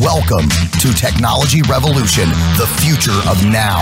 Welcome 0.00 0.48
to 0.80 0.92
Technology 0.92 1.62
Revolution, 1.62 2.28
the 2.58 2.66
future 2.82 3.16
of 3.30 3.44
now. 3.46 3.78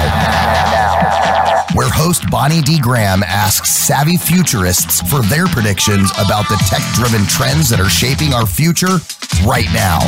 Where 1.73 1.89
host 1.89 2.31
Bonnie 2.31 2.61
D. 2.61 2.79
Graham 2.79 3.23
asks 3.23 3.71
savvy 3.71 4.19
futurists 4.19 5.01
for 5.09 5.23
their 5.23 5.47
predictions 5.47 6.11
about 6.19 6.47
the 6.51 6.63
tech 6.69 6.83
driven 6.93 7.27
trends 7.27 7.71
that 7.71 7.81
are 7.81 7.89
shaping 7.89 8.35
our 8.35 8.45
future 8.45 8.99
right 9.47 9.73
now. 9.73 10.01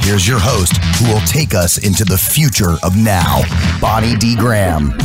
Here's 0.00 0.26
your 0.26 0.40
host 0.40 0.76
who 0.98 1.12
will 1.12 1.20
take 1.20 1.54
us 1.54 1.78
into 1.78 2.04
the 2.04 2.18
future 2.18 2.76
of 2.82 2.96
now, 2.96 3.42
Bonnie 3.80 4.16
D. 4.16 4.34
Graham. 4.34 4.88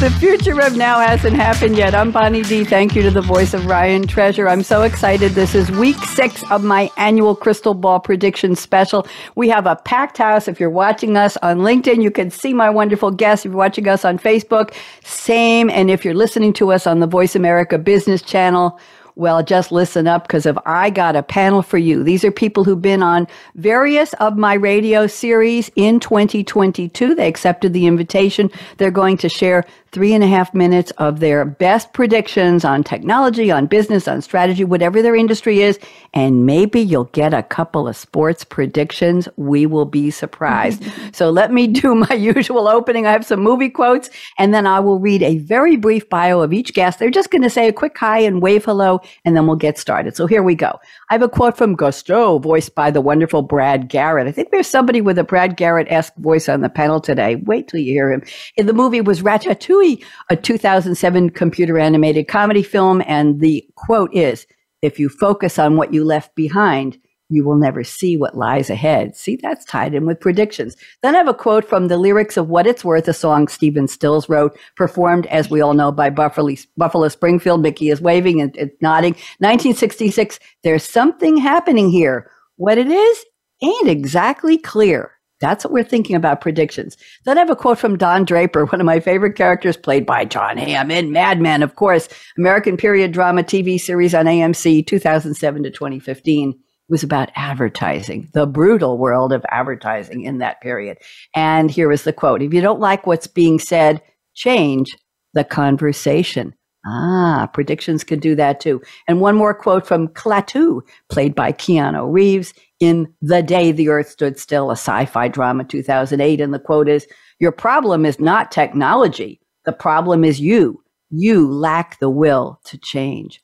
the 0.00 0.14
future 0.20 0.60
of 0.60 0.76
now 0.76 1.00
hasn't 1.00 1.36
happened 1.36 1.76
yet. 1.76 1.94
I'm 1.94 2.10
Bonnie 2.10 2.42
D. 2.42 2.64
Thank 2.64 2.94
you 2.94 3.02
to 3.02 3.10
the 3.10 3.20
voice 3.20 3.54
of 3.54 3.66
Ryan 3.66 4.06
Treasure. 4.06 4.48
I'm 4.48 4.62
so 4.62 4.82
excited. 4.82 5.32
This 5.32 5.54
is 5.54 5.70
week 5.70 5.96
six 5.96 6.42
of 6.50 6.62
my 6.62 6.90
annual 6.96 7.34
Crystal 7.34 7.74
Ball 7.74 8.00
Prediction 8.00 8.54
Special. 8.54 9.06
We 9.34 9.48
have 9.48 9.61
a 9.66 9.76
packed 9.76 10.18
house. 10.18 10.48
If 10.48 10.60
you're 10.60 10.70
watching 10.70 11.16
us 11.16 11.36
on 11.38 11.58
LinkedIn, 11.58 12.02
you 12.02 12.10
can 12.10 12.30
see 12.30 12.52
my 12.52 12.70
wonderful 12.70 13.10
guests. 13.10 13.44
If 13.44 13.50
you're 13.50 13.58
watching 13.58 13.88
us 13.88 14.04
on 14.04 14.18
Facebook, 14.18 14.74
same. 15.04 15.70
And 15.70 15.90
if 15.90 16.04
you're 16.04 16.14
listening 16.14 16.52
to 16.54 16.72
us 16.72 16.86
on 16.86 17.00
the 17.00 17.06
Voice 17.06 17.34
America 17.34 17.78
Business 17.78 18.22
Channel, 18.22 18.78
well, 19.14 19.42
just 19.42 19.72
listen 19.72 20.06
up 20.06 20.26
because 20.26 20.46
if 20.46 20.56
I 20.64 20.90
got 20.90 21.16
a 21.16 21.22
panel 21.22 21.62
for 21.62 21.78
you, 21.78 22.02
these 22.02 22.24
are 22.24 22.30
people 22.30 22.64
who've 22.64 22.80
been 22.80 23.02
on 23.02 23.26
various 23.54 24.12
of 24.14 24.36
my 24.36 24.54
radio 24.54 25.06
series 25.06 25.70
in 25.76 26.00
2022. 26.00 27.14
They 27.14 27.28
accepted 27.28 27.72
the 27.72 27.86
invitation. 27.86 28.50
They're 28.78 28.90
going 28.90 29.18
to 29.18 29.28
share 29.28 29.64
three 29.92 30.14
and 30.14 30.24
a 30.24 30.26
half 30.26 30.54
minutes 30.54 30.90
of 30.92 31.20
their 31.20 31.44
best 31.44 31.92
predictions 31.92 32.64
on 32.64 32.82
technology, 32.82 33.50
on 33.50 33.66
business, 33.66 34.08
on 34.08 34.22
strategy, 34.22 34.64
whatever 34.64 35.02
their 35.02 35.14
industry 35.14 35.60
is. 35.60 35.78
And 36.14 36.46
maybe 36.46 36.80
you'll 36.80 37.04
get 37.04 37.34
a 37.34 37.42
couple 37.42 37.86
of 37.86 37.94
sports 37.94 38.42
predictions. 38.42 39.28
We 39.36 39.66
will 39.66 39.84
be 39.84 40.10
surprised. 40.10 40.82
so 41.12 41.30
let 41.30 41.52
me 41.52 41.66
do 41.66 41.94
my 42.10 42.14
usual 42.14 42.68
opening. 42.68 43.06
I 43.06 43.12
have 43.12 43.26
some 43.26 43.40
movie 43.40 43.68
quotes 43.68 44.08
and 44.38 44.54
then 44.54 44.66
I 44.66 44.80
will 44.80 44.98
read 44.98 45.22
a 45.22 45.36
very 45.38 45.76
brief 45.76 46.08
bio 46.08 46.40
of 46.40 46.54
each 46.54 46.72
guest. 46.72 46.98
They're 46.98 47.10
just 47.10 47.30
going 47.30 47.42
to 47.42 47.50
say 47.50 47.68
a 47.68 47.72
quick 47.72 47.96
hi 47.98 48.20
and 48.20 48.40
wave 48.40 48.64
hello 48.64 49.01
and 49.24 49.36
then 49.36 49.46
we'll 49.46 49.56
get 49.56 49.78
started. 49.78 50.16
So 50.16 50.26
here 50.26 50.42
we 50.42 50.54
go. 50.54 50.78
I 51.10 51.14
have 51.14 51.22
a 51.22 51.28
quote 51.28 51.56
from 51.56 51.76
Gusteau, 51.76 52.40
voiced 52.42 52.74
by 52.74 52.90
the 52.90 53.00
wonderful 53.00 53.42
Brad 53.42 53.88
Garrett. 53.88 54.26
I 54.26 54.32
think 54.32 54.50
there's 54.50 54.66
somebody 54.66 55.00
with 55.00 55.18
a 55.18 55.24
Brad 55.24 55.56
Garrett-esque 55.56 56.14
voice 56.16 56.48
on 56.48 56.60
the 56.60 56.68
panel 56.68 57.00
today. 57.00 57.36
Wait 57.36 57.68
till 57.68 57.80
you 57.80 57.92
hear 57.92 58.12
him. 58.12 58.22
In 58.56 58.66
the 58.66 58.72
movie 58.72 59.00
was 59.00 59.22
Ratatouille 59.22 60.04
a 60.30 60.36
2007 60.36 61.30
computer 61.30 61.78
animated 61.78 62.28
comedy 62.28 62.62
film. 62.62 63.02
And 63.06 63.40
the 63.40 63.66
quote 63.76 64.14
is, 64.14 64.46
if 64.80 64.98
you 64.98 65.08
focus 65.08 65.58
on 65.58 65.76
what 65.76 65.94
you 65.94 66.04
left 66.04 66.34
behind, 66.34 66.98
you 67.32 67.44
will 67.44 67.56
never 67.56 67.82
see 67.84 68.16
what 68.16 68.36
lies 68.36 68.70
ahead. 68.70 69.16
See, 69.16 69.36
that's 69.36 69.64
tied 69.64 69.94
in 69.94 70.06
with 70.06 70.20
predictions. 70.20 70.76
Then 71.02 71.14
I 71.14 71.18
have 71.18 71.28
a 71.28 71.34
quote 71.34 71.64
from 71.64 71.88
the 71.88 71.98
lyrics 71.98 72.36
of 72.36 72.48
What 72.48 72.66
It's 72.66 72.84
Worth, 72.84 73.08
a 73.08 73.12
song 73.12 73.48
Stephen 73.48 73.88
Stills 73.88 74.28
wrote, 74.28 74.58
performed, 74.76 75.26
as 75.26 75.50
we 75.50 75.60
all 75.60 75.74
know, 75.74 75.92
by 75.92 76.10
Buffalo, 76.10 76.54
Buffalo 76.76 77.08
Springfield. 77.08 77.62
Mickey 77.62 77.90
is 77.90 78.00
waving 78.00 78.40
and, 78.40 78.56
and 78.56 78.70
nodding. 78.80 79.12
1966, 79.38 80.38
there's 80.62 80.84
something 80.84 81.36
happening 81.36 81.90
here. 81.90 82.30
What 82.56 82.78
it 82.78 82.88
is 82.88 83.24
ain't 83.62 83.88
exactly 83.88 84.58
clear. 84.58 85.12
That's 85.42 85.64
what 85.64 85.72
we're 85.72 85.82
thinking 85.82 86.14
about 86.14 86.40
predictions. 86.40 86.96
Then 87.24 87.36
I 87.36 87.40
have 87.40 87.50
a 87.50 87.56
quote 87.56 87.76
from 87.76 87.98
Don 87.98 88.24
Draper, 88.24 88.64
one 88.66 88.80
of 88.80 88.86
my 88.86 89.00
favorite 89.00 89.34
characters, 89.34 89.76
played 89.76 90.06
by 90.06 90.24
Jon 90.24 90.56
Hamm 90.56 90.92
in 90.92 91.10
Mad 91.10 91.40
Men, 91.40 91.64
of 91.64 91.74
course, 91.74 92.08
American 92.38 92.76
period 92.76 93.10
drama 93.10 93.42
TV 93.42 93.80
series 93.80 94.14
on 94.14 94.26
AMC 94.26 94.86
2007 94.86 95.64
to 95.64 95.70
2015 95.70 96.54
was 96.92 97.02
about 97.02 97.30
advertising, 97.34 98.28
the 98.34 98.46
brutal 98.46 98.98
world 98.98 99.32
of 99.32 99.44
advertising 99.48 100.24
in 100.24 100.38
that 100.38 100.60
period. 100.60 100.98
And 101.34 101.70
here 101.70 101.90
is 101.90 102.04
the 102.04 102.12
quote 102.12 102.42
If 102.42 102.52
you 102.52 102.60
don't 102.60 102.80
like 102.80 103.06
what's 103.06 103.26
being 103.26 103.58
said, 103.58 104.02
change 104.34 104.94
the 105.32 105.42
conversation. 105.42 106.54
Ah, 106.84 107.48
predictions 107.54 108.04
can 108.04 108.18
do 108.18 108.34
that 108.34 108.60
too. 108.60 108.82
And 109.08 109.20
one 109.20 109.36
more 109.36 109.54
quote 109.54 109.86
from 109.86 110.08
Klaatu, 110.08 110.82
played 111.08 111.34
by 111.34 111.52
Keanu 111.52 112.12
Reeves 112.12 112.52
in 112.78 113.12
The 113.22 113.42
Day 113.42 113.72
the 113.72 113.88
Earth 113.88 114.08
Stood 114.08 114.38
Still, 114.38 114.68
a 114.68 114.74
sci 114.74 115.06
fi 115.06 115.28
drama 115.28 115.64
2008. 115.64 116.40
And 116.40 116.52
the 116.52 116.58
quote 116.58 116.90
is 116.90 117.06
Your 117.38 117.52
problem 117.52 118.04
is 118.04 118.20
not 118.20 118.52
technology, 118.52 119.40
the 119.64 119.72
problem 119.72 120.24
is 120.24 120.40
you. 120.40 120.82
You 121.08 121.50
lack 121.50 121.98
the 122.00 122.10
will 122.10 122.60
to 122.64 122.76
change. 122.76 123.41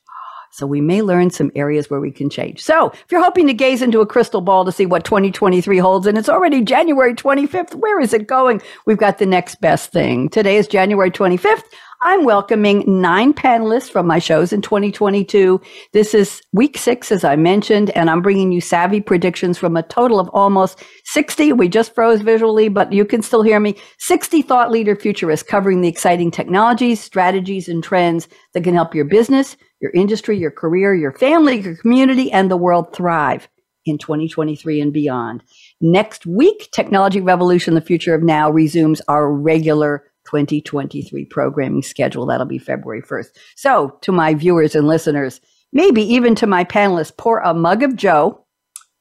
So 0.59 0.67
we 0.67 0.81
may 0.81 1.01
learn 1.01 1.29
some 1.29 1.51
areas 1.55 1.89
where 1.89 2.01
we 2.01 2.11
can 2.11 2.29
change. 2.29 2.61
So 2.61 2.89
if 2.89 3.05
you're 3.09 3.23
hoping 3.23 3.47
to 3.47 3.53
gaze 3.53 3.81
into 3.81 4.01
a 4.01 4.05
crystal 4.05 4.41
ball 4.41 4.65
to 4.65 4.73
see 4.73 4.85
what 4.85 5.05
2023 5.05 5.77
holds, 5.77 6.05
and 6.05 6.17
it's 6.17 6.27
already 6.27 6.61
January 6.61 7.13
25th, 7.13 7.75
where 7.75 8.01
is 8.01 8.13
it 8.13 8.27
going? 8.27 8.61
We've 8.85 8.97
got 8.97 9.19
the 9.19 9.25
next 9.25 9.61
best 9.61 9.93
thing. 9.93 10.27
Today 10.27 10.57
is 10.57 10.67
January 10.67 11.11
25th. 11.11 11.63
I'm 12.01 12.25
welcoming 12.25 12.83
nine 13.01 13.33
panelists 13.33 13.89
from 13.89 14.05
my 14.05 14.19
shows 14.19 14.51
in 14.51 14.61
2022. 14.61 15.61
This 15.93 16.13
is 16.13 16.41
week 16.51 16.77
six, 16.77 17.09
as 17.09 17.23
I 17.23 17.37
mentioned, 17.37 17.89
and 17.91 18.09
I'm 18.09 18.21
bringing 18.21 18.51
you 18.51 18.59
savvy 18.59 18.99
predictions 18.99 19.57
from 19.57 19.77
a 19.77 19.83
total 19.83 20.19
of 20.19 20.29
almost 20.33 20.83
60. 21.05 21.53
We 21.53 21.69
just 21.69 21.95
froze 21.95 22.21
visually, 22.21 22.67
but 22.67 22.91
you 22.91 23.05
can 23.05 23.21
still 23.21 23.43
hear 23.43 23.61
me. 23.61 23.75
60 23.97 24.41
thought 24.41 24.71
leader 24.71 24.95
futurists 24.95 25.47
covering 25.47 25.79
the 25.79 25.89
exciting 25.89 26.31
technologies, 26.31 27.01
strategies, 27.01 27.69
and 27.69 27.81
trends 27.81 28.27
that 28.53 28.63
can 28.65 28.75
help 28.75 28.93
your 28.93 29.05
business, 29.05 29.55
your 29.79 29.91
industry, 29.91 30.37
your 30.37 30.51
career, 30.51 30.93
your 30.93 31.13
family, 31.13 31.61
your 31.61 31.75
community, 31.75 32.31
and 32.31 32.49
the 32.49 32.57
world 32.57 32.93
thrive 32.93 33.47
in 33.85 33.97
2023 33.97 34.81
and 34.81 34.93
beyond. 34.93 35.43
Next 35.81 36.25
week, 36.25 36.69
Technology 36.71 37.21
Revolution, 37.21 37.73
the 37.73 37.81
Future 37.81 38.13
of 38.13 38.23
Now 38.23 38.49
resumes 38.49 39.01
our 39.07 39.31
regular 39.31 40.03
2023 40.25 41.25
programming 41.25 41.81
schedule. 41.81 42.25
That'll 42.25 42.45
be 42.45 42.59
February 42.59 43.01
1st. 43.01 43.29
So, 43.55 43.97
to 44.01 44.11
my 44.11 44.33
viewers 44.33 44.75
and 44.75 44.87
listeners, 44.87 45.41
maybe 45.73 46.01
even 46.01 46.35
to 46.35 46.47
my 46.47 46.63
panelists, 46.63 47.15
pour 47.15 47.39
a 47.39 47.53
mug 47.53 47.83
of 47.83 47.95
Joe, 47.95 48.45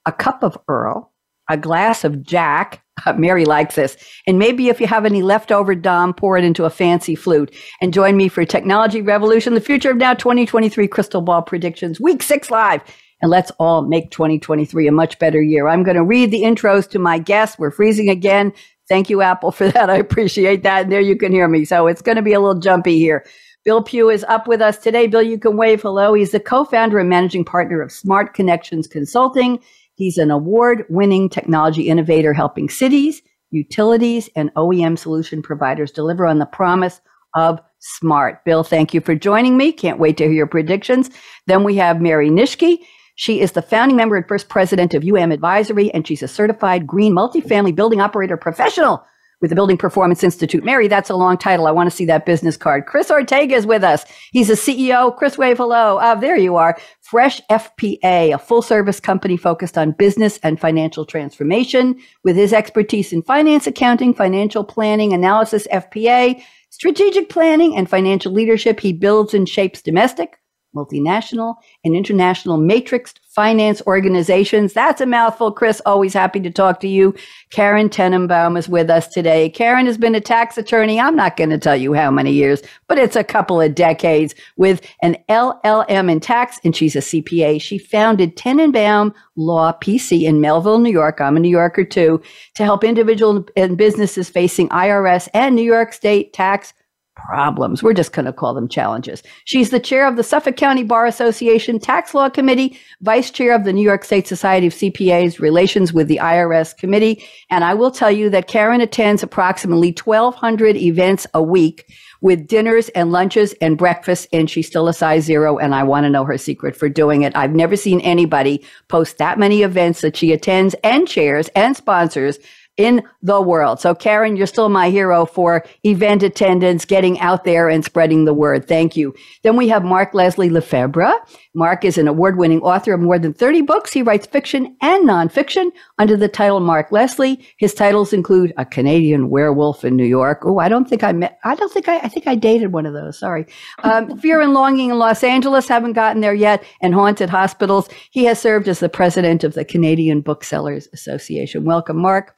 a 0.07 0.13
cup 0.13 0.43
of 0.43 0.57
Earl, 0.69 1.13
a 1.49 1.57
glass 1.57 2.05
of 2.05 2.23
Jack. 2.23 2.83
Uh, 3.07 3.13
Mary 3.15 3.45
likes 3.45 3.75
this. 3.75 3.97
And 4.27 4.39
maybe 4.39 4.69
if 4.69 4.81
you 4.81 4.87
have 4.87 5.05
any 5.05 5.23
leftover 5.23 5.75
Dom, 5.75 6.15
pour 6.15 6.37
it 6.37 6.45
into 6.45 6.65
a 6.65 6.71
fancy 6.71 7.15
flute. 7.15 7.55
And 7.81 7.93
join 7.93 8.17
me 8.17 8.29
for 8.29 8.45
Technology 8.45 9.03
Revolution, 9.03 9.55
the 9.55 9.61
future 9.61 9.91
of 9.91 9.97
now 9.97 10.15
2023 10.15 10.89
Crystal 10.89 11.21
Ball 11.21 11.43
Predictions, 11.43 12.01
week 12.01 12.23
six 12.23 12.51
live. 12.51 12.83
And 13.21 13.31
let's 13.31 13.51
all 13.59 13.83
make 13.83 14.11
2023 14.11 14.87
a 14.87 14.93
much 14.93 15.19
better 15.19 15.43
year. 15.43 15.69
I'm 15.69 15.83
going 15.83 15.97
to 15.97 16.05
read 16.05 16.31
the 16.31 16.43
intros 16.43 16.89
to 16.91 16.99
my 16.99 17.19
guests. 17.19 17.59
We're 17.59 17.73
freezing 17.73 18.09
again. 18.09 18.53
Thank 18.89 19.11
you, 19.11 19.23
Apple, 19.23 19.51
for 19.53 19.69
that. 19.69 19.91
I 19.91 19.97
appreciate 19.97 20.63
that. 20.63 20.85
And 20.85 20.93
there 20.93 21.01
you 21.01 21.17
can 21.17 21.33
hear 21.33 21.49
me. 21.49 21.65
So 21.65 21.87
it's 21.87 22.03
going 22.03 22.17
to 22.17 22.23
be 22.23 22.33
a 22.33 22.41
little 22.41 22.61
jumpy 22.61 22.99
here. 22.99 23.25
Bill 23.65 23.83
Pugh 23.83 24.09
is 24.09 24.25
up 24.25 24.47
with 24.47 24.63
us 24.63 24.79
today. 24.79 25.09
Bill, 25.09 25.21
you 25.21 25.39
can 25.39 25.57
wave 25.57 25.83
hello. 25.83 26.15
He's 26.15 26.31
the 26.31 26.41
co-founder 26.41 26.99
and 26.99 27.09
managing 27.09 27.45
partner 27.45 27.83
of 27.83 27.93
Smart 27.93 28.33
Connections 28.33 28.87
Consulting. 28.87 29.59
He's 29.99 30.17
an 30.17 30.31
award-winning 30.31 31.29
technology 31.29 31.89
innovator 31.89 32.33
helping 32.33 32.69
cities, 32.69 33.21
utilities, 33.51 34.31
and 34.37 34.55
OEM 34.55 34.97
solution 34.97 35.43
providers 35.43 35.91
deliver 35.91 36.25
on 36.25 36.39
the 36.39 36.47
promise 36.47 37.01
of 37.35 37.61
smart. 37.81 38.45
Bill, 38.45 38.63
thank 38.63 38.95
you 38.95 39.01
for 39.01 39.17
joining 39.17 39.57
me. 39.57 39.73
Can't 39.73 39.99
wait 39.99 40.17
to 40.19 40.25
hear 40.25 40.33
your 40.33 40.47
predictions. 40.47 41.11
Then 41.49 41.65
we 41.65 41.75
have 41.79 42.01
Mary 42.01 42.31
Nitschke. 42.31 42.79
She 43.17 43.41
is 43.41 43.51
the 43.51 43.61
founding 43.61 43.97
member 43.97 44.15
and 44.15 44.29
first 44.29 44.49
president 44.49 44.95
of 44.95 45.03
UM 45.03 45.33
Advisory, 45.33 45.93
and 45.93 46.07
she's 46.07 46.23
a 46.23 46.29
certified 46.29 46.87
green 46.87 47.13
multifamily 47.13 47.75
building 47.75 48.01
operator 48.01 48.37
professional 48.37 49.05
with 49.41 49.51
the 49.51 49.55
Building 49.55 49.77
Performance 49.77 50.25
Institute. 50.25 50.65
Mary, 50.65 50.89
that's 50.89 51.11
a 51.11 51.17
long 51.17 51.39
title. 51.39 51.67
I 51.67 51.71
want 51.71 51.89
to 51.91 51.95
see 51.95 52.05
that 52.07 52.27
business 52.27 52.57
card. 52.57 52.87
Chris 52.87 53.11
Ortega 53.11 53.55
is 53.55 53.67
with 53.67 53.85
us. 53.85 54.05
He's 54.33 54.51
a 54.51 54.55
CEO. 54.55 55.17
Chris, 55.17 55.39
wave 55.39 55.59
hello. 55.59 55.99
Uh, 55.99 56.15
there 56.15 56.37
you 56.37 56.57
are. 56.57 56.77
Fresh 57.01 57.41
FPA, 57.51 58.35
a 58.35 58.39
full 58.39 58.63
service 58.63 59.01
company 59.01 59.37
focused 59.37 59.79
on 59.79 59.93
business 59.93 60.39
and 60.43 60.61
financial 60.61 61.07
transformation. 61.07 61.99
With 62.25 62.37
his 62.37 62.53
expertise 62.53 63.13
in 63.13 63.23
finance, 63.23 63.67
accounting, 63.67 64.13
financial 64.13 64.65
planning, 64.65 65.13
analysis, 65.13 65.67
FPA, 65.73 66.43
strategic 66.71 67.29
planning, 67.29 67.77
and 67.77 67.89
financial 67.89 68.33
leadership, 68.33 68.81
he 68.81 68.93
builds 68.93 69.35
and 69.35 69.49
shapes 69.49 69.83
domestic, 69.83 70.39
multinational, 70.79 71.57
and 71.85 71.95
international 71.95 72.59
matrixed 72.59 73.19
finance 73.29 73.81
organizations. 73.87 74.73
That's 74.73 75.01
a 75.01 75.07
mouthful, 75.07 75.53
Chris. 75.53 75.81
Always 75.87 76.13
happy 76.13 76.41
to 76.41 76.51
talk 76.51 76.81
to 76.81 76.89
you. 76.89 77.15
Karen 77.51 77.89
Tenenbaum 77.89 78.59
is 78.59 78.69
with 78.69 78.91
us 78.91 79.07
today. 79.07 79.49
Karen 79.51 79.87
has 79.87 79.97
been 79.97 80.15
a 80.15 80.21
tax 80.21 80.59
attorney. 80.59 80.99
I'm 80.99 81.15
not 81.15 81.37
going 81.37 81.51
to 81.51 81.59
tell 81.59 81.77
you 81.77 81.93
how 81.93 82.11
many 82.11 82.33
years, 82.33 82.63
but 82.89 82.99
it's 82.99 83.15
a 83.15 83.23
couple 83.23 83.61
of 83.61 83.75
decades 83.75 84.35
with 84.57 84.81
an 85.03 85.17
LLM 85.29 86.11
in 86.11 86.21
tax, 86.21 86.59
and 86.65 86.75
she's 86.75 86.97
a 86.97 87.01
CPA. 87.01 87.61
She 87.61 87.79
founded 87.79 88.37
Tenenbaum 88.37 89.15
Law 89.37 89.73
PC 89.73 90.23
in 90.23 90.41
Melville, 90.41 90.79
New 90.79 90.91
York. 90.91 91.21
I'm 91.21 91.37
a 91.37 91.41
New 91.41 91.49
Yorker 91.49 91.85
too, 91.85 92.21
to 92.55 92.65
help 92.65 92.83
individuals 92.83 93.45
and 93.57 93.79
businesses 93.79 94.29
facing 94.29 94.69
IRS 94.71 95.29
and 95.33 95.55
New 95.55 95.63
York 95.63 95.93
State 95.93 96.33
tax 96.33 96.75
problems. 97.19 97.83
We're 97.83 97.93
just 97.93 98.13
going 98.13 98.27
to 98.27 98.33
call 98.33 98.55
them 98.55 98.69
challenges. 98.69 99.23
She's 99.45 99.71
the 99.71 99.81
chair 99.81 100.07
of 100.07 100.17
the 100.17 100.23
Suffolk 100.23 100.57
County 100.57 100.83
Bar 100.83 101.05
Association 101.05 101.79
Tax 101.79 102.15
Law 102.15 102.31
Committee, 102.31 102.79
vice 103.03 103.31
chair 103.31 103.55
of 103.55 103.65
the 103.65 103.73
New 103.73 103.83
York 103.83 104.05
State 104.05 104.27
Society 104.27 104.69
of 104.69 104.73
CPAs, 104.73 105.39
relations 105.39 105.93
with 105.93 106.09
the 106.09 106.19
IRS 106.23 106.77
committee. 106.77 107.23
And 107.51 107.65
I 107.65 107.75
will 107.75 107.91
tell 107.91 108.11
you 108.11 108.31
that 108.31 108.49
Karen 108.49 108.81
attends 108.81 109.23
approximately 109.23 109.93
1,200 109.93 110.77
events 110.77 111.27
a 111.35 111.43
week 111.43 111.93
with 112.21 112.47
dinners 112.47 112.89
and 112.91 113.13
lunches 113.13 113.53
and 113.61 113.79
breakfast, 113.79 114.27
and 114.33 114.49
she's 114.51 114.67
still 114.67 114.89
a 114.89 114.95
size 114.95 115.25
zero. 115.25 115.59
And 115.59 115.75
I 115.75 115.83
want 115.83 116.05
to 116.05 116.11
know 116.11 116.25
her 116.25 116.39
secret 116.39 116.77
for 116.77 116.89
doing 116.89 117.23
it. 117.23 117.37
I've 117.37 117.55
never 117.55 117.77
seen 117.77 118.01
anybody 118.01 118.65
post 118.89 119.19
that 119.19 119.39
many 119.39 119.63
events 119.63 120.01
that 120.01 120.17
she 120.17 120.33
attends 120.33 120.75
and 120.83 121.07
chairs 121.07 121.49
and 121.55 121.77
sponsors 121.77 122.39
in 122.79 123.03
the 123.23 123.43
world. 123.43 123.81
So, 123.81 123.95
Karen, 123.95 124.37
you're 124.37 124.47
still 124.47 124.69
my 124.69 124.89
hero 124.89 125.27
for 125.27 125.65
event 125.85 126.23
attendance, 126.23 126.85
getting 126.85 127.19
out 127.19 127.45
there 127.45 127.69
and 127.69 127.85
spreading 127.85 128.25
the 128.25 128.33
word. 128.33 128.67
Thank 128.69 128.97
you. 128.97 129.15
Then 129.43 129.57
we 129.57 129.69
have 129.69 129.85
Mark 129.85 130.15
Leslie 130.15 130.49
Lefebvre. 130.49 131.13
Mark 131.55 131.85
is 131.85 131.99
an 131.99 132.07
award 132.07 132.39
winning 132.39 132.61
author 132.61 132.95
of 132.95 133.01
more 133.01 133.19
than 133.19 133.35
30 133.35 133.63
books. 133.63 133.93
He 133.93 134.01
writes 134.01 134.27
fiction 134.27 134.77
and 134.81 135.09
nonfiction 135.09 135.73
under 135.99 136.17
the 136.17 136.29
title 136.29 136.61
Mark 136.61 136.93
Leslie. 136.93 137.45
His 137.59 137.75
titles 137.75 138.13
include 138.13 138.55
A 138.57 138.65
Canadian 138.65 139.29
Werewolf 139.29 139.85
in 139.85 139.97
New 139.97 140.07
York. 140.07 140.43
Oh, 140.45 140.59
I 140.59 140.69
don't 140.69 140.89
think 140.89 141.03
I 141.03 141.11
met, 141.11 141.41
I 141.43 141.57
don't 141.57 141.73
think 141.73 141.89
I, 141.89 141.99
I 141.99 142.09
think 142.09 142.29
I 142.29 142.37
dated 142.37 142.73
one 142.73 142.87
of 142.87 142.95
those. 142.95 143.19
Sorry. 143.19 143.45
Um, 143.83 144.17
Fear 144.21 144.41
and 144.41 144.55
Longing 144.55 144.91
in 144.91 144.99
Los 144.99 145.25
Angeles. 145.25 145.67
Haven't 145.67 145.95
gotten 145.95 146.23
there 146.23 146.35
yet. 146.35 146.63
And 146.81 146.95
Haunted 146.95 147.29
Hospitals. 147.29 147.89
He 148.13 148.25
has 148.27 148.41
served 148.41 148.69
as 148.69 148.79
the 148.79 148.89
president 148.89 149.43
of 149.43 149.55
the 149.55 149.65
Canadian 149.65 150.21
Booksellers 150.21 150.89
Association. 150.93 151.65
Welcome, 151.65 151.97
Mark. 151.97 152.38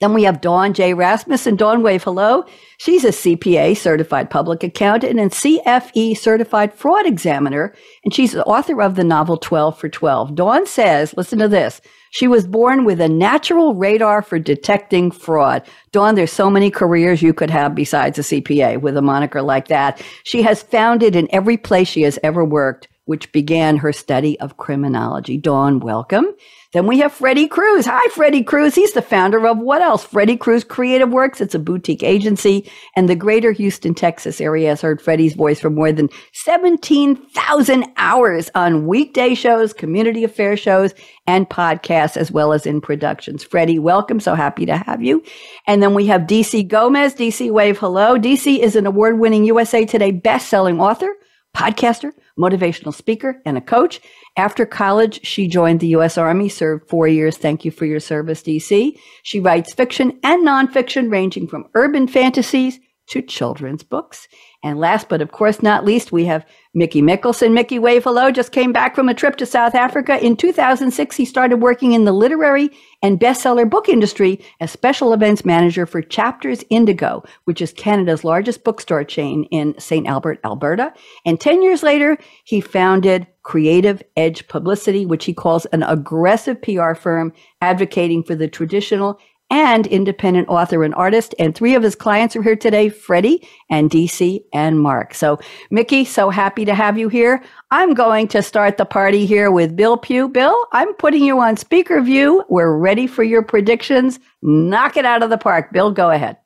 Then 0.00 0.12
we 0.12 0.24
have 0.24 0.40
Dawn 0.40 0.74
J. 0.74 0.92
Rasmussen. 0.92 1.56
Dawn 1.56 1.82
Wave, 1.82 2.02
hello. 2.02 2.44
She's 2.78 3.04
a 3.04 3.08
CPA, 3.08 3.76
certified 3.76 4.28
public 4.28 4.62
accountant, 4.62 5.18
and 5.18 5.30
CFE 5.30 6.16
certified 6.16 6.74
fraud 6.74 7.06
examiner, 7.06 7.74
and 8.04 8.12
she's 8.12 8.32
the 8.32 8.44
author 8.44 8.82
of 8.82 8.94
the 8.94 9.04
novel 9.04 9.38
12 9.38 9.78
for 9.78 9.88
12. 9.88 10.34
Dawn 10.34 10.66
says, 10.66 11.14
listen 11.16 11.38
to 11.38 11.48
this. 11.48 11.80
She 12.10 12.28
was 12.28 12.46
born 12.46 12.84
with 12.84 13.00
a 13.00 13.08
natural 13.08 13.74
radar 13.74 14.22
for 14.22 14.38
detecting 14.38 15.10
fraud. 15.10 15.62
Dawn, 15.92 16.14
there's 16.14 16.32
so 16.32 16.50
many 16.50 16.70
careers 16.70 17.22
you 17.22 17.32
could 17.32 17.50
have 17.50 17.74
besides 17.74 18.18
a 18.18 18.22
CPA 18.22 18.80
with 18.80 18.96
a 18.96 19.02
moniker 19.02 19.42
like 19.42 19.68
that. 19.68 20.02
She 20.24 20.42
has 20.42 20.62
found 20.62 21.02
it 21.02 21.16
in 21.16 21.28
every 21.30 21.56
place 21.56 21.88
she 21.88 22.02
has 22.02 22.18
ever 22.22 22.44
worked 22.44 22.88
which 23.06 23.32
began 23.32 23.78
her 23.78 23.92
study 23.92 24.38
of 24.40 24.56
criminology. 24.58 25.38
Dawn, 25.38 25.80
welcome. 25.80 26.26
Then 26.72 26.86
we 26.86 26.98
have 26.98 27.12
Freddie 27.12 27.48
Cruz. 27.48 27.86
Hi, 27.86 28.08
Freddie 28.10 28.42
Cruz. 28.42 28.74
He's 28.74 28.92
the 28.92 29.02
founder 29.02 29.46
of 29.46 29.58
what 29.58 29.82
else? 29.82 30.04
Freddie 30.04 30.36
Cruz 30.36 30.64
Creative 30.64 31.08
Works. 31.08 31.40
It's 31.40 31.54
a 31.54 31.58
boutique 31.58 32.02
agency, 32.02 32.70
and 32.96 33.08
the 33.08 33.14
greater 33.16 33.52
Houston, 33.52 33.94
Texas 33.94 34.40
area 34.40 34.70
has 34.70 34.80
heard 34.80 35.00
Freddie's 35.00 35.34
voice 35.34 35.60
for 35.60 35.70
more 35.70 35.92
than 35.92 36.08
17,000 36.32 37.86
hours 37.96 38.50
on 38.54 38.86
weekday 38.86 39.34
shows, 39.34 39.72
community 39.72 40.24
affairs 40.24 40.60
shows, 40.60 40.92
and 41.26 41.48
podcasts, 41.48 42.16
as 42.16 42.32
well 42.32 42.52
as 42.52 42.66
in 42.66 42.80
productions. 42.80 43.44
Freddie, 43.44 43.78
welcome. 43.78 44.20
So 44.20 44.34
happy 44.34 44.66
to 44.66 44.76
have 44.76 45.02
you. 45.02 45.22
And 45.66 45.82
then 45.82 45.94
we 45.94 46.06
have 46.06 46.22
DC 46.22 46.66
Gomez. 46.68 47.14
DC 47.14 47.50
Wave, 47.50 47.78
hello. 47.78 48.18
DC 48.18 48.58
is 48.58 48.76
an 48.76 48.86
award 48.86 49.18
winning 49.18 49.44
USA 49.44 49.84
Today 49.84 50.10
best 50.10 50.48
selling 50.48 50.80
author 50.80 51.14
podcaster, 51.56 52.12
motivational 52.38 52.92
speaker, 52.92 53.40
and 53.46 53.56
a 53.56 53.60
coach. 53.62 54.00
After 54.36 54.66
college, 54.66 55.24
she 55.24 55.48
joined 55.48 55.80
the 55.80 55.86
U.S. 55.88 56.18
Army, 56.18 56.50
served 56.50 56.88
four 56.88 57.08
years. 57.08 57.38
Thank 57.38 57.64
you 57.64 57.70
for 57.70 57.86
your 57.86 58.00
service, 58.00 58.42
DC. 58.42 58.98
She 59.22 59.40
writes 59.40 59.72
fiction 59.72 60.18
and 60.22 60.46
nonfiction, 60.46 61.10
ranging 61.10 61.48
from 61.48 61.68
urban 61.74 62.06
fantasies 62.06 62.78
to 63.08 63.22
children's 63.22 63.82
books. 63.82 64.28
And 64.62 64.78
last 64.78 65.08
but 65.08 65.22
of 65.22 65.32
course 65.32 65.62
not 65.62 65.84
least, 65.84 66.12
we 66.12 66.24
have 66.26 66.44
Mickey 66.76 67.00
Mikkelson. 67.00 67.54
Mickey 67.54 67.78
Wave 67.78 68.04
Hello 68.04 68.30
just 68.30 68.52
came 68.52 68.70
back 68.70 68.94
from 68.94 69.08
a 69.08 69.14
trip 69.14 69.36
to 69.36 69.46
South 69.46 69.74
Africa. 69.74 70.22
In 70.22 70.36
2006, 70.36 71.16
he 71.16 71.24
started 71.24 71.56
working 71.56 71.92
in 71.92 72.04
the 72.04 72.12
literary 72.12 72.68
and 73.02 73.18
bestseller 73.18 73.68
book 73.68 73.88
industry 73.88 74.44
as 74.60 74.70
special 74.70 75.14
events 75.14 75.42
manager 75.42 75.86
for 75.86 76.02
Chapters 76.02 76.62
Indigo, 76.68 77.24
which 77.44 77.62
is 77.62 77.72
Canada's 77.72 78.24
largest 78.24 78.62
bookstore 78.62 79.04
chain 79.04 79.44
in 79.44 79.74
St. 79.80 80.06
Albert, 80.06 80.38
Alberta. 80.44 80.92
And 81.24 81.40
10 81.40 81.62
years 81.62 81.82
later, 81.82 82.18
he 82.44 82.60
founded 82.60 83.26
Creative 83.42 84.02
Edge 84.14 84.46
Publicity, 84.46 85.06
which 85.06 85.24
he 85.24 85.32
calls 85.32 85.64
an 85.66 85.82
aggressive 85.82 86.60
PR 86.60 86.92
firm 86.92 87.32
advocating 87.62 88.22
for 88.22 88.34
the 88.34 88.48
traditional 88.48 89.18
and 89.50 89.86
independent 89.86 90.48
author 90.48 90.82
and 90.82 90.94
artist. 90.94 91.34
And 91.38 91.54
three 91.54 91.74
of 91.74 91.82
his 91.82 91.94
clients 91.94 92.34
are 92.36 92.42
here 92.42 92.56
today, 92.56 92.88
Freddie 92.88 93.46
and 93.70 93.90
DC 93.90 94.42
and 94.52 94.80
Mark. 94.80 95.14
So 95.14 95.38
Mickey, 95.70 96.04
so 96.04 96.30
happy 96.30 96.64
to 96.64 96.74
have 96.74 96.98
you 96.98 97.08
here. 97.08 97.42
I'm 97.70 97.94
going 97.94 98.28
to 98.28 98.42
start 98.42 98.76
the 98.76 98.84
party 98.84 99.26
here 99.26 99.50
with 99.50 99.76
Bill 99.76 99.96
Pugh. 99.96 100.28
Bill, 100.28 100.56
I'm 100.72 100.92
putting 100.94 101.24
you 101.24 101.40
on 101.40 101.56
speaker 101.56 102.00
view. 102.00 102.44
We're 102.48 102.76
ready 102.76 103.06
for 103.06 103.22
your 103.22 103.42
predictions. 103.42 104.18
Knock 104.42 104.96
it 104.96 105.04
out 105.04 105.22
of 105.22 105.30
the 105.30 105.38
park. 105.38 105.72
Bill, 105.72 105.90
go 105.90 106.10
ahead. 106.10 106.36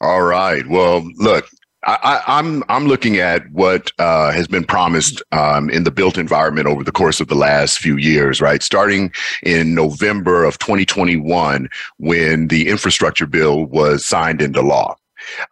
All 0.00 0.22
right. 0.22 0.66
Well, 0.68 1.02
look, 1.16 1.48
I, 1.86 2.22
am 2.26 2.62
I'm, 2.62 2.64
I'm 2.68 2.86
looking 2.86 3.18
at 3.18 3.50
what 3.50 3.92
uh, 3.98 4.32
has 4.32 4.46
been 4.46 4.64
promised 4.64 5.22
um, 5.32 5.70
in 5.70 5.84
the 5.84 5.90
built 5.90 6.18
environment 6.18 6.66
over 6.66 6.82
the 6.82 6.92
course 6.92 7.20
of 7.20 7.28
the 7.28 7.34
last 7.34 7.78
few 7.78 7.96
years, 7.96 8.40
right? 8.40 8.62
Starting 8.62 9.12
in 9.42 9.74
November 9.74 10.44
of 10.44 10.58
2021, 10.58 11.68
when 11.98 12.48
the 12.48 12.68
infrastructure 12.68 13.26
bill 13.26 13.66
was 13.66 14.04
signed 14.04 14.40
into 14.40 14.62
law. 14.62 14.96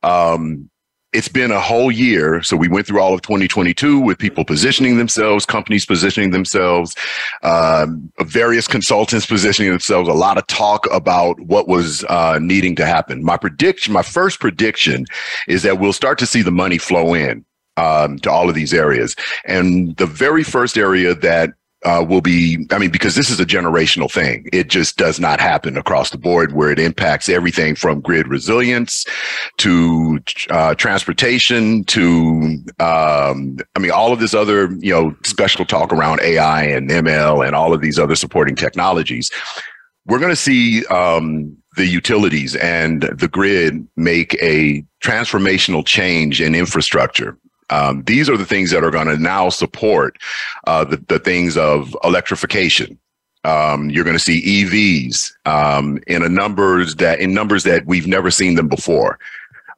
Um, 0.02 0.70
it's 1.12 1.28
been 1.28 1.50
a 1.50 1.60
whole 1.60 1.92
year. 1.92 2.42
So 2.42 2.56
we 2.56 2.68
went 2.68 2.86
through 2.86 3.00
all 3.00 3.12
of 3.12 3.22
2022 3.22 4.00
with 4.00 4.18
people 4.18 4.44
positioning 4.44 4.96
themselves, 4.96 5.44
companies 5.44 5.84
positioning 5.84 6.30
themselves, 6.30 6.96
um, 7.42 8.10
various 8.20 8.66
consultants 8.66 9.26
positioning 9.26 9.70
themselves, 9.70 10.08
a 10.08 10.14
lot 10.14 10.38
of 10.38 10.46
talk 10.46 10.86
about 10.90 11.38
what 11.40 11.68
was 11.68 12.04
uh, 12.04 12.38
needing 12.40 12.74
to 12.76 12.86
happen. 12.86 13.22
My 13.22 13.36
prediction, 13.36 13.92
my 13.92 14.02
first 14.02 14.40
prediction 14.40 15.04
is 15.48 15.62
that 15.62 15.78
we'll 15.78 15.92
start 15.92 16.18
to 16.20 16.26
see 16.26 16.42
the 16.42 16.50
money 16.50 16.78
flow 16.78 17.14
in 17.14 17.44
um, 17.76 18.18
to 18.20 18.30
all 18.30 18.48
of 18.48 18.54
these 18.54 18.72
areas. 18.72 19.14
And 19.44 19.96
the 19.96 20.06
very 20.06 20.42
first 20.42 20.78
area 20.78 21.14
that 21.14 21.52
uh, 21.84 22.04
will 22.08 22.20
be, 22.20 22.66
I 22.70 22.78
mean, 22.78 22.90
because 22.90 23.14
this 23.14 23.30
is 23.30 23.40
a 23.40 23.44
generational 23.44 24.10
thing. 24.10 24.48
It 24.52 24.68
just 24.68 24.96
does 24.96 25.18
not 25.18 25.40
happen 25.40 25.76
across 25.76 26.10
the 26.10 26.18
board 26.18 26.52
where 26.52 26.70
it 26.70 26.78
impacts 26.78 27.28
everything 27.28 27.74
from 27.74 28.00
grid 28.00 28.28
resilience 28.28 29.04
to 29.58 30.20
uh, 30.50 30.74
transportation 30.74 31.84
to, 31.84 32.58
um, 32.78 33.58
I 33.74 33.80
mean, 33.80 33.90
all 33.90 34.12
of 34.12 34.20
this 34.20 34.34
other, 34.34 34.72
you 34.78 34.92
know, 34.92 35.14
special 35.24 35.64
talk 35.64 35.92
around 35.92 36.20
AI 36.20 36.62
and 36.64 36.88
ML 36.88 37.46
and 37.46 37.56
all 37.56 37.72
of 37.72 37.80
these 37.80 37.98
other 37.98 38.14
supporting 38.14 38.54
technologies. 38.54 39.30
We're 40.06 40.18
going 40.18 40.30
to 40.30 40.36
see 40.36 40.84
um, 40.86 41.56
the 41.76 41.86
utilities 41.86 42.56
and 42.56 43.02
the 43.02 43.28
grid 43.28 43.86
make 43.96 44.34
a 44.42 44.84
transformational 45.02 45.84
change 45.84 46.40
in 46.40 46.54
infrastructure 46.54 47.38
um, 47.70 48.02
these 48.04 48.28
are 48.28 48.36
the 48.36 48.44
things 48.44 48.70
that 48.70 48.84
are 48.84 48.90
going 48.90 49.06
to 49.06 49.16
now 49.16 49.48
support 49.48 50.18
uh, 50.66 50.84
the, 50.84 50.96
the 51.08 51.18
things 51.18 51.56
of 51.56 51.96
electrification. 52.04 52.98
Um, 53.44 53.90
you're 53.90 54.04
going 54.04 54.16
to 54.16 54.22
see 54.22 54.64
EVs 54.64 55.32
um, 55.46 55.98
in 56.06 56.22
a 56.22 56.28
numbers 56.28 56.96
that 56.96 57.18
in 57.18 57.34
numbers 57.34 57.64
that 57.64 57.86
we've 57.86 58.06
never 58.06 58.30
seen 58.30 58.54
them 58.54 58.68
before. 58.68 59.18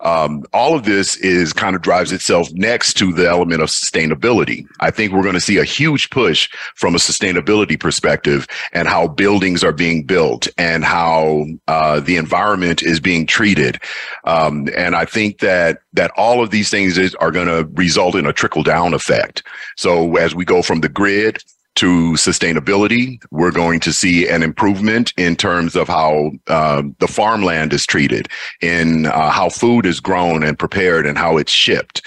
Um, 0.04 0.44
all 0.52 0.74
of 0.76 0.84
this 0.84 1.16
is 1.16 1.52
kind 1.52 1.74
of 1.74 1.82
drives 1.82 2.12
itself 2.12 2.52
next 2.52 2.94
to 2.94 3.12
the 3.12 3.28
element 3.28 3.62
of 3.62 3.68
sustainability. 3.68 4.66
I 4.80 4.90
think 4.90 5.12
we're 5.12 5.22
going 5.22 5.34
to 5.34 5.40
see 5.40 5.58
a 5.58 5.64
huge 5.64 6.10
push 6.10 6.48
from 6.74 6.94
a 6.94 6.98
sustainability 6.98 7.78
perspective 7.78 8.46
and 8.72 8.86
how 8.86 9.08
buildings 9.08 9.64
are 9.64 9.72
being 9.72 10.04
built 10.04 10.46
and 10.58 10.84
how 10.84 11.46
uh, 11.68 12.00
the 12.00 12.16
environment 12.16 12.82
is 12.82 13.00
being 13.00 13.26
treated. 13.26 13.80
Um, 14.24 14.68
and 14.76 14.94
I 14.94 15.04
think 15.04 15.40
that 15.40 15.80
that 15.94 16.10
all 16.16 16.42
of 16.42 16.50
these 16.50 16.70
things 16.70 16.98
is, 16.98 17.14
are 17.16 17.30
going 17.30 17.46
to 17.46 17.68
result 17.74 18.16
in 18.16 18.26
a 18.26 18.32
trickle 18.32 18.62
down 18.62 18.94
effect. 18.94 19.42
So 19.76 20.16
as 20.16 20.34
we 20.34 20.44
go 20.44 20.60
from 20.60 20.80
the 20.80 20.88
grid 20.88 21.42
to 21.76 22.12
sustainability. 22.12 23.22
We're 23.30 23.50
going 23.50 23.80
to 23.80 23.92
see 23.92 24.28
an 24.28 24.42
improvement 24.42 25.12
in 25.16 25.36
terms 25.36 25.76
of 25.76 25.88
how 25.88 26.32
uh, 26.46 26.82
the 26.98 27.08
farmland 27.08 27.72
is 27.72 27.86
treated, 27.86 28.28
in 28.60 29.06
uh, 29.06 29.30
how 29.30 29.48
food 29.48 29.86
is 29.86 30.00
grown 30.00 30.42
and 30.42 30.58
prepared, 30.58 31.06
and 31.06 31.18
how 31.18 31.36
it's 31.36 31.52
shipped. 31.52 32.02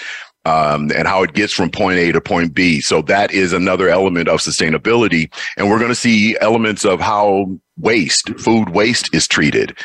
um, 0.48 0.90
and 0.94 1.06
how 1.06 1.22
it 1.22 1.34
gets 1.34 1.52
from 1.52 1.70
point 1.70 1.98
A 1.98 2.12
to 2.12 2.20
point 2.20 2.54
B. 2.54 2.80
So 2.80 3.02
that 3.02 3.32
is 3.32 3.52
another 3.52 3.88
element 3.88 4.28
of 4.28 4.40
sustainability. 4.40 5.32
And 5.56 5.68
we're 5.68 5.78
going 5.78 5.90
to 5.90 5.94
see 5.94 6.36
elements 6.40 6.84
of 6.84 7.00
how 7.00 7.58
waste, 7.76 8.30
food 8.38 8.70
waste 8.70 9.14
is 9.14 9.28
treated. 9.28 9.76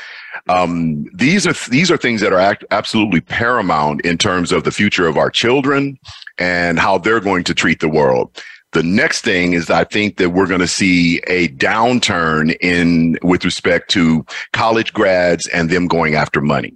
Um, 0.49 1.05
these 1.13 1.45
are 1.47 1.53
these 1.69 1.89
are 1.91 1.97
things 1.97 2.19
that 2.21 2.33
are 2.33 2.57
absolutely 2.71 3.21
paramount 3.21 4.01
in 4.01 4.17
terms 4.17 4.51
of 4.51 4.63
the 4.63 4.71
future 4.71 5.07
of 5.07 5.15
our 5.17 5.29
children 5.29 5.97
and 6.37 6.79
how 6.79 6.97
they're 6.97 7.21
going 7.21 7.43
to 7.45 7.53
treat 7.53 7.79
the 7.79 7.87
world. 7.87 8.41
The 8.73 8.83
next 8.83 9.21
thing 9.21 9.53
is 9.53 9.69
I 9.69 9.83
think 9.83 10.17
that 10.17 10.31
we're 10.31 10.47
going 10.47 10.59
to 10.59 10.67
see 10.67 11.21
a 11.27 11.49
downturn 11.49 12.57
in 12.59 13.19
with 13.21 13.45
respect 13.45 13.91
to 13.91 14.25
college 14.51 14.93
grads 14.93 15.47
and 15.49 15.69
them 15.69 15.87
going 15.87 16.15
after 16.15 16.41
money. 16.41 16.75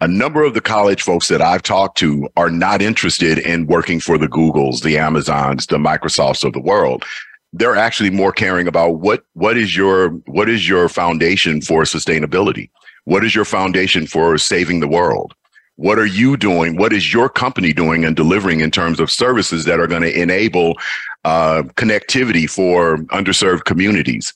A 0.00 0.08
number 0.08 0.42
of 0.42 0.54
the 0.54 0.60
college 0.60 1.00
folks 1.00 1.28
that 1.28 1.40
I've 1.40 1.62
talked 1.62 1.96
to 1.98 2.28
are 2.36 2.50
not 2.50 2.82
interested 2.82 3.38
in 3.38 3.68
working 3.68 4.00
for 4.00 4.18
the 4.18 4.26
Googles, 4.26 4.82
the 4.82 4.98
Amazons, 4.98 5.66
the 5.66 5.78
Microsofts 5.78 6.42
of 6.42 6.54
the 6.54 6.60
world. 6.60 7.04
They're 7.52 7.76
actually 7.76 8.10
more 8.10 8.32
caring 8.32 8.66
about 8.66 8.98
what 8.98 9.24
what 9.34 9.56
is 9.56 9.76
your 9.76 10.08
what 10.26 10.48
is 10.48 10.68
your 10.68 10.88
foundation 10.88 11.60
for 11.60 11.82
sustainability? 11.84 12.68
What 13.04 13.24
is 13.24 13.32
your 13.32 13.44
foundation 13.44 14.08
for 14.08 14.38
saving 14.38 14.80
the 14.80 14.88
world? 14.88 15.34
What 15.76 15.98
are 15.98 16.06
you 16.06 16.36
doing? 16.36 16.76
What 16.76 16.92
is 16.92 17.12
your 17.12 17.28
company 17.28 17.72
doing 17.72 18.04
and 18.04 18.14
delivering 18.14 18.60
in 18.60 18.70
terms 18.70 19.00
of 19.00 19.10
services 19.10 19.64
that 19.64 19.80
are 19.80 19.86
going 19.86 20.02
to 20.02 20.20
enable 20.20 20.74
uh, 21.24 21.62
connectivity 21.76 22.48
for 22.48 22.98
underserved 23.08 23.64
communities? 23.64 24.32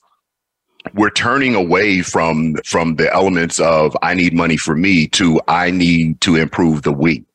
We're 0.93 1.09
turning 1.09 1.53
away 1.53 2.01
from 2.01 2.55
from 2.65 2.95
the 2.95 3.13
elements 3.13 3.59
of 3.59 3.95
I 4.01 4.13
need 4.13 4.33
money 4.33 4.57
for 4.57 4.75
me 4.75 5.07
to 5.09 5.41
I 5.47 5.71
need 5.71 6.21
to 6.21 6.35
improve 6.35 6.83
the 6.83 6.93
we 6.93 7.25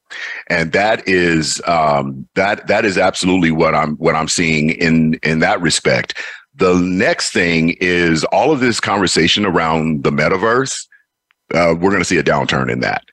and 0.49 0.73
that 0.73 1.07
is 1.09 1.61
um, 1.67 2.27
that 2.35 2.67
that 2.67 2.85
is 2.85 2.99
absolutely 2.99 3.51
what 3.51 3.75
I'm 3.75 3.97
what 3.97 4.15
I'm 4.15 4.29
seeing 4.29 4.71
in 4.71 5.15
in 5.23 5.41
that 5.41 5.61
respect. 5.61 6.19
The 6.55 6.75
next 6.75 7.33
thing 7.33 7.77
is 7.81 8.25
all 8.25 8.53
of 8.53 8.61
this 8.61 8.81
conversation 8.81 9.47
around 9.47 10.05
the 10.05 10.11
metaverse. 10.11 10.87
Uh, 11.55 11.75
we're 11.79 11.91
going 11.91 11.99
to 11.99 12.05
see 12.05 12.19
a 12.19 12.23
downturn 12.23 12.71
in 12.71 12.81
that. 12.81 13.05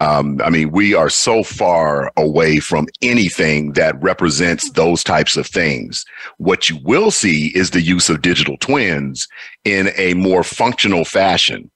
Um, 0.00 0.40
I 0.44 0.50
mean, 0.50 0.70
we 0.70 0.94
are 0.94 1.10
so 1.10 1.42
far 1.42 2.12
away 2.16 2.60
from 2.60 2.86
anything 3.02 3.72
that 3.72 4.00
represents 4.00 4.70
those 4.70 5.02
types 5.02 5.36
of 5.36 5.46
things. 5.46 6.04
What 6.36 6.68
you 6.68 6.78
will 6.84 7.10
see 7.10 7.48
is 7.48 7.70
the 7.70 7.82
use 7.82 8.08
of 8.08 8.22
digital 8.22 8.56
twins 8.58 9.26
in 9.64 9.90
a 9.96 10.14
more 10.14 10.44
functional 10.44 11.04
fashion. 11.04 11.70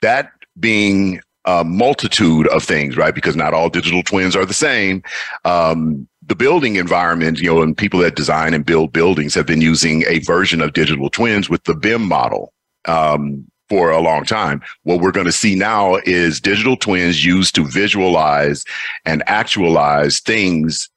That 0.00 0.30
being 0.58 1.20
a 1.44 1.64
multitude 1.64 2.46
of 2.48 2.62
things, 2.62 2.96
right? 2.96 3.14
Because 3.14 3.36
not 3.36 3.54
all 3.54 3.68
digital 3.68 4.02
twins 4.02 4.36
are 4.36 4.44
the 4.44 4.54
same. 4.54 5.02
Um, 5.44 6.06
the 6.26 6.36
building 6.36 6.76
environment, 6.76 7.40
you 7.40 7.52
know, 7.52 7.62
and 7.62 7.76
people 7.76 8.00
that 8.00 8.14
design 8.14 8.54
and 8.54 8.64
build 8.64 8.92
buildings 8.92 9.34
have 9.34 9.46
been 9.46 9.60
using 9.60 10.04
a 10.06 10.20
version 10.20 10.60
of 10.60 10.74
digital 10.74 11.10
twins 11.10 11.48
with 11.48 11.64
the 11.64 11.74
BIM 11.74 12.06
model. 12.06 12.52
Um, 12.86 13.49
for 13.70 13.90
a 13.90 14.00
long 14.00 14.24
time. 14.24 14.60
What 14.82 15.00
we're 15.00 15.12
going 15.12 15.26
to 15.26 15.32
see 15.32 15.54
now 15.54 15.96
is 16.04 16.40
digital 16.40 16.76
twins 16.76 17.24
used 17.24 17.54
to 17.54 17.64
visualize 17.64 18.64
and 19.06 19.22
actualize 19.26 20.20
things 20.20 20.90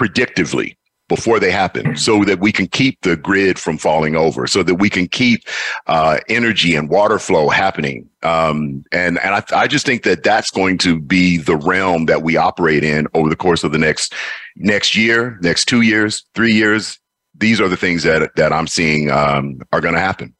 predictively 0.00 0.74
before 1.08 1.40
they 1.40 1.50
happen 1.50 1.96
so 1.96 2.24
that 2.24 2.38
we 2.40 2.52
can 2.52 2.66
keep 2.66 3.00
the 3.00 3.16
grid 3.16 3.58
from 3.58 3.78
falling 3.78 4.14
over 4.14 4.46
so 4.46 4.62
that 4.62 4.74
we 4.74 4.90
can 4.90 5.08
keep 5.08 5.42
uh, 5.86 6.18
energy 6.28 6.74
and 6.74 6.90
water 6.90 7.18
flow 7.18 7.48
happening. 7.48 8.08
Um, 8.22 8.84
and 8.92 9.18
and 9.20 9.34
I, 9.34 9.42
I 9.52 9.66
just 9.66 9.86
think 9.86 10.02
that 10.02 10.22
that's 10.22 10.50
going 10.50 10.78
to 10.78 11.00
be 11.00 11.38
the 11.38 11.56
realm 11.56 12.06
that 12.06 12.22
we 12.22 12.36
operate 12.36 12.84
in 12.84 13.06
over 13.14 13.28
the 13.28 13.36
course 13.36 13.64
of 13.64 13.72
the 13.72 13.78
next 13.78 14.14
next 14.56 14.96
year 14.96 15.38
next 15.40 15.66
two 15.66 15.82
years 15.82 16.24
three 16.34 16.52
years. 16.52 16.98
These 17.34 17.60
are 17.60 17.68
the 17.68 17.76
things 17.76 18.02
that 18.02 18.34
that 18.34 18.52
i'm 18.52 18.66
seeing 18.66 19.10
um, 19.10 19.60
are 19.72 19.80
going 19.80 19.94
to 19.94 20.00
happen 20.00 20.34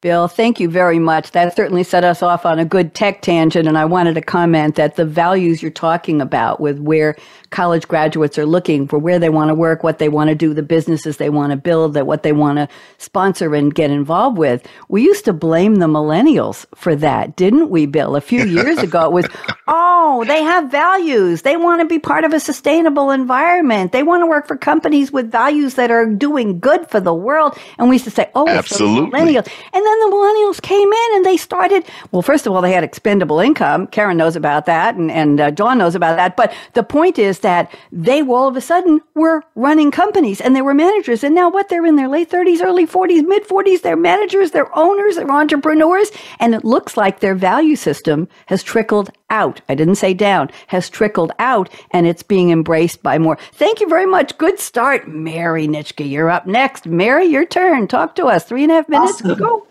Bill, 0.00 0.28
thank 0.28 0.60
you 0.60 0.70
very 0.70 1.00
much. 1.00 1.32
That 1.32 1.56
certainly 1.56 1.82
set 1.82 2.04
us 2.04 2.22
off 2.22 2.46
on 2.46 2.60
a 2.60 2.64
good 2.64 2.94
tech 2.94 3.20
tangent. 3.20 3.66
And 3.66 3.76
I 3.76 3.84
wanted 3.84 4.14
to 4.14 4.20
comment 4.20 4.76
that 4.76 4.94
the 4.94 5.04
values 5.04 5.60
you're 5.60 5.72
talking 5.72 6.20
about 6.20 6.60
with 6.60 6.78
where 6.78 7.16
college 7.50 7.88
graduates 7.88 8.38
are 8.38 8.46
looking 8.46 8.86
for 8.86 8.96
where 8.96 9.18
they 9.18 9.28
want 9.28 9.48
to 9.48 9.56
work, 9.56 9.82
what 9.82 9.98
they 9.98 10.08
want 10.08 10.28
to 10.28 10.36
do, 10.36 10.54
the 10.54 10.62
businesses 10.62 11.16
they 11.16 11.30
want 11.30 11.50
to 11.50 11.56
build, 11.56 11.94
that 11.94 12.06
what 12.06 12.22
they 12.22 12.30
want 12.30 12.58
to 12.58 12.68
sponsor 12.98 13.52
and 13.56 13.74
get 13.74 13.90
involved 13.90 14.38
with. 14.38 14.64
We 14.88 15.02
used 15.02 15.24
to 15.24 15.32
blame 15.32 15.76
the 15.76 15.88
millennials 15.88 16.64
for 16.76 16.94
that, 16.94 17.34
didn't 17.34 17.68
we, 17.68 17.86
Bill? 17.86 18.14
A 18.14 18.20
few 18.20 18.44
years 18.44 18.78
ago, 18.78 19.06
it 19.06 19.12
was, 19.12 19.26
oh, 19.66 20.24
they 20.28 20.44
have 20.44 20.70
values. 20.70 21.42
They 21.42 21.56
want 21.56 21.80
to 21.80 21.86
be 21.86 21.98
part 21.98 22.22
of 22.22 22.32
a 22.32 22.38
sustainable 22.38 23.10
environment. 23.10 23.90
They 23.90 24.04
want 24.04 24.22
to 24.22 24.26
work 24.26 24.46
for 24.46 24.56
companies 24.56 25.10
with 25.10 25.32
values 25.32 25.74
that 25.74 25.90
are 25.90 26.06
doing 26.06 26.60
good 26.60 26.88
for 26.88 27.00
the 27.00 27.14
world. 27.14 27.58
And 27.78 27.88
we 27.88 27.96
used 27.96 28.04
to 28.04 28.12
say, 28.12 28.30
oh, 28.36 28.46
Absolutely. 28.48 29.10
millennials. 29.10 29.50
And 29.72 29.87
then 29.88 30.00
the 30.00 30.16
millennials 30.16 30.60
came 30.60 30.92
in 30.92 31.16
and 31.16 31.24
they 31.24 31.36
started, 31.36 31.84
well, 32.12 32.22
first 32.22 32.46
of 32.46 32.52
all, 32.52 32.60
they 32.62 32.72
had 32.72 32.84
expendable 32.84 33.40
income. 33.40 33.86
Karen 33.88 34.16
knows 34.16 34.36
about 34.36 34.66
that 34.66 34.94
and, 34.96 35.10
and 35.10 35.40
uh, 35.40 35.50
John 35.50 35.78
knows 35.78 35.94
about 35.94 36.16
that. 36.16 36.36
But 36.36 36.52
the 36.74 36.82
point 36.82 37.18
is 37.18 37.40
that 37.40 37.74
they 37.90 38.22
all 38.22 38.48
of 38.48 38.56
a 38.56 38.60
sudden 38.60 39.00
were 39.14 39.42
running 39.54 39.90
companies 39.90 40.40
and 40.40 40.54
they 40.54 40.62
were 40.62 40.74
managers. 40.74 41.24
And 41.24 41.34
now 41.34 41.50
what? 41.50 41.68
They're 41.68 41.86
in 41.86 41.96
their 41.96 42.08
late 42.08 42.30
30s, 42.30 42.62
early 42.62 42.86
40s, 42.86 43.26
mid 43.26 43.46
40s. 43.48 43.82
They're 43.82 43.96
managers, 43.96 44.50
they're 44.50 44.76
owners, 44.78 45.16
they're 45.16 45.30
entrepreneurs. 45.30 46.10
And 46.38 46.54
it 46.54 46.64
looks 46.64 46.96
like 46.96 47.20
their 47.20 47.34
value 47.34 47.76
system 47.76 48.28
has 48.46 48.62
trickled 48.62 49.10
out. 49.30 49.60
I 49.68 49.74
didn't 49.74 49.96
say 49.96 50.14
down, 50.14 50.50
has 50.68 50.88
trickled 50.88 51.32
out 51.38 51.68
and 51.90 52.06
it's 52.06 52.22
being 52.22 52.50
embraced 52.50 53.02
by 53.02 53.18
more. 53.18 53.38
Thank 53.52 53.80
you 53.80 53.88
very 53.88 54.06
much. 54.06 54.36
Good 54.38 54.58
start. 54.58 55.08
Mary 55.08 55.66
Nitschke, 55.66 56.08
you're 56.08 56.30
up 56.30 56.46
next. 56.46 56.86
Mary, 56.86 57.26
your 57.26 57.44
turn. 57.44 57.88
Talk 57.88 58.14
to 58.16 58.26
us. 58.26 58.44
Three 58.44 58.62
and 58.62 58.72
a 58.72 58.76
half 58.76 58.88
minutes. 58.88 59.22
Awesome. 59.22 59.38
Go. 59.38 59.66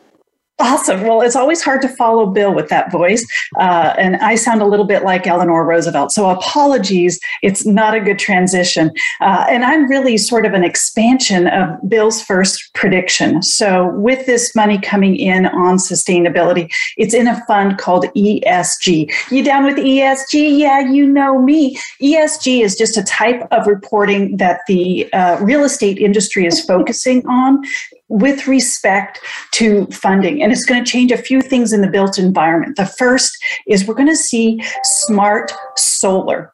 Awesome. 0.59 1.03
Well, 1.03 1.21
it's 1.21 1.35
always 1.35 1.61
hard 1.61 1.83
to 1.83 1.87
follow 1.87 2.25
Bill 2.25 2.51
with 2.51 2.69
that 2.69 2.91
voice. 2.91 3.23
Uh, 3.59 3.93
and 3.99 4.15
I 4.17 4.33
sound 4.33 4.59
a 4.59 4.65
little 4.65 4.85
bit 4.85 5.03
like 5.03 5.27
Eleanor 5.27 5.63
Roosevelt. 5.63 6.11
So 6.11 6.31
apologies. 6.31 7.19
It's 7.43 7.63
not 7.63 7.93
a 7.93 7.99
good 7.99 8.17
transition. 8.17 8.91
Uh, 9.21 9.45
and 9.49 9.63
I'm 9.63 9.87
really 9.87 10.17
sort 10.17 10.47
of 10.47 10.53
an 10.53 10.63
expansion 10.63 11.45
of 11.47 11.77
Bill's 11.87 12.23
first 12.23 12.73
prediction. 12.73 13.43
So 13.43 13.89
with 13.89 14.25
this 14.25 14.55
money 14.55 14.79
coming 14.79 15.15
in 15.15 15.45
on 15.45 15.77
sustainability, 15.77 16.71
it's 16.97 17.13
in 17.13 17.27
a 17.27 17.45
fund 17.45 17.77
called 17.77 18.05
ESG. 18.15 19.13
You 19.29 19.43
down 19.43 19.63
with 19.63 19.75
ESG? 19.75 20.57
Yeah, 20.57 20.79
you 20.79 21.05
know 21.05 21.39
me. 21.39 21.77
ESG 22.01 22.61
is 22.61 22.75
just 22.75 22.97
a 22.97 23.03
type 23.03 23.47
of 23.51 23.67
reporting 23.67 24.37
that 24.37 24.61
the 24.67 25.11
uh, 25.13 25.37
real 25.39 25.63
estate 25.63 25.99
industry 25.99 26.47
is 26.47 26.65
focusing 26.65 27.23
on 27.27 27.61
with 28.09 28.47
respect 28.47 29.19
to 29.51 29.85
funding. 29.87 30.41
And 30.41 30.51
it's 30.51 30.65
going 30.65 30.83
to 30.83 30.89
change 30.89 31.11
a 31.11 31.17
few 31.17 31.41
things 31.41 31.73
in 31.73 31.81
the 31.81 31.89
built 31.89 32.17
environment. 32.17 32.77
The 32.77 32.85
first 32.85 33.37
is 33.67 33.85
we're 33.85 33.95
going 33.95 34.07
to 34.07 34.15
see 34.15 34.63
smart 34.83 35.51
solar 35.75 36.53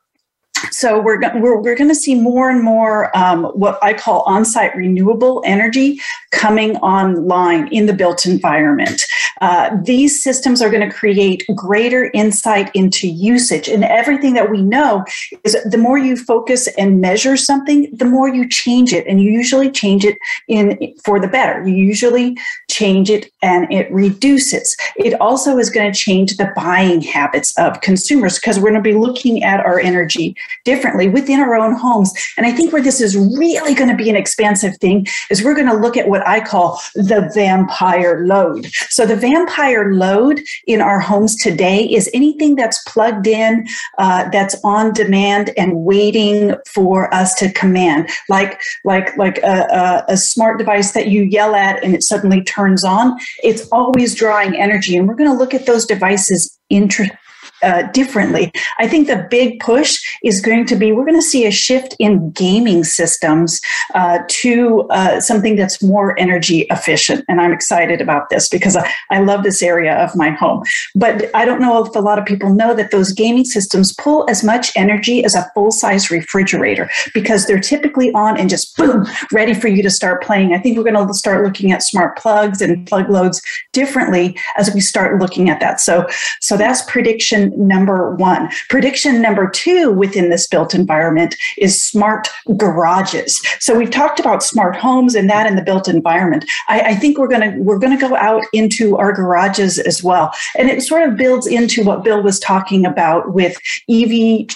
so 0.71 0.99
we're, 0.99 1.19
we're, 1.39 1.59
we're 1.59 1.75
going 1.75 1.89
to 1.89 1.95
see 1.95 2.15
more 2.15 2.49
and 2.49 2.63
more 2.63 3.15
um, 3.17 3.45
what 3.45 3.77
I 3.83 3.93
call 3.93 4.21
on-site 4.21 4.75
renewable 4.75 5.41
energy 5.45 5.99
coming 6.31 6.77
online 6.77 7.67
in 7.67 7.85
the 7.85 7.93
built 7.93 8.25
environment. 8.25 9.03
Uh, 9.41 9.77
these 9.83 10.21
systems 10.21 10.61
are 10.61 10.69
going 10.69 10.87
to 10.87 10.93
create 10.93 11.43
greater 11.55 12.09
insight 12.13 12.73
into 12.75 13.07
usage. 13.07 13.67
And 13.67 13.83
everything 13.83 14.33
that 14.33 14.49
we 14.49 14.61
know 14.61 15.05
is 15.43 15.55
the 15.69 15.77
more 15.77 15.97
you 15.97 16.15
focus 16.15 16.67
and 16.77 17.01
measure 17.01 17.37
something, 17.37 17.89
the 17.95 18.05
more 18.05 18.29
you 18.29 18.47
change 18.47 18.93
it. 18.93 19.05
And 19.07 19.21
you 19.21 19.31
usually 19.31 19.71
change 19.71 20.05
it 20.05 20.17
in 20.47 20.93
for 21.03 21.19
the 21.19 21.27
better. 21.27 21.67
You 21.67 21.75
usually 21.75 22.37
change 22.69 23.09
it 23.09 23.31
and 23.41 23.71
it 23.71 23.91
reduces. 23.91 24.75
It 24.95 25.19
also 25.19 25.57
is 25.57 25.69
going 25.69 25.91
to 25.91 25.97
change 25.97 26.37
the 26.37 26.51
buying 26.55 27.01
habits 27.01 27.57
of 27.57 27.81
consumers 27.81 28.39
because 28.39 28.57
we're 28.57 28.71
going 28.71 28.83
to 28.83 28.89
be 28.89 28.97
looking 28.97 29.43
at 29.43 29.59
our 29.59 29.79
energy 29.79 30.35
differently 30.65 31.07
within 31.07 31.39
our 31.39 31.55
own 31.55 31.75
homes. 31.75 32.13
And 32.37 32.45
I 32.45 32.51
think 32.51 32.73
where 32.73 32.81
this 32.81 33.01
is 33.01 33.15
really 33.15 33.73
going 33.73 33.89
to 33.89 33.95
be 33.95 34.09
an 34.09 34.15
expansive 34.15 34.77
thing 34.77 35.07
is 35.29 35.43
we're 35.43 35.55
going 35.55 35.67
to 35.67 35.75
look 35.75 35.97
at 35.97 36.07
what 36.07 36.25
I 36.27 36.39
call 36.39 36.81
the 36.95 37.29
vampire 37.33 38.25
load. 38.25 38.67
So 38.89 39.05
the 39.05 39.15
vampire 39.15 39.93
load 39.93 40.41
in 40.67 40.81
our 40.81 40.99
homes 40.99 41.35
today 41.35 41.83
is 41.83 42.09
anything 42.13 42.55
that's 42.55 42.81
plugged 42.87 43.27
in, 43.27 43.67
uh, 43.97 44.29
that's 44.29 44.55
on 44.63 44.93
demand 44.93 45.51
and 45.57 45.83
waiting 45.83 46.55
for 46.67 47.13
us 47.13 47.33
to 47.35 47.51
command, 47.53 48.09
like 48.29 48.59
like 48.83 49.15
like 49.17 49.37
a, 49.39 50.03
a, 50.09 50.13
a 50.13 50.17
smart 50.17 50.57
device 50.57 50.91
that 50.91 51.07
you 51.07 51.23
yell 51.23 51.55
at 51.55 51.83
and 51.83 51.93
it 51.93 52.03
suddenly 52.03 52.43
turns 52.43 52.83
on. 52.83 53.17
It's 53.43 53.67
always 53.71 54.15
drawing 54.15 54.55
energy, 54.55 54.95
and 54.97 55.07
we're 55.07 55.15
going 55.15 55.29
to 55.29 55.37
look 55.37 55.53
at 55.53 55.65
those 55.65 55.85
devices 55.85 56.57
inter- 56.69 57.17
uh, 57.63 57.83
differently. 57.91 58.51
I 58.79 58.87
think 58.87 59.07
the 59.07 59.27
big 59.29 59.59
push 59.59 60.01
is 60.23 60.41
going 60.41 60.65
to 60.67 60.75
be 60.75 60.91
we're 60.91 61.05
going 61.05 61.17
to 61.17 61.21
see 61.21 61.45
a 61.45 61.51
shift 61.51 61.95
in 61.99 62.31
gaming 62.31 62.83
systems 62.83 63.61
uh, 63.93 64.19
to 64.27 64.81
uh, 64.89 65.19
something 65.21 65.55
that's 65.55 65.81
more 65.81 66.17
energy 66.19 66.61
efficient. 66.69 67.25
And 67.27 67.39
I'm 67.41 67.53
excited 67.53 68.01
about 68.01 68.29
this 68.29 68.49
because 68.49 68.75
I, 68.75 68.91
I 69.09 69.19
love 69.19 69.43
this 69.43 69.63
area 69.63 69.95
of 69.95 70.15
my 70.15 70.29
home. 70.29 70.63
But 70.95 71.33
I 71.35 71.45
don't 71.45 71.61
know 71.61 71.83
if 71.85 71.95
a 71.95 71.99
lot 71.99 72.19
of 72.19 72.25
people 72.25 72.53
know 72.53 72.73
that 72.73 72.91
those 72.91 73.11
gaming 73.11 73.45
systems 73.45 73.93
pull 73.93 74.29
as 74.29 74.43
much 74.43 74.71
energy 74.75 75.23
as 75.23 75.35
a 75.35 75.49
full 75.53 75.71
size 75.71 76.11
refrigerator 76.11 76.89
because 77.13 77.45
they're 77.45 77.59
typically 77.59 78.11
on 78.13 78.37
and 78.37 78.49
just 78.49 78.75
boom, 78.77 79.05
ready 79.31 79.53
for 79.53 79.67
you 79.67 79.81
to 79.83 79.89
start 79.89 80.23
playing. 80.23 80.53
I 80.53 80.59
think 80.59 80.77
we're 80.77 80.83
going 80.83 81.07
to 81.07 81.13
start 81.13 81.45
looking 81.45 81.71
at 81.71 81.83
smart 81.83 82.17
plugs 82.17 82.61
and 82.61 82.85
plug 82.87 83.09
loads 83.09 83.41
differently 83.71 84.37
as 84.57 84.73
we 84.73 84.81
start 84.81 85.19
looking 85.19 85.49
at 85.49 85.59
that. 85.59 85.79
So, 85.79 86.07
so 86.41 86.57
that's 86.57 86.81
prediction 86.83 87.52
number 87.57 88.15
one. 88.15 88.49
Prediction 88.69 89.21
number 89.21 89.49
two 89.49 89.91
within 89.91 90.29
this 90.29 90.47
built 90.47 90.73
environment 90.73 91.35
is 91.57 91.81
smart 91.81 92.29
garages. 92.57 93.41
So 93.59 93.77
we've 93.77 93.91
talked 93.91 94.19
about 94.19 94.43
smart 94.43 94.75
homes 94.75 95.15
and 95.15 95.29
that 95.29 95.47
in 95.47 95.55
the 95.55 95.61
built 95.61 95.87
environment. 95.87 96.45
I, 96.67 96.81
I 96.81 96.95
think 96.95 97.17
we're 97.17 97.27
to 97.27 97.57
we're 97.59 97.79
to 97.79 97.97
go 97.97 98.15
out 98.15 98.43
into 98.53 98.97
our 98.97 99.11
garages 99.11 99.79
as 99.79 100.03
well, 100.03 100.31
and 100.57 100.69
it 100.69 100.81
sort 100.81 101.07
of 101.07 101.17
builds 101.17 101.47
into 101.47 101.83
what 101.83 102.03
Bill 102.03 102.21
was 102.21 102.39
talking 102.39 102.85
about 102.85 103.33
with 103.33 103.57
EV 103.89 104.47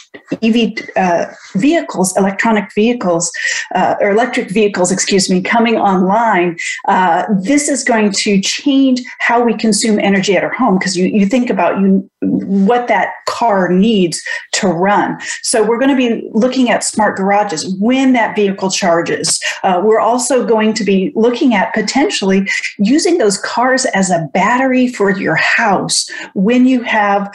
EV 0.43 0.73
uh, 0.95 1.25
vehicles, 1.55 2.15
electronic 2.17 2.73
vehicles, 2.73 3.31
uh, 3.75 3.95
or 4.01 4.11
electric 4.11 4.49
vehicles, 4.49 4.91
excuse 4.91 5.29
me, 5.29 5.41
coming 5.41 5.77
online. 5.77 6.57
Uh, 6.87 7.25
this 7.41 7.69
is 7.69 7.83
going 7.83 8.11
to 8.11 8.41
change 8.41 9.01
how 9.19 9.41
we 9.43 9.55
consume 9.55 9.99
energy 9.99 10.35
at 10.35 10.43
our 10.43 10.53
home 10.53 10.77
because 10.77 10.97
you, 10.97 11.05
you 11.05 11.25
think 11.25 11.49
about 11.49 11.79
you 11.79 12.09
what 12.21 12.86
that 12.87 13.13
car 13.25 13.69
needs 13.69 14.21
to 14.53 14.67
run. 14.67 15.17
So 15.41 15.63
we're 15.63 15.79
going 15.79 15.91
to 15.91 15.95
be 15.95 16.29
looking 16.33 16.69
at 16.69 16.83
smart 16.83 17.17
garages 17.17 17.67
when 17.79 18.13
that 18.13 18.35
vehicle 18.35 18.69
charges. 18.69 19.39
Uh, 19.63 19.81
we're 19.83 19.99
also 19.99 20.45
going 20.45 20.73
to 20.73 20.83
be 20.83 21.11
looking 21.15 21.53
at 21.53 21.73
potentially 21.73 22.47
using 22.77 23.17
those 23.17 23.37
cars 23.37 23.85
as 23.85 24.09
a 24.09 24.27
battery 24.33 24.87
for 24.87 25.11
your 25.11 25.35
house 25.35 26.09
when 26.33 26.65
you 26.65 26.81
have 26.81 27.31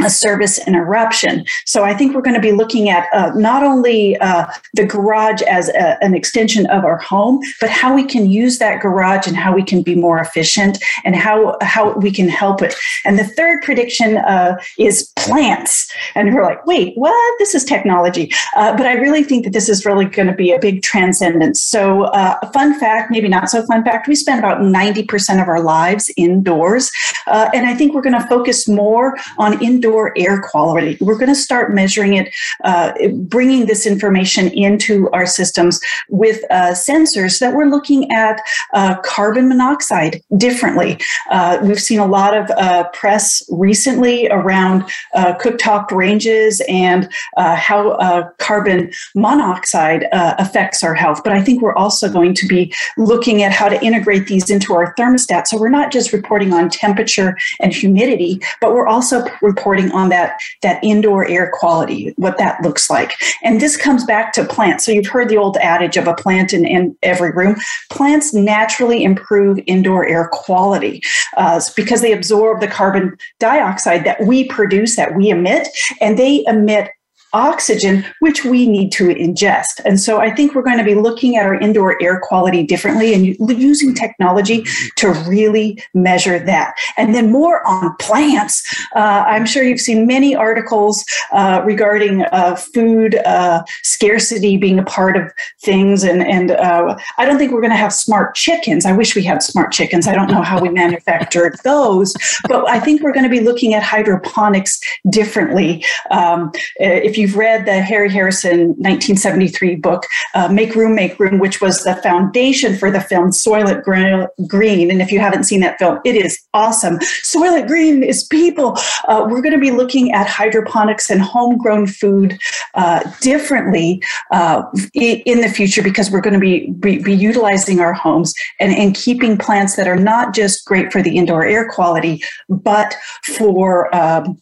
a 0.00 0.10
service 0.10 0.66
interruption. 0.66 1.44
So 1.66 1.84
I 1.84 1.94
think 1.94 2.14
we're 2.14 2.22
going 2.22 2.34
to 2.34 2.40
be 2.40 2.52
looking 2.52 2.88
at 2.88 3.08
uh, 3.12 3.32
not 3.34 3.62
only 3.62 4.16
uh, 4.18 4.46
the 4.74 4.84
garage 4.84 5.42
as 5.42 5.68
a, 5.70 6.02
an 6.02 6.14
extension 6.14 6.66
of 6.66 6.84
our 6.84 6.98
home, 6.98 7.40
but 7.60 7.70
how 7.70 7.94
we 7.94 8.04
can 8.04 8.30
use 8.30 8.58
that 8.58 8.80
garage 8.80 9.26
and 9.26 9.36
how 9.36 9.54
we 9.54 9.62
can 9.62 9.82
be 9.82 9.94
more 9.94 10.18
efficient 10.18 10.78
and 11.04 11.16
how 11.16 11.56
how 11.62 11.92
we 11.98 12.10
can 12.10 12.28
help 12.28 12.62
it. 12.62 12.74
And 13.04 13.18
the 13.18 13.24
third 13.24 13.62
prediction 13.62 14.18
uh, 14.18 14.56
is 14.78 15.12
plants. 15.16 15.92
And 16.14 16.34
we're 16.34 16.44
like, 16.44 16.64
wait, 16.66 16.96
what? 16.96 17.38
This 17.38 17.54
is 17.54 17.64
technology. 17.64 18.32
Uh, 18.56 18.76
but 18.76 18.86
I 18.86 18.94
really 18.94 19.22
think 19.22 19.44
that 19.44 19.52
this 19.52 19.68
is 19.68 19.84
really 19.84 20.04
going 20.04 20.28
to 20.28 20.34
be 20.34 20.52
a 20.52 20.58
big 20.58 20.82
transcendence. 20.82 21.60
So 21.62 22.04
uh, 22.04 22.38
a 22.42 22.52
fun 22.52 22.78
fact, 22.78 23.10
maybe 23.10 23.28
not 23.28 23.50
so 23.50 23.64
fun 23.66 23.84
fact, 23.84 24.08
we 24.08 24.14
spend 24.14 24.38
about 24.38 24.60
90% 24.60 25.42
of 25.42 25.48
our 25.48 25.60
lives 25.60 26.10
indoors. 26.16 26.90
Uh, 27.26 27.50
and 27.54 27.66
I 27.66 27.74
think 27.74 27.94
we're 27.94 28.02
going 28.02 28.20
to 28.20 28.26
focus 28.26 28.68
more 28.68 29.16
on 29.38 29.62
indoor 29.62 29.81
indoor 29.82 30.12
air 30.16 30.40
quality. 30.40 30.96
We're 31.00 31.18
going 31.18 31.28
to 31.28 31.34
start 31.34 31.74
measuring 31.74 32.14
it, 32.14 32.32
uh, 32.62 32.92
bringing 33.14 33.66
this 33.66 33.84
information 33.84 34.48
into 34.52 35.10
our 35.10 35.26
systems 35.26 35.80
with 36.08 36.40
uh, 36.50 36.70
sensors 36.70 37.40
that 37.40 37.54
we're 37.54 37.66
looking 37.66 38.10
at 38.12 38.40
uh, 38.74 39.00
carbon 39.00 39.48
monoxide 39.48 40.22
differently. 40.36 40.98
Uh, 41.30 41.58
we've 41.62 41.80
seen 41.80 41.98
a 41.98 42.06
lot 42.06 42.36
of 42.36 42.48
uh, 42.50 42.88
press 42.90 43.42
recently 43.50 44.28
around 44.28 44.84
uh, 45.14 45.34
cooktop 45.34 45.90
ranges 45.90 46.62
and 46.68 47.08
how 47.36 48.32
carbon 48.38 48.92
monoxide 49.14 50.06
affects 50.12 50.84
our 50.84 50.94
health. 50.94 51.22
But 51.24 51.32
I 51.32 51.42
think 51.42 51.60
we're 51.60 51.74
also 51.74 52.08
going 52.08 52.34
to 52.34 52.46
be 52.46 52.72
looking 52.96 53.42
at 53.42 53.52
how 53.52 53.68
to 53.68 53.82
integrate 53.84 54.26
these 54.26 54.48
into 54.50 54.74
our 54.74 54.94
thermostat. 54.94 55.46
So 55.46 55.58
we're 55.58 55.68
not 55.70 55.90
just 55.92 56.12
reporting 56.12 56.52
on 56.52 56.70
temperature 56.70 57.36
and 57.60 57.72
humidity, 57.72 58.40
but 58.60 58.74
we're 58.74 58.86
also 58.86 59.24
reporting 59.40 59.71
reporting 59.72 59.92
on 59.96 60.08
that 60.10 60.40
that 60.62 60.82
indoor 60.82 61.26
air 61.26 61.50
quality, 61.52 62.12
what 62.16 62.38
that 62.38 62.60
looks 62.62 62.90
like. 62.90 63.12
And 63.42 63.60
this 63.60 63.76
comes 63.76 64.04
back 64.04 64.32
to 64.34 64.44
plants. 64.44 64.84
So 64.84 64.92
you've 64.92 65.06
heard 65.06 65.28
the 65.28 65.36
old 65.36 65.56
adage 65.58 65.96
of 65.96 66.06
a 66.06 66.14
plant 66.14 66.52
in, 66.52 66.66
in 66.66 66.96
every 67.02 67.30
room. 67.30 67.56
Plants 67.90 68.34
naturally 68.34 69.02
improve 69.02 69.58
indoor 69.66 70.06
air 70.06 70.28
quality 70.32 71.02
uh, 71.36 71.60
because 71.76 72.02
they 72.02 72.12
absorb 72.12 72.60
the 72.60 72.68
carbon 72.68 73.16
dioxide 73.38 74.04
that 74.04 74.20
we 74.22 74.46
produce, 74.48 74.96
that 74.96 75.16
we 75.16 75.30
emit, 75.30 75.68
and 76.00 76.18
they 76.18 76.44
emit 76.46 76.90
oxygen, 77.32 78.04
which 78.20 78.44
we 78.44 78.66
need 78.66 78.92
to 78.92 79.08
ingest. 79.08 79.80
And 79.84 79.98
so 80.00 80.20
I 80.20 80.34
think 80.34 80.54
we're 80.54 80.62
going 80.62 80.78
to 80.78 80.84
be 80.84 80.94
looking 80.94 81.36
at 81.36 81.46
our 81.46 81.54
indoor 81.54 82.00
air 82.02 82.20
quality 82.20 82.62
differently 82.62 83.14
and 83.14 83.36
using 83.58 83.94
technology 83.94 84.64
to 84.96 85.10
really 85.26 85.82
measure 85.94 86.38
that. 86.38 86.74
And 86.96 87.14
then 87.14 87.30
more 87.30 87.66
on 87.66 87.96
plants. 87.96 88.62
Uh, 88.94 89.24
I'm 89.26 89.46
sure 89.46 89.62
you've 89.62 89.80
seen 89.80 90.06
many 90.06 90.34
articles 90.34 91.04
uh, 91.32 91.62
regarding 91.64 92.22
uh, 92.24 92.56
food 92.56 93.16
uh, 93.24 93.62
scarcity 93.82 94.56
being 94.56 94.78
a 94.78 94.84
part 94.84 95.16
of 95.16 95.32
things. 95.60 96.04
And, 96.04 96.22
and 96.22 96.50
uh, 96.50 96.96
I 97.18 97.24
don't 97.24 97.38
think 97.38 97.52
we're 97.52 97.60
going 97.60 97.70
to 97.70 97.76
have 97.76 97.92
smart 97.92 98.34
chickens. 98.34 98.84
I 98.84 98.92
wish 98.92 99.14
we 99.14 99.22
had 99.22 99.42
smart 99.42 99.72
chickens. 99.72 100.06
I 100.06 100.14
don't 100.14 100.30
know 100.30 100.42
how 100.42 100.60
we 100.60 100.68
manufactured 100.82 101.58
those, 101.64 102.14
but 102.48 102.68
I 102.68 102.78
think 102.78 103.02
we're 103.02 103.12
going 103.12 103.24
to 103.24 103.30
be 103.30 103.40
looking 103.40 103.74
at 103.74 103.82
hydroponics 103.82 104.80
differently. 105.08 105.84
Um, 106.10 106.52
if 106.76 107.16
you 107.16 107.21
you've 107.22 107.36
read 107.36 107.66
the 107.66 107.80
Harry 107.80 108.10
Harrison 108.10 108.70
1973 108.82 109.76
book, 109.76 110.02
uh, 110.34 110.48
Make 110.48 110.74
Room, 110.74 110.96
Make 110.96 111.18
Room, 111.20 111.38
which 111.38 111.60
was 111.60 111.84
the 111.84 111.94
foundation 111.96 112.76
for 112.76 112.90
the 112.90 113.00
film 113.00 113.30
Soylent 113.30 113.84
Green. 113.84 114.90
And 114.90 115.00
if 115.00 115.12
you 115.12 115.20
haven't 115.20 115.44
seen 115.44 115.60
that 115.60 115.78
film, 115.78 116.00
it 116.04 116.16
is 116.16 116.40
awesome. 116.52 116.98
Soylent 116.98 117.68
Green 117.68 118.02
is 118.02 118.24
people. 118.24 118.76
Uh, 119.06 119.24
we're 119.30 119.40
going 119.40 119.54
to 119.54 119.60
be 119.60 119.70
looking 119.70 120.10
at 120.12 120.26
hydroponics 120.26 121.10
and 121.10 121.22
homegrown 121.22 121.86
food 121.86 122.38
uh, 122.74 123.08
differently 123.20 124.02
uh, 124.32 124.64
in 124.94 125.42
the 125.42 125.48
future 125.48 125.82
because 125.82 126.10
we're 126.10 126.20
going 126.20 126.34
to 126.34 126.40
be, 126.40 126.70
be, 126.72 126.98
be 126.98 127.14
utilizing 127.14 127.78
our 127.78 127.92
homes 127.92 128.34
and, 128.58 128.74
and 128.74 128.96
keeping 128.96 129.38
plants 129.38 129.76
that 129.76 129.86
are 129.86 129.96
not 129.96 130.34
just 130.34 130.64
great 130.64 130.92
for 130.92 131.02
the 131.02 131.16
indoor 131.16 131.44
air 131.44 131.70
quality, 131.70 132.20
but 132.48 132.96
for 133.36 133.94
um, 133.94 134.36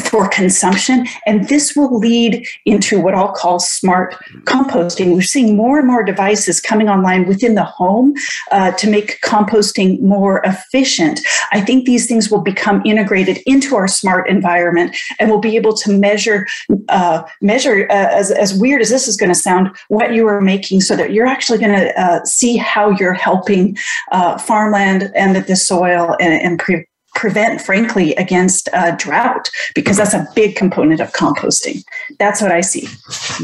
for 0.00 0.28
consumption. 0.28 1.06
And 1.26 1.48
this 1.48 1.76
will 1.76 1.98
lead 1.98 2.46
into 2.64 3.00
what 3.00 3.14
I'll 3.14 3.32
call 3.32 3.58
smart 3.60 4.14
composting. 4.44 5.14
We're 5.14 5.22
seeing 5.22 5.56
more 5.56 5.78
and 5.78 5.86
more 5.86 6.02
devices 6.02 6.60
coming 6.60 6.88
online 6.88 7.26
within 7.26 7.54
the 7.54 7.64
home 7.64 8.14
uh, 8.50 8.72
to 8.72 8.90
make 8.90 9.20
composting 9.20 10.00
more 10.00 10.42
efficient. 10.44 11.20
I 11.52 11.60
think 11.60 11.84
these 11.84 12.06
things 12.06 12.30
will 12.30 12.40
become 12.40 12.82
integrated 12.84 13.38
into 13.46 13.76
our 13.76 13.88
smart 13.88 14.28
environment 14.28 14.96
and 15.18 15.30
we'll 15.30 15.40
be 15.40 15.56
able 15.56 15.74
to 15.74 15.92
measure, 15.92 16.46
uh, 16.88 17.22
measure 17.40 17.86
uh, 17.90 18.08
as, 18.12 18.30
as 18.30 18.54
weird 18.54 18.82
as 18.82 18.90
this 18.90 19.08
is 19.08 19.16
going 19.16 19.30
to 19.30 19.34
sound, 19.34 19.70
what 19.88 20.12
you 20.12 20.26
are 20.26 20.40
making 20.40 20.80
so 20.80 20.96
that 20.96 21.12
you're 21.12 21.26
actually 21.26 21.58
going 21.58 21.78
to 21.78 22.00
uh, 22.00 22.24
see 22.24 22.56
how 22.56 22.90
you're 22.90 23.12
helping 23.12 23.76
uh, 24.12 24.38
farmland 24.38 25.10
and 25.14 25.36
the 25.36 25.56
soil 25.56 26.16
and, 26.20 26.42
and 26.42 26.58
pre- 26.58 26.86
prevent, 27.14 27.60
frankly, 27.60 28.14
against 28.14 28.68
uh, 28.72 28.92
drought 28.96 29.50
because 29.74 29.96
that's 29.96 30.14
a 30.14 30.26
big 30.36 30.54
component 30.54 31.00
of 31.00 31.12
composting. 31.12 31.82
That's 32.18 32.40
what 32.40 32.52
I 32.52 32.60
see. 32.60 32.86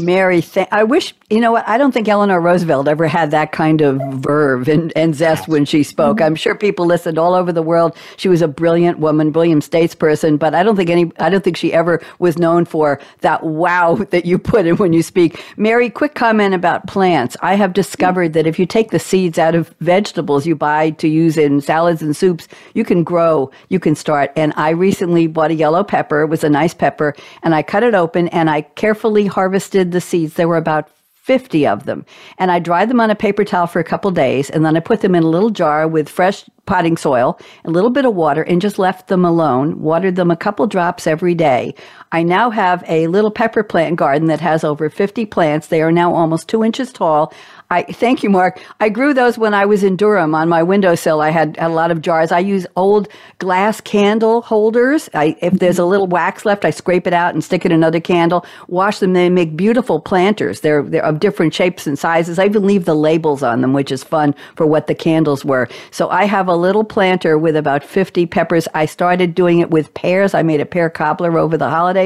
Mary, 0.01 0.41
th- 0.41 0.69
I 0.71 0.83
wish, 0.83 1.13
you 1.29 1.41
know 1.41 1.51
what, 1.51 1.67
I 1.67 1.77
don't 1.77 1.91
think 1.91 2.07
Eleanor 2.07 2.39
Roosevelt 2.39 2.87
ever 2.87 3.07
had 3.07 3.31
that 3.31 3.51
kind 3.51 3.81
of 3.81 3.99
verve 4.13 4.69
and, 4.69 4.93
and 4.95 5.13
zest 5.13 5.49
when 5.49 5.65
she 5.65 5.83
spoke. 5.83 6.17
Mm-hmm. 6.17 6.25
I'm 6.25 6.35
sure 6.35 6.55
people 6.55 6.85
listened 6.85 7.17
all 7.17 7.33
over 7.33 7.51
the 7.51 7.61
world. 7.61 7.97
She 8.15 8.29
was 8.29 8.41
a 8.41 8.47
brilliant 8.47 8.99
woman, 8.99 9.31
brilliant 9.31 9.69
statesperson, 9.69 10.39
but 10.39 10.55
I 10.55 10.63
don't 10.63 10.77
think 10.77 10.89
any, 10.89 11.11
I 11.19 11.29
don't 11.29 11.43
think 11.43 11.57
she 11.57 11.73
ever 11.73 12.01
was 12.19 12.37
known 12.37 12.63
for 12.63 12.99
that 13.21 13.43
wow 13.43 13.95
that 14.11 14.25
you 14.25 14.37
put 14.37 14.65
in 14.65 14.77
when 14.77 14.93
you 14.93 15.03
speak. 15.03 15.43
Mary, 15.57 15.89
quick 15.89 16.15
comment 16.15 16.53
about 16.53 16.87
plants. 16.87 17.35
I 17.41 17.55
have 17.55 17.73
discovered 17.73 18.33
that 18.33 18.47
if 18.47 18.57
you 18.57 18.65
take 18.65 18.91
the 18.91 18.99
seeds 18.99 19.37
out 19.37 19.53
of 19.53 19.73
vegetables 19.81 20.47
you 20.47 20.55
buy 20.55 20.91
to 20.91 21.09
use 21.09 21.37
in 21.37 21.59
salads 21.59 22.01
and 22.01 22.15
soups, 22.15 22.47
you 22.73 22.85
can 22.85 23.03
grow 23.03 23.51
you 23.69 23.79
can 23.79 23.95
start. 23.95 24.31
And 24.35 24.53
I 24.55 24.69
recently 24.69 25.27
bought 25.27 25.51
a 25.51 25.55
yellow 25.55 25.83
pepper. 25.83 26.21
It 26.21 26.27
was 26.27 26.43
a 26.43 26.49
nice 26.49 26.73
pepper. 26.73 27.15
And 27.43 27.55
I 27.55 27.63
cut 27.63 27.83
it 27.83 27.95
open 27.95 28.27
and 28.29 28.49
I 28.49 28.61
carefully 28.61 29.25
harvested 29.25 29.91
the 29.91 30.01
seeds. 30.01 30.33
There 30.33 30.47
were 30.47 30.57
about 30.57 30.89
50 31.25 31.65
of 31.65 31.85
them. 31.85 32.05
And 32.37 32.51
I 32.51 32.59
dried 32.59 32.87
them 32.87 32.99
on 32.99 33.09
a 33.09 33.15
paper 33.15 33.43
towel 33.43 33.65
for 33.65 33.79
a 33.79 33.83
couple 33.83 34.11
days. 34.11 34.51
And 34.51 34.63
then 34.63 34.77
I 34.77 34.79
put 34.79 35.01
them 35.01 35.15
in 35.15 35.23
a 35.23 35.27
little 35.27 35.49
jar 35.49 35.87
with 35.87 36.07
fresh 36.07 36.43
potting 36.67 36.97
soil, 36.97 37.39
a 37.63 37.71
little 37.71 37.89
bit 37.89 38.05
of 38.05 38.13
water, 38.13 38.43
and 38.43 38.61
just 38.61 38.77
left 38.77 39.07
them 39.07 39.25
alone. 39.25 39.81
Watered 39.81 40.17
them 40.17 40.29
a 40.29 40.35
couple 40.35 40.67
drops 40.67 41.07
every 41.07 41.33
day. 41.33 41.73
I 42.15 42.23
now 42.23 42.49
have 42.49 42.81
a 42.87 43.07
little 43.07 43.29
pepper 43.29 43.61
plant 43.61 43.97
garden 43.97 44.29
that 44.29 44.39
has 44.39 44.63
over 44.63 44.89
50 44.89 45.25
plants. 45.25 45.67
They 45.67 45.81
are 45.81 45.91
now 45.91 46.13
almost 46.13 46.47
two 46.47 46.63
inches 46.63 46.93
tall. 46.93 47.33
I 47.71 47.81
thank 47.83 48.21
you, 48.21 48.29
Mark. 48.29 48.61
I 48.79 48.89
grew 48.89 49.13
those 49.13 49.39
when 49.39 49.55
I 49.55 49.65
was 49.65 49.83
in 49.83 49.95
Durham 49.95 50.35
on 50.35 50.47
my 50.47 50.61
windowsill. 50.61 51.19
I 51.19 51.31
had, 51.31 51.57
had 51.57 51.71
a 51.71 51.73
lot 51.73 51.89
of 51.89 52.01
jars. 52.01 52.31
I 52.31 52.39
use 52.39 52.67
old 52.75 53.07
glass 53.39 53.81
candle 53.81 54.43
holders. 54.43 55.09
I, 55.15 55.35
if 55.41 55.53
there's 55.53 55.79
a 55.79 55.83
little 55.83 56.05
wax 56.05 56.45
left, 56.45 56.63
I 56.63 56.69
scrape 56.69 57.07
it 57.07 57.13
out 57.13 57.33
and 57.33 57.43
stick 57.43 57.65
it 57.65 57.71
in 57.71 57.75
another 57.75 57.99
candle. 57.99 58.45
Wash 58.67 58.99
them. 58.99 59.13
They 59.13 59.29
make 59.29 59.57
beautiful 59.57 59.99
planters. 59.99 60.61
They're 60.61 60.83
they're 60.83 61.03
of 61.03 61.19
different 61.19 61.55
shapes 61.55 61.87
and 61.87 61.97
sizes. 61.97 62.37
I 62.37 62.45
even 62.45 62.67
leave 62.67 62.85
the 62.85 62.93
labels 62.93 63.41
on 63.41 63.61
them, 63.61 63.73
which 63.73 63.91
is 63.91 64.03
fun 64.03 64.35
for 64.55 64.67
what 64.67 64.85
the 64.85 64.95
candles 64.95 65.43
were. 65.43 65.67
So 65.89 66.07
I 66.09 66.25
have 66.25 66.47
a 66.47 66.55
little 66.55 66.83
planter 66.83 67.37
with 67.37 67.55
about 67.55 67.83
50 67.83 68.27
peppers. 68.27 68.67
I 68.75 68.85
started 68.85 69.33
doing 69.33 69.59
it 69.59 69.71
with 69.71 69.93
pears. 69.95 70.35
I 70.35 70.43
made 70.43 70.61
a 70.61 70.65
pear 70.65 70.89
cobbler 70.91 71.39
over 71.39 71.57
the 71.57 71.69
holidays, 71.69 72.04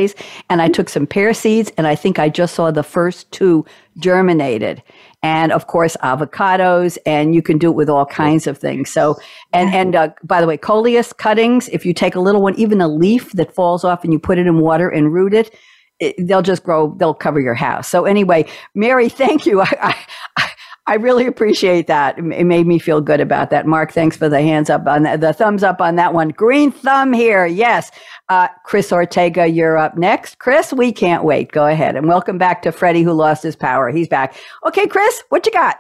and 0.50 0.62
I 0.62 0.68
took 0.68 0.90
some 0.90 1.08
pear 1.08 1.34
seeds, 1.34 1.72
and 1.78 1.88
I 1.88 1.96
think 1.96 2.20
I 2.20 2.30
just 2.30 2.56
saw 2.56 2.72
the 2.72 2.84
first 2.84 3.32
two 3.32 3.66
germinated. 4.00 4.82
And 5.22 5.52
of 5.52 5.68
course 5.68 5.98
avocados 6.02 6.98
and 7.06 7.36
you 7.36 7.42
can 7.42 7.58
do 7.58 7.70
it 7.70 7.76
with 7.76 7.90
all 7.90 8.06
kinds 8.06 8.48
of 8.48 8.58
things. 8.58 8.90
So 8.90 9.18
and 9.52 9.74
and 9.74 9.96
uh, 9.96 10.10
by 10.24 10.40
the 10.40 10.48
way 10.48 10.58
coleus 10.58 11.12
cuttings 11.12 11.68
if 11.70 11.86
you 11.86 11.94
take 11.94 12.16
a 12.16 12.22
little 12.22 12.42
one 12.42 12.56
even 12.56 12.80
a 12.80 12.88
leaf 12.88 13.32
that 13.34 13.54
falls 13.54 13.84
off 13.84 14.04
and 14.04 14.14
you 14.14 14.20
put 14.20 14.38
it 14.38 14.48
in 14.48 14.60
water 14.60 14.90
and 14.90 15.14
root 15.14 15.34
it, 15.34 15.54
it 16.00 16.16
they'll 16.26 16.42
just 16.42 16.64
grow 16.64 16.96
they'll 16.98 17.14
cover 17.14 17.42
your 17.42 17.54
house. 17.54 17.90
So 17.90 18.06
anyway 18.06 18.46
mary 18.74 19.10
thank 19.22 19.46
you. 19.46 19.62
I, 19.62 19.96
I, 20.38 20.49
I 20.90 20.96
really 20.96 21.28
appreciate 21.28 21.86
that. 21.86 22.18
It 22.18 22.46
made 22.46 22.66
me 22.66 22.80
feel 22.80 23.00
good 23.00 23.22
about 23.22 23.52
that. 23.52 23.68
Mark, 23.68 23.92
thanks 23.92 24.18
for 24.18 24.28
the 24.28 24.42
hands 24.42 24.72
up 24.72 24.88
on 24.88 25.04
that, 25.04 25.22
the 25.22 25.34
thumbs 25.34 25.62
up 25.62 25.82
on 25.82 25.98
that 25.98 26.16
one. 26.16 26.30
Green 26.30 26.72
thumb 26.72 27.14
here. 27.14 27.46
Yes. 27.46 27.92
Uh, 28.28 28.48
Chris 28.66 28.92
Ortega, 28.92 29.46
you're 29.46 29.78
up 29.78 30.00
next. 30.00 30.40
Chris, 30.40 30.74
we 30.74 30.92
can't 30.92 31.24
wait. 31.24 31.52
Go 31.52 31.68
ahead. 31.68 31.96
And 31.96 32.08
welcome 32.08 32.40
back 32.40 32.64
to 32.64 32.72
Freddie 32.72 33.04
who 33.04 33.14
lost 33.14 33.44
his 33.44 33.56
power. 33.56 33.92
He's 33.92 34.08
back. 34.08 34.34
Okay, 34.66 34.88
Chris, 34.88 35.22
what 35.30 35.46
you 35.46 35.52
got? 35.52 35.78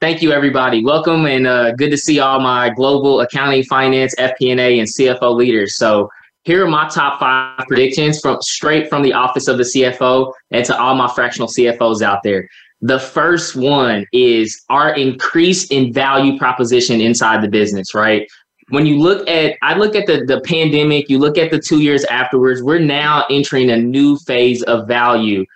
Thank 0.00 0.22
you, 0.22 0.30
everybody. 0.30 0.84
Welcome 0.84 1.26
and 1.26 1.48
uh, 1.48 1.72
good 1.72 1.90
to 1.90 1.96
see 1.96 2.20
all 2.20 2.38
my 2.38 2.70
global 2.70 3.22
accounting, 3.22 3.64
finance, 3.64 4.14
FP&A, 4.20 4.78
and 4.78 4.88
CFO 4.88 5.34
leaders. 5.34 5.76
So 5.78 6.08
here 6.44 6.64
are 6.64 6.70
my 6.70 6.88
top 6.88 7.18
five 7.18 7.66
predictions 7.66 8.20
from 8.20 8.40
straight 8.40 8.88
from 8.88 9.02
the 9.02 9.12
office 9.12 9.48
of 9.48 9.58
the 9.58 9.64
CFO 9.64 10.32
and 10.52 10.64
to 10.64 10.80
all 10.80 10.94
my 10.94 11.12
fractional 11.12 11.48
CFOs 11.48 12.02
out 12.02 12.22
there. 12.22 12.48
The 12.82 12.98
first 12.98 13.56
one 13.56 14.06
is 14.12 14.62
our 14.68 14.94
increase 14.94 15.70
in 15.70 15.92
value 15.92 16.38
proposition 16.38 17.00
inside 17.00 17.42
the 17.42 17.48
business, 17.48 17.94
right? 17.94 18.28
When 18.68 18.84
you 18.84 18.98
look 18.98 19.26
at, 19.28 19.54
I 19.62 19.78
look 19.78 19.94
at 19.94 20.06
the, 20.06 20.24
the 20.24 20.40
pandemic, 20.42 21.08
you 21.08 21.18
look 21.18 21.38
at 21.38 21.50
the 21.50 21.58
two 21.58 21.80
years 21.80 22.04
afterwards, 22.04 22.62
we're 22.62 22.80
now 22.80 23.24
entering 23.30 23.70
a 23.70 23.76
new 23.76 24.18
phase 24.18 24.62
of 24.64 24.86
value 24.86 25.46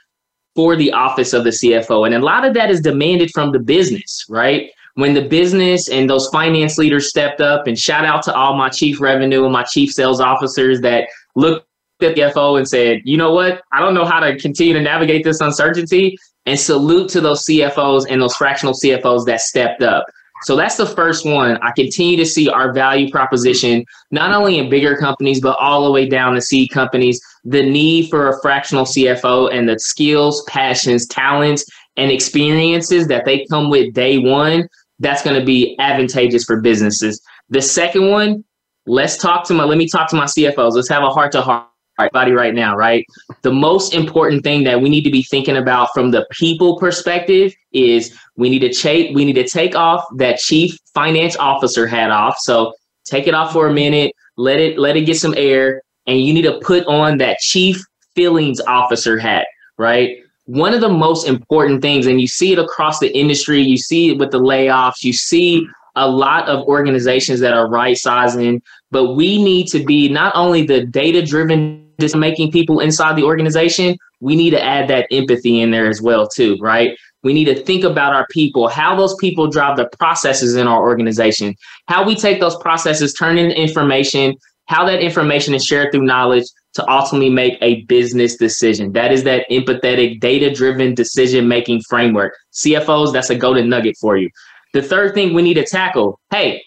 for 0.54 0.76
the 0.76 0.92
office 0.92 1.32
of 1.32 1.44
the 1.44 1.50
CFO. 1.50 2.06
And 2.06 2.14
a 2.14 2.20
lot 2.20 2.44
of 2.44 2.54
that 2.54 2.70
is 2.70 2.80
demanded 2.80 3.30
from 3.32 3.52
the 3.52 3.58
business, 3.58 4.24
right? 4.28 4.70
When 4.94 5.14
the 5.14 5.28
business 5.28 5.88
and 5.88 6.08
those 6.08 6.28
finance 6.28 6.78
leaders 6.78 7.08
stepped 7.08 7.40
up, 7.40 7.66
and 7.66 7.78
shout 7.78 8.04
out 8.04 8.22
to 8.24 8.34
all 8.34 8.56
my 8.56 8.68
chief 8.68 9.00
revenue 9.00 9.44
and 9.44 9.52
my 9.52 9.64
chief 9.64 9.92
sales 9.92 10.20
officers 10.20 10.80
that 10.80 11.08
looked 11.36 11.66
at 12.02 12.14
the 12.14 12.22
CFO 12.22 12.58
and 12.58 12.66
said, 12.66 13.02
you 13.04 13.16
know 13.16 13.32
what? 13.32 13.62
I 13.72 13.80
don't 13.80 13.94
know 13.94 14.04
how 14.04 14.20
to 14.20 14.36
continue 14.38 14.72
to 14.74 14.80
navigate 14.80 15.22
this 15.22 15.40
uncertainty 15.40 16.16
and 16.50 16.58
salute 16.58 17.08
to 17.08 17.20
those 17.20 17.44
CFOs 17.44 18.06
and 18.10 18.20
those 18.20 18.34
fractional 18.34 18.74
CFOs 18.74 19.24
that 19.26 19.40
stepped 19.40 19.82
up. 19.82 20.04
So 20.42 20.56
that's 20.56 20.76
the 20.76 20.84
first 20.84 21.24
one. 21.24 21.56
I 21.62 21.70
continue 21.70 22.16
to 22.16 22.26
see 22.26 22.48
our 22.48 22.72
value 22.72 23.08
proposition, 23.08 23.84
not 24.10 24.34
only 24.34 24.58
in 24.58 24.68
bigger 24.68 24.96
companies, 24.96 25.40
but 25.40 25.56
all 25.60 25.84
the 25.84 25.92
way 25.92 26.08
down 26.08 26.34
to 26.34 26.40
C 26.40 26.66
companies, 26.66 27.20
the 27.44 27.62
need 27.62 28.10
for 28.10 28.30
a 28.30 28.40
fractional 28.42 28.84
CFO 28.84 29.54
and 29.54 29.68
the 29.68 29.78
skills, 29.78 30.42
passions, 30.48 31.06
talents, 31.06 31.64
and 31.96 32.10
experiences 32.10 33.06
that 33.06 33.24
they 33.24 33.46
come 33.46 33.70
with 33.70 33.94
day 33.94 34.18
one. 34.18 34.68
That's 34.98 35.22
going 35.22 35.38
to 35.38 35.46
be 35.46 35.78
advantageous 35.78 36.42
for 36.44 36.60
businesses. 36.60 37.22
The 37.50 37.62
second 37.62 38.10
one, 38.10 38.44
let's 38.86 39.18
talk 39.18 39.44
to 39.44 39.54
my, 39.54 39.62
let 39.62 39.78
me 39.78 39.88
talk 39.88 40.10
to 40.10 40.16
my 40.16 40.24
CFOs. 40.24 40.72
Let's 40.72 40.88
have 40.88 41.04
a 41.04 41.10
heart 41.10 41.30
to 41.32 41.42
heart 41.42 41.69
body 42.08 42.32
right 42.32 42.54
now, 42.54 42.76
right? 42.76 43.06
The 43.42 43.52
most 43.52 43.94
important 43.94 44.42
thing 44.42 44.64
that 44.64 44.80
we 44.80 44.88
need 44.88 45.02
to 45.02 45.10
be 45.10 45.22
thinking 45.22 45.56
about 45.56 45.90
from 45.92 46.10
the 46.10 46.26
people 46.30 46.78
perspective 46.78 47.52
is 47.72 48.16
we 48.36 48.48
need 48.48 48.60
to 48.60 48.72
take 48.72 49.14
we 49.14 49.24
need 49.24 49.34
to 49.34 49.46
take 49.46 49.74
off 49.74 50.04
that 50.16 50.38
chief 50.38 50.78
finance 50.94 51.36
officer 51.36 51.86
hat 51.86 52.10
off. 52.10 52.38
So 52.38 52.72
take 53.04 53.26
it 53.26 53.34
off 53.34 53.52
for 53.52 53.68
a 53.68 53.72
minute, 53.72 54.14
let 54.36 54.58
it 54.58 54.78
let 54.78 54.96
it 54.96 55.02
get 55.02 55.18
some 55.18 55.34
air, 55.36 55.82
and 56.06 56.20
you 56.20 56.32
need 56.32 56.42
to 56.42 56.58
put 56.60 56.86
on 56.86 57.18
that 57.18 57.38
chief 57.38 57.84
feelings 58.14 58.60
officer 58.62 59.18
hat, 59.18 59.46
right? 59.78 60.18
One 60.46 60.74
of 60.74 60.80
the 60.80 60.88
most 60.88 61.28
important 61.28 61.80
things, 61.82 62.06
and 62.06 62.20
you 62.20 62.26
see 62.26 62.52
it 62.52 62.58
across 62.58 62.98
the 62.98 63.16
industry, 63.16 63.60
you 63.60 63.76
see 63.76 64.10
it 64.10 64.18
with 64.18 64.32
the 64.32 64.40
layoffs, 64.40 65.04
you 65.04 65.12
see 65.12 65.66
a 65.96 66.08
lot 66.08 66.48
of 66.48 66.66
organizations 66.66 67.40
that 67.40 67.52
are 67.52 67.68
right 67.68 67.96
sizing, 67.96 68.62
but 68.90 69.14
we 69.14 69.42
need 69.42 69.66
to 69.68 69.84
be 69.84 70.08
not 70.08 70.32
only 70.34 70.64
the 70.64 70.84
data 70.86 71.24
driven 71.24 71.79
decision 72.00 72.20
making 72.20 72.50
people 72.50 72.80
inside 72.80 73.16
the 73.16 73.22
organization, 73.22 73.96
we 74.20 74.36
need 74.36 74.50
to 74.50 74.62
add 74.62 74.88
that 74.88 75.06
empathy 75.10 75.60
in 75.60 75.70
there 75.70 75.88
as 75.88 76.02
well 76.02 76.28
too, 76.28 76.56
right? 76.60 76.96
We 77.22 77.32
need 77.34 77.46
to 77.46 77.62
think 77.62 77.84
about 77.84 78.14
our 78.14 78.26
people, 78.30 78.68
how 78.68 78.96
those 78.96 79.14
people 79.16 79.46
drive 79.46 79.76
the 79.76 79.88
processes 79.98 80.56
in 80.56 80.66
our 80.66 80.82
organization, 80.82 81.54
how 81.86 82.04
we 82.04 82.14
take 82.14 82.40
those 82.40 82.56
processes, 82.56 83.12
turn 83.12 83.36
into 83.38 83.58
information, 83.60 84.36
how 84.66 84.86
that 84.86 85.00
information 85.00 85.54
is 85.54 85.64
shared 85.64 85.92
through 85.92 86.04
knowledge 86.04 86.44
to 86.74 86.88
ultimately 86.88 87.28
make 87.28 87.58
a 87.60 87.82
business 87.82 88.36
decision. 88.36 88.92
That 88.92 89.12
is 89.12 89.24
that 89.24 89.44
empathetic, 89.50 90.20
data 90.20 90.54
driven 90.54 90.94
decision 90.94 91.48
making 91.48 91.82
framework. 91.88 92.36
CFOs, 92.52 93.12
that's 93.12 93.30
a 93.30 93.36
golden 93.36 93.68
nugget 93.68 93.96
for 94.00 94.16
you. 94.16 94.30
The 94.72 94.82
third 94.82 95.14
thing 95.14 95.34
we 95.34 95.42
need 95.42 95.54
to 95.54 95.66
tackle 95.66 96.20
hey, 96.30 96.62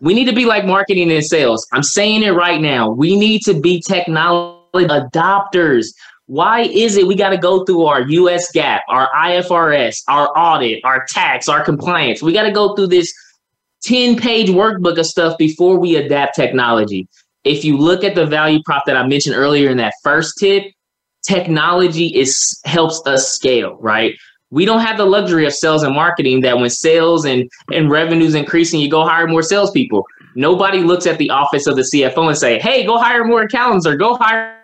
we 0.00 0.12
need 0.12 0.26
to 0.26 0.34
be 0.34 0.44
like 0.44 0.66
marketing 0.66 1.10
and 1.10 1.24
sales. 1.24 1.66
I'm 1.72 1.82
saying 1.82 2.22
it 2.22 2.32
right 2.32 2.60
now. 2.60 2.90
We 2.90 3.16
need 3.16 3.42
to 3.42 3.58
be 3.58 3.80
technology 3.80 4.55
adopters. 4.84 5.86
Why 6.26 6.62
is 6.62 6.96
it 6.96 7.06
we 7.06 7.14
got 7.14 7.30
to 7.30 7.38
go 7.38 7.64
through 7.64 7.84
our 7.84 8.02
US 8.02 8.52
GAAP, 8.52 8.80
our 8.88 9.08
IFRS, 9.12 10.02
our 10.08 10.36
audit, 10.36 10.84
our 10.84 11.06
tax, 11.08 11.48
our 11.48 11.64
compliance? 11.64 12.22
We 12.22 12.32
got 12.32 12.44
to 12.44 12.52
go 12.52 12.74
through 12.74 12.88
this 12.88 13.12
10 13.82 14.16
page 14.16 14.48
workbook 14.48 14.98
of 14.98 15.06
stuff 15.06 15.38
before 15.38 15.78
we 15.78 15.96
adapt 15.96 16.34
technology. 16.34 17.08
If 17.44 17.64
you 17.64 17.76
look 17.76 18.02
at 18.02 18.16
the 18.16 18.26
value 18.26 18.60
prop 18.64 18.84
that 18.86 18.96
I 18.96 19.06
mentioned 19.06 19.36
earlier 19.36 19.70
in 19.70 19.76
that 19.76 19.94
first 20.02 20.38
tip, 20.38 20.64
technology 21.22 22.06
is 22.06 22.60
helps 22.64 23.00
us 23.06 23.32
scale, 23.32 23.76
right? 23.80 24.16
We 24.50 24.64
don't 24.64 24.80
have 24.80 24.96
the 24.96 25.04
luxury 25.04 25.44
of 25.46 25.52
sales 25.52 25.82
and 25.82 25.94
marketing 25.94 26.40
that 26.42 26.58
when 26.58 26.70
sales 26.70 27.24
and, 27.24 27.50
and 27.72 27.90
revenues 27.90 28.34
increasing, 28.34 28.80
you 28.80 28.88
go 28.88 29.04
hire 29.04 29.26
more 29.26 29.42
salespeople. 29.42 30.04
Nobody 30.34 30.78
looks 30.80 31.06
at 31.06 31.18
the 31.18 31.30
office 31.30 31.66
of 31.66 31.76
the 31.76 31.82
CFO 31.82 32.28
and 32.28 32.38
say, 32.38 32.58
hey, 32.60 32.84
go 32.84 32.98
hire 32.98 33.24
more 33.24 33.42
accountants 33.42 33.86
or 33.86 33.96
go 33.96 34.16
hire 34.16 34.55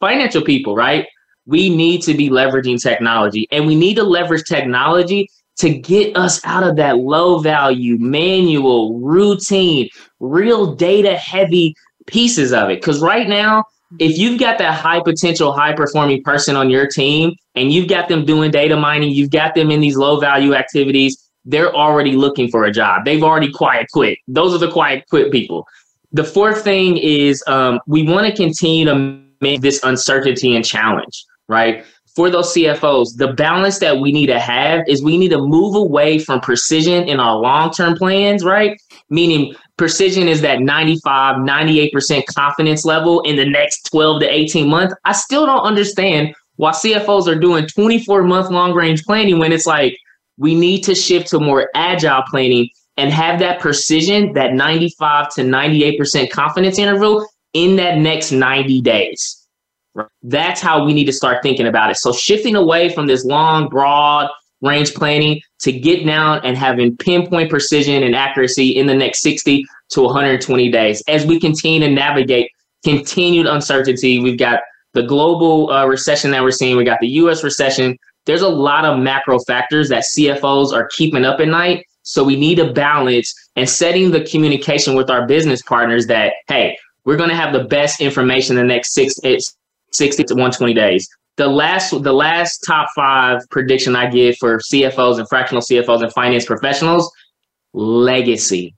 financial 0.00 0.42
people, 0.42 0.74
right? 0.74 1.06
We 1.46 1.74
need 1.74 2.02
to 2.02 2.14
be 2.14 2.28
leveraging 2.28 2.82
technology 2.82 3.46
and 3.52 3.66
we 3.66 3.74
need 3.74 3.94
to 3.96 4.02
leverage 4.02 4.44
technology 4.44 5.28
to 5.58 5.70
get 5.70 6.16
us 6.16 6.44
out 6.44 6.62
of 6.62 6.76
that 6.76 6.98
low 6.98 7.38
value, 7.38 7.96
manual, 7.98 8.98
routine, 9.00 9.88
real 10.20 10.74
data 10.74 11.16
heavy 11.16 11.74
pieces 12.06 12.52
of 12.52 12.68
it. 12.68 12.80
Because 12.80 13.00
right 13.00 13.28
now, 13.28 13.64
if 13.98 14.18
you've 14.18 14.38
got 14.38 14.58
that 14.58 14.74
high 14.74 15.00
potential, 15.00 15.52
high 15.52 15.72
performing 15.72 16.22
person 16.22 16.56
on 16.56 16.68
your 16.68 16.86
team 16.86 17.34
and 17.54 17.72
you've 17.72 17.88
got 17.88 18.08
them 18.08 18.24
doing 18.24 18.50
data 18.50 18.76
mining, 18.76 19.10
you've 19.10 19.30
got 19.30 19.54
them 19.54 19.70
in 19.70 19.80
these 19.80 19.96
low 19.96 20.20
value 20.20 20.54
activities, 20.54 21.30
they're 21.44 21.74
already 21.74 22.12
looking 22.12 22.48
for 22.48 22.64
a 22.64 22.72
job. 22.72 23.04
They've 23.04 23.22
already 23.22 23.50
quiet 23.50 23.86
quit. 23.92 24.18
Those 24.26 24.54
are 24.54 24.58
the 24.58 24.70
quiet 24.70 25.04
quit 25.08 25.30
people. 25.30 25.66
The 26.12 26.24
fourth 26.24 26.62
thing 26.62 26.96
is 26.98 27.42
um, 27.46 27.80
we 27.86 28.02
want 28.02 28.26
to 28.26 28.34
continue 28.34 28.84
to 28.86 29.22
make 29.40 29.60
this 29.60 29.82
uncertainty 29.82 30.56
and 30.56 30.64
challenge, 30.64 31.24
right? 31.48 31.84
For 32.14 32.30
those 32.30 32.54
CFOs, 32.54 33.16
the 33.18 33.34
balance 33.34 33.78
that 33.80 33.98
we 33.98 34.10
need 34.10 34.28
to 34.28 34.40
have 34.40 34.84
is 34.88 35.02
we 35.02 35.18
need 35.18 35.28
to 35.32 35.38
move 35.38 35.74
away 35.74 36.18
from 36.18 36.40
precision 36.40 37.06
in 37.08 37.20
our 37.20 37.36
long 37.36 37.70
term 37.70 37.94
plans, 37.94 38.42
right? 38.42 38.80
Meaning 39.10 39.54
precision 39.76 40.26
is 40.26 40.40
that 40.40 40.60
95, 40.60 41.36
98% 41.36 42.24
confidence 42.34 42.86
level 42.86 43.20
in 43.22 43.36
the 43.36 43.44
next 43.44 43.90
12 43.90 44.22
to 44.22 44.32
18 44.32 44.66
months. 44.66 44.94
I 45.04 45.12
still 45.12 45.44
don't 45.44 45.60
understand 45.60 46.34
why 46.56 46.70
CFOs 46.70 47.26
are 47.26 47.38
doing 47.38 47.66
24 47.66 48.22
month 48.22 48.50
long 48.50 48.72
range 48.72 49.04
planning 49.04 49.38
when 49.38 49.52
it's 49.52 49.66
like 49.66 49.94
we 50.38 50.54
need 50.54 50.82
to 50.84 50.94
shift 50.94 51.28
to 51.28 51.38
more 51.38 51.70
agile 51.74 52.22
planning 52.30 52.70
and 52.96 53.12
have 53.12 53.38
that 53.40 53.60
precision, 53.60 54.32
that 54.32 54.54
95 54.54 55.34
to 55.34 55.42
98% 55.42 56.30
confidence 56.30 56.78
interval 56.78 57.26
in 57.56 57.76
that 57.76 57.96
next 57.96 58.32
90 58.32 58.82
days. 58.82 59.42
That's 60.22 60.60
how 60.60 60.84
we 60.84 60.92
need 60.92 61.06
to 61.06 61.12
start 61.12 61.42
thinking 61.42 61.66
about 61.66 61.90
it. 61.90 61.96
So 61.96 62.12
shifting 62.12 62.54
away 62.54 62.90
from 62.90 63.06
this 63.06 63.24
long, 63.24 63.70
broad 63.70 64.28
range 64.60 64.92
planning 64.92 65.40
to 65.60 65.72
get 65.72 66.04
down 66.04 66.40
and 66.44 66.54
having 66.54 66.96
pinpoint 66.98 67.48
precision 67.48 68.02
and 68.02 68.14
accuracy 68.14 68.76
in 68.76 68.86
the 68.86 68.94
next 68.94 69.22
60 69.22 69.64
to 69.90 70.02
120 70.02 70.70
days. 70.70 71.02
As 71.08 71.24
we 71.24 71.40
continue 71.40 71.80
to 71.80 71.90
navigate 71.90 72.50
continued 72.84 73.46
uncertainty, 73.46 74.20
we've 74.20 74.38
got 74.38 74.60
the 74.92 75.02
global 75.02 75.70
uh, 75.70 75.86
recession 75.86 76.30
that 76.32 76.42
we're 76.42 76.50
seeing, 76.50 76.76
we 76.76 76.84
got 76.84 77.00
the 77.00 77.08
US 77.08 77.42
recession, 77.42 77.96
there's 78.26 78.42
a 78.42 78.48
lot 78.48 78.84
of 78.84 78.98
macro 78.98 79.38
factors 79.38 79.88
that 79.88 80.04
CFOs 80.04 80.74
are 80.74 80.88
keeping 80.88 81.24
up 81.24 81.40
at 81.40 81.48
night. 81.48 81.86
So 82.02 82.22
we 82.22 82.36
need 82.36 82.58
a 82.58 82.72
balance 82.72 83.34
and 83.56 83.68
setting 83.68 84.10
the 84.10 84.24
communication 84.24 84.94
with 84.94 85.10
our 85.10 85.26
business 85.26 85.62
partners 85.62 86.06
that, 86.08 86.34
hey, 86.48 86.76
we're 87.06 87.16
going 87.16 87.30
to 87.30 87.36
have 87.36 87.54
the 87.54 87.64
best 87.64 88.00
information 88.02 88.58
in 88.58 88.66
the 88.66 88.74
next 88.74 88.92
six, 88.92 89.14
60 89.92 90.24
to 90.24 90.34
120 90.34 90.74
days. 90.74 91.08
The 91.36 91.46
last, 91.46 91.90
the 92.02 92.12
last 92.12 92.58
top 92.66 92.88
five 92.94 93.40
prediction 93.50 93.94
I 93.94 94.10
give 94.10 94.36
for 94.38 94.58
CFOs 94.58 95.18
and 95.18 95.28
fractional 95.28 95.62
CFOs 95.62 96.02
and 96.02 96.12
finance 96.12 96.44
professionals, 96.44 97.10
legacy. 97.72 98.74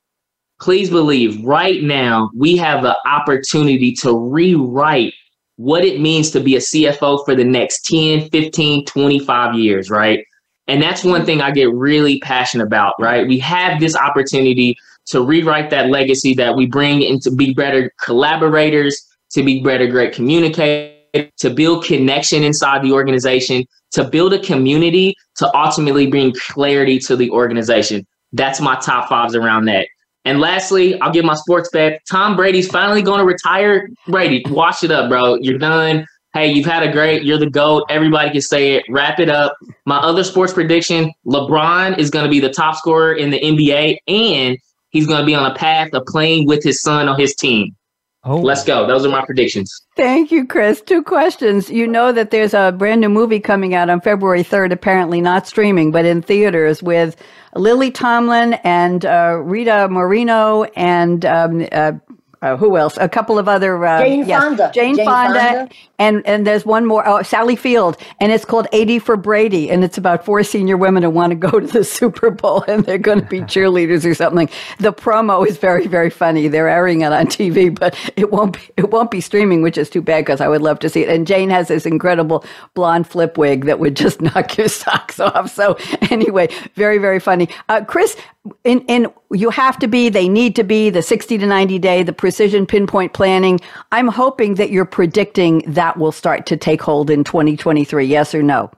Please 0.60 0.90
believe 0.90 1.42
right 1.44 1.82
now 1.82 2.30
we 2.36 2.56
have 2.56 2.82
the 2.82 2.96
opportunity 3.06 3.92
to 3.92 4.16
rewrite 4.16 5.14
what 5.56 5.84
it 5.84 6.00
means 6.00 6.30
to 6.32 6.40
be 6.40 6.56
a 6.56 6.60
CFO 6.60 7.24
for 7.24 7.34
the 7.34 7.44
next 7.44 7.84
10, 7.86 8.28
15, 8.30 8.84
25 8.84 9.54
years, 9.54 9.88
right? 9.90 10.24
And 10.66 10.82
that's 10.82 11.02
one 11.02 11.24
thing 11.24 11.40
I 11.40 11.50
get 11.50 11.72
really 11.72 12.20
passionate 12.20 12.64
about, 12.64 12.94
right? 13.00 13.26
We 13.26 13.38
have 13.38 13.80
this 13.80 13.96
opportunity 13.96 14.76
to 15.08 15.22
rewrite 15.22 15.70
that 15.70 15.88
legacy 15.88 16.34
that 16.34 16.56
we 16.56 16.66
bring 16.66 17.02
in 17.02 17.18
to 17.20 17.30
be 17.30 17.54
better 17.54 17.92
collaborators, 18.02 19.06
to 19.30 19.42
be 19.42 19.62
better 19.62 19.86
great 19.86 20.12
communicators, 20.12 20.94
to 21.38 21.50
build 21.50 21.84
connection 21.84 22.42
inside 22.42 22.82
the 22.82 22.92
organization, 22.92 23.64
to 23.92 24.04
build 24.04 24.34
a 24.34 24.38
community, 24.40 25.14
to 25.36 25.56
ultimately 25.56 26.06
bring 26.06 26.34
clarity 26.34 26.98
to 26.98 27.16
the 27.16 27.30
organization. 27.30 28.06
That's 28.32 28.60
my 28.60 28.76
top 28.76 29.08
fives 29.08 29.34
around 29.34 29.64
that. 29.66 29.88
And 30.24 30.40
lastly, 30.40 31.00
I'll 31.00 31.12
give 31.12 31.24
my 31.24 31.34
sports 31.34 31.70
bet. 31.72 32.02
Tom 32.10 32.36
Brady's 32.36 32.68
finally 32.68 33.00
going 33.00 33.20
to 33.20 33.24
retire. 33.24 33.88
Brady, 34.08 34.44
wash 34.50 34.82
it 34.82 34.90
up, 34.90 35.08
bro. 35.08 35.36
You're 35.36 35.58
done. 35.58 36.06
Hey, 36.34 36.52
you've 36.52 36.66
had 36.66 36.82
a 36.82 36.92
great, 36.92 37.22
you're 37.22 37.38
the 37.38 37.48
GOAT. 37.48 37.84
Everybody 37.88 38.30
can 38.30 38.42
say 38.42 38.74
it. 38.74 38.84
Wrap 38.90 39.18
it 39.18 39.30
up. 39.30 39.56
My 39.86 39.96
other 39.96 40.22
sports 40.22 40.52
prediction 40.52 41.10
LeBron 41.26 41.96
is 41.98 42.10
going 42.10 42.26
to 42.26 42.30
be 42.30 42.40
the 42.40 42.52
top 42.52 42.76
scorer 42.76 43.14
in 43.14 43.30
the 43.30 43.40
NBA, 43.40 43.96
and 44.06 44.58
he's 44.90 45.06
going 45.06 45.20
to 45.20 45.26
be 45.26 45.34
on 45.34 45.50
a 45.50 45.54
path 45.54 45.92
of 45.92 46.04
playing 46.06 46.46
with 46.46 46.62
his 46.62 46.82
son 46.82 47.08
on 47.08 47.18
his 47.18 47.34
team. 47.34 47.74
Oh. 48.24 48.36
Let's 48.36 48.64
go. 48.64 48.86
Those 48.86 49.06
are 49.06 49.08
my 49.08 49.24
predictions. 49.24 49.72
Thank 49.96 50.32
you, 50.32 50.46
Chris. 50.46 50.82
Two 50.82 51.02
questions. 51.02 51.70
You 51.70 51.86
know 51.86 52.10
that 52.12 52.30
there's 52.30 52.52
a 52.52 52.74
brand 52.76 53.00
new 53.00 53.08
movie 53.08 53.38
coming 53.40 53.74
out 53.74 53.88
on 53.88 54.00
February 54.00 54.42
3rd, 54.42 54.72
apparently 54.72 55.20
not 55.20 55.46
streaming, 55.46 55.92
but 55.92 56.04
in 56.04 56.20
theaters 56.20 56.82
with 56.82 57.16
Lily 57.54 57.90
Tomlin 57.90 58.54
and 58.64 59.06
uh, 59.06 59.40
Rita 59.42 59.88
Moreno 59.88 60.64
and 60.76 61.24
um, 61.24 61.66
uh, 61.70 61.92
uh, 62.40 62.56
who 62.56 62.76
else? 62.76 62.96
A 62.98 63.08
couple 63.08 63.38
of 63.38 63.48
other 63.48 63.84
uh, 63.84 64.00
Jane 64.00 64.26
yes, 64.26 64.42
Fonda. 64.42 64.70
Jane, 64.72 64.96
Jane 64.96 65.04
Fonda, 65.06 65.40
Fonda, 65.40 65.74
and 65.98 66.26
and 66.26 66.46
there's 66.46 66.64
one 66.64 66.86
more. 66.86 67.06
Oh, 67.06 67.22
Sally 67.22 67.56
Field, 67.56 67.96
and 68.20 68.30
it's 68.30 68.44
called 68.44 68.68
80 68.72 69.00
for 69.00 69.16
Brady, 69.16 69.70
and 69.70 69.82
it's 69.82 69.98
about 69.98 70.24
four 70.24 70.42
senior 70.44 70.76
women 70.76 71.02
who 71.02 71.10
want 71.10 71.30
to 71.30 71.36
go 71.36 71.58
to 71.60 71.66
the 71.66 71.84
Super 71.84 72.30
Bowl, 72.30 72.62
and 72.68 72.84
they're 72.84 72.98
going 72.98 73.20
to 73.20 73.26
be 73.26 73.40
cheerleaders 73.52 74.08
or 74.08 74.14
something. 74.14 74.48
The 74.78 74.92
promo 74.92 75.46
is 75.46 75.56
very 75.56 75.86
very 75.86 76.10
funny. 76.10 76.48
They're 76.48 76.68
airing 76.68 77.00
it 77.00 77.12
on 77.12 77.26
TV, 77.26 77.76
but 77.76 77.98
it 78.16 78.30
won't 78.30 78.54
be, 78.54 78.60
it 78.76 78.90
won't 78.90 79.10
be 79.10 79.20
streaming, 79.20 79.62
which 79.62 79.76
is 79.76 79.90
too 79.90 80.02
bad 80.02 80.24
because 80.24 80.40
I 80.40 80.48
would 80.48 80.62
love 80.62 80.78
to 80.80 80.88
see 80.88 81.02
it. 81.02 81.08
And 81.08 81.26
Jane 81.26 81.50
has 81.50 81.68
this 81.68 81.86
incredible 81.86 82.44
blonde 82.74 83.08
flip 83.08 83.36
wig 83.36 83.64
that 83.64 83.80
would 83.80 83.96
just 83.96 84.20
knock 84.22 84.56
your 84.56 84.68
socks 84.68 85.18
off. 85.18 85.50
So 85.50 85.76
anyway, 86.10 86.48
very 86.74 86.98
very 86.98 87.18
funny. 87.18 87.48
Uh, 87.68 87.84
Chris, 87.84 88.16
in 88.64 88.80
in 88.82 89.08
you 89.32 89.50
have 89.50 89.78
to 89.80 89.88
be, 89.88 90.08
they 90.08 90.28
need 90.28 90.56
to 90.56 90.64
be 90.64 90.90
the 90.90 91.02
60 91.02 91.38
to 91.38 91.46
90 91.46 91.78
day, 91.78 92.02
the 92.02 92.12
precision 92.12 92.66
pinpoint 92.66 93.12
planning. 93.12 93.60
I'm 93.92 94.08
hoping 94.08 94.54
that 94.54 94.70
you're 94.70 94.84
predicting 94.84 95.62
that 95.66 95.98
will 95.98 96.12
start 96.12 96.46
to 96.46 96.56
take 96.56 96.82
hold 96.82 97.10
in 97.10 97.24
2023. 97.24 98.04
Yes 98.06 98.34
or 98.34 98.42
no? 98.42 98.70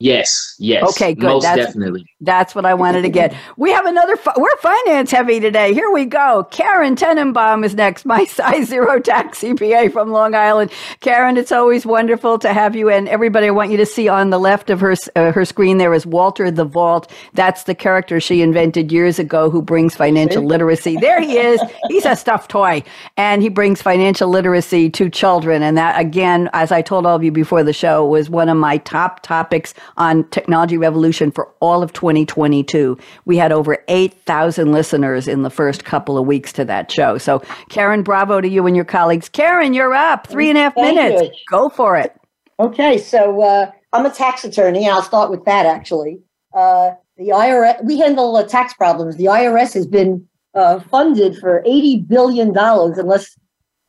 Yes, 0.00 0.54
yes. 0.60 0.84
Okay, 0.90 1.12
good. 1.12 1.24
Most 1.24 1.42
that's, 1.42 1.66
definitely. 1.66 2.06
That's 2.20 2.54
what 2.54 2.64
I 2.64 2.74
wanted 2.74 3.02
to 3.02 3.08
get. 3.08 3.34
We 3.56 3.72
have 3.72 3.86
another, 3.86 4.16
fi- 4.16 4.34
we're 4.36 4.56
finance 4.58 5.10
heavy 5.10 5.40
today. 5.40 5.74
Here 5.74 5.90
we 5.90 6.04
go. 6.04 6.46
Karen 6.52 6.94
Tenenbaum 6.94 7.64
is 7.64 7.74
next, 7.74 8.04
my 8.06 8.24
size 8.24 8.68
zero 8.68 9.00
tax 9.00 9.40
CPA 9.42 9.92
from 9.92 10.10
Long 10.10 10.34
Island. 10.34 10.70
Karen, 11.00 11.36
it's 11.36 11.50
always 11.50 11.84
wonderful 11.84 12.38
to 12.40 12.52
have 12.52 12.76
you. 12.76 12.88
And 12.88 13.08
everybody, 13.08 13.48
I 13.48 13.50
want 13.50 13.72
you 13.72 13.76
to 13.78 13.86
see 13.86 14.06
on 14.08 14.30
the 14.30 14.38
left 14.38 14.70
of 14.70 14.78
her, 14.80 14.94
uh, 15.16 15.32
her 15.32 15.44
screen, 15.44 15.78
there 15.78 15.92
is 15.92 16.06
Walter 16.06 16.50
the 16.52 16.64
Vault. 16.64 17.10
That's 17.34 17.64
the 17.64 17.74
character 17.74 18.20
she 18.20 18.42
invented 18.42 18.92
years 18.92 19.18
ago 19.18 19.50
who 19.50 19.60
brings 19.60 19.96
financial 19.96 20.44
literacy. 20.44 20.96
There 20.96 21.20
he 21.20 21.36
is. 21.38 21.60
He's 21.88 22.04
a 22.04 22.14
stuffed 22.14 22.50
toy 22.50 22.84
and 23.16 23.42
he 23.42 23.48
brings 23.48 23.82
financial 23.82 24.28
literacy 24.28 24.90
to 24.90 25.10
children. 25.10 25.62
And 25.62 25.76
that, 25.76 25.98
again, 25.98 26.48
as 26.52 26.70
I 26.70 26.82
told 26.82 27.06
all 27.06 27.16
of 27.16 27.24
you 27.24 27.32
before 27.32 27.64
the 27.64 27.72
show, 27.72 28.06
was 28.06 28.30
one 28.30 28.48
of 28.48 28.56
my 28.56 28.78
top 28.78 29.20
topics 29.22 29.74
on 29.96 30.28
Technology 30.30 30.76
Revolution 30.76 31.30
for 31.30 31.52
all 31.60 31.82
of 31.82 31.92
2022. 31.92 32.98
We 33.24 33.36
had 33.36 33.52
over 33.52 33.78
8,000 33.88 34.72
listeners 34.72 35.28
in 35.28 35.42
the 35.42 35.50
first 35.50 35.84
couple 35.84 36.18
of 36.18 36.26
weeks 36.26 36.52
to 36.54 36.64
that 36.66 36.90
show. 36.90 37.18
So, 37.18 37.42
Karen, 37.68 38.02
bravo 38.02 38.40
to 38.40 38.48
you 38.48 38.66
and 38.66 38.76
your 38.76 38.84
colleagues. 38.84 39.28
Karen, 39.28 39.74
you're 39.74 39.94
up. 39.94 40.26
Three 40.26 40.48
and 40.48 40.58
a 40.58 40.62
half 40.62 40.74
Thank 40.74 40.96
minutes. 40.96 41.22
You. 41.22 41.30
Go 41.50 41.68
for 41.68 41.96
it. 41.96 42.14
Okay, 42.60 42.98
so 42.98 43.40
uh, 43.42 43.70
I'm 43.92 44.06
a 44.06 44.10
tax 44.10 44.44
attorney. 44.44 44.88
I'll 44.88 45.02
start 45.02 45.30
with 45.30 45.44
that 45.44 45.66
actually. 45.66 46.20
Uh, 46.54 46.90
the 47.16 47.28
IRS, 47.28 47.84
we 47.84 47.98
handle 47.98 48.36
uh, 48.36 48.44
tax 48.44 48.74
problems. 48.74 49.16
The 49.16 49.26
IRS 49.26 49.74
has 49.74 49.86
been 49.86 50.26
uh, 50.54 50.80
funded 50.80 51.36
for 51.38 51.62
$80 51.66 52.08
billion 52.08 52.56
unless 52.56 53.36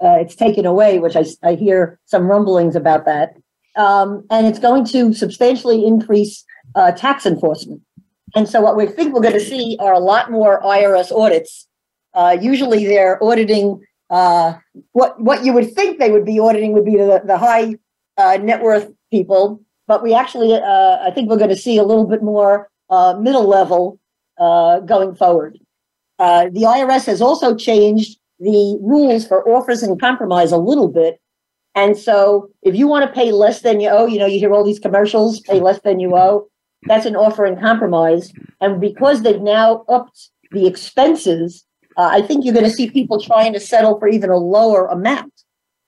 uh, 0.04 0.18
it's 0.20 0.36
taken 0.36 0.66
away, 0.66 1.00
which 1.00 1.16
I, 1.16 1.26
I 1.44 1.56
hear 1.56 2.00
some 2.06 2.28
rumblings 2.28 2.76
about 2.76 3.06
that 3.06 3.36
um, 3.80 4.26
and 4.30 4.46
it's 4.46 4.60
going 4.60 4.86
to 4.86 5.14
substantially 5.14 5.86
increase 5.86 6.44
uh, 6.76 6.92
tax 6.92 7.26
enforcement. 7.26 7.82
And 8.36 8.48
so, 8.48 8.62
what 8.62 8.76
we 8.76 8.86
think 8.86 9.14
we're 9.14 9.22
going 9.22 9.34
to 9.34 9.40
see 9.40 9.78
are 9.80 9.94
a 9.94 10.00
lot 10.00 10.30
more 10.30 10.62
IRS 10.62 11.12
audits. 11.12 11.66
Uh, 12.14 12.38
usually, 12.40 12.86
they're 12.86 13.24
auditing 13.24 13.82
uh, 14.10 14.54
what 14.92 15.20
what 15.20 15.46
you 15.46 15.54
would 15.54 15.74
think 15.74 15.98
they 15.98 16.12
would 16.12 16.26
be 16.26 16.40
auditing 16.40 16.74
would 16.74 16.86
be 16.86 16.98
the, 16.98 17.22
the 17.26 17.38
high 17.38 17.76
uh, 18.18 18.38
net 18.38 18.62
worth 18.62 18.92
people, 19.12 19.62
but 19.88 20.04
we 20.04 20.14
actually, 20.14 20.54
uh, 20.54 20.98
I 21.02 21.12
think, 21.16 21.30
we're 21.30 21.38
going 21.38 21.50
to 21.50 21.56
see 21.56 21.78
a 21.78 21.84
little 21.84 22.06
bit 22.06 22.22
more 22.22 22.70
uh, 22.90 23.16
middle 23.20 23.48
level 23.48 23.98
going 24.38 25.16
forward. 25.16 25.58
the 26.18 26.64
IRS 26.76 27.06
has 27.06 27.22
also 27.22 27.56
changed 27.56 28.20
the 28.40 28.78
rules 28.82 29.26
for 29.28 29.48
offers 29.50 29.84
and 29.84 30.00
compromise 30.00 30.52
a 30.52 30.58
little 30.58 30.88
bit 30.88 31.20
and 31.80 31.98
so 31.98 32.50
if 32.62 32.76
you 32.76 32.88
want 32.90 33.06
to 33.08 33.16
pay 33.20 33.32
less 33.32 33.62
than 33.62 33.80
you 33.80 33.88
owe, 33.90 34.06
you 34.06 34.20
know, 34.20 34.26
you 34.26 34.38
hear 34.38 34.54
all 34.54 34.66
these 34.66 34.80
commercials, 34.80 35.40
pay 35.40 35.62
less 35.62 35.80
than 35.80 36.02
you 36.02 36.18
owe. 36.18 36.46
That's 36.88 37.06
an 37.06 37.16
offer 37.16 37.46
in 37.46 37.58
compromise. 37.58 38.34
And 38.60 38.82
because 38.82 39.22
they've 39.22 39.42
now 39.42 39.86
upped 39.88 40.30
the 40.52 40.68
expenses, 40.68 41.66
uh, 41.96 42.10
I 42.12 42.22
think 42.22 42.44
you're 42.44 42.54
going 42.54 42.66
to 42.66 42.78
see 42.80 42.90
people 42.90 43.22
trying 43.22 43.54
to 43.54 43.62
settle 43.62 43.98
for 43.98 44.10
even 44.10 44.30
a 44.30 44.38
lower 44.38 44.88
amount. 44.88 45.34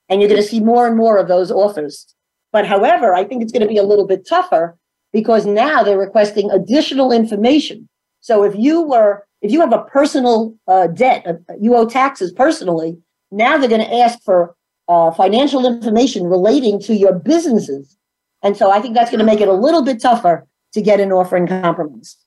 And 0.08 0.22
you're 0.22 0.30
going 0.30 0.42
to 0.42 0.48
see 0.48 0.62
more 0.62 0.88
and 0.88 0.96
more 0.96 1.18
of 1.18 1.28
those 1.28 1.52
offers. 1.52 2.16
But 2.54 2.66
however, 2.66 3.14
I 3.14 3.26
think 3.26 3.42
it's 3.42 3.52
going 3.52 3.68
to 3.68 3.68
be 3.68 3.78
a 3.78 3.84
little 3.84 4.08
bit 4.08 4.26
tougher 4.28 4.78
because 5.12 5.46
now 5.46 5.84
they're 5.84 5.98
requesting 5.98 6.50
additional 6.52 7.12
information. 7.12 7.90
So 8.22 8.44
if 8.44 8.56
you 8.56 8.82
were, 8.82 9.26
if 9.42 9.52
you 9.52 9.60
have 9.60 9.74
a 9.74 9.84
personal 9.84 10.56
uh, 10.68 10.88
debt, 10.88 11.26
uh, 11.28 11.34
you 11.60 11.76
owe 11.76 11.88
taxes 11.88 12.32
personally, 12.32 12.98
now 13.32 13.58
they're 13.58 13.70
going 13.70 13.88
to 13.88 13.96
ask 13.96 14.22
for 14.24 14.56
uh, 14.88 15.12
financial 15.12 15.66
information 15.66 16.26
relating 16.26 16.80
to 16.82 16.94
your 16.94 17.14
businesses. 17.14 17.98
And 18.44 18.58
so 18.58 18.72
I 18.72 18.82
think 18.82 18.96
that's 18.96 19.12
going 19.12 19.20
to 19.20 19.26
make 19.26 19.42
it 19.42 19.48
a 19.48 19.54
little 19.54 19.84
bit 19.84 20.02
tougher 20.02 20.48
to 20.74 20.82
get 20.82 21.00
an 21.00 21.12
offer 21.12 21.38
in 21.38 21.48
compromise. 21.48 22.18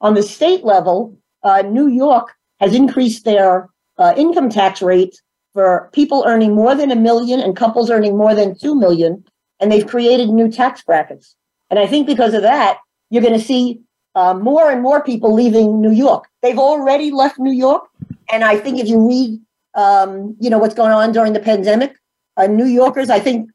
On 0.00 0.14
the 0.14 0.22
state 0.22 0.64
level, 0.64 1.18
uh, 1.42 1.62
New 1.62 1.88
York 1.88 2.34
has 2.60 2.74
increased 2.74 3.24
their 3.24 3.68
uh, 3.98 4.14
income 4.16 4.50
tax 4.50 4.82
rate 4.82 5.20
for 5.52 5.88
people 5.92 6.24
earning 6.26 6.54
more 6.54 6.74
than 6.74 6.90
a 6.90 6.96
million 6.96 7.40
and 7.40 7.56
couples 7.56 7.90
earning 7.90 8.16
more 8.16 8.34
than 8.34 8.58
two 8.58 8.74
million, 8.74 9.24
and 9.60 9.70
they've 9.70 9.86
created 9.86 10.28
new 10.28 10.50
tax 10.50 10.82
brackets. 10.82 11.36
And 11.70 11.78
I 11.78 11.86
think 11.86 12.06
because 12.06 12.34
of 12.34 12.42
that, 12.42 12.78
you're 13.10 13.22
going 13.22 13.38
to 13.38 13.44
see 13.44 13.80
uh, 14.14 14.34
more 14.34 14.70
and 14.70 14.82
more 14.82 15.02
people 15.02 15.32
leaving 15.32 15.80
New 15.80 15.92
York. 15.92 16.26
They've 16.42 16.58
already 16.58 17.10
left 17.10 17.38
New 17.38 17.52
York, 17.52 17.88
and 18.32 18.44
I 18.44 18.56
think 18.58 18.80
if 18.80 18.88
you 18.88 19.08
read, 19.08 19.40
um, 19.74 20.36
you 20.40 20.50
know, 20.50 20.58
what's 20.58 20.74
going 20.74 20.92
on 20.92 21.12
during 21.12 21.32
the 21.32 21.40
pandemic, 21.40 21.96
uh, 22.36 22.46
New 22.46 22.66
Yorkers, 22.66 23.10
I 23.10 23.20
think, 23.20 23.50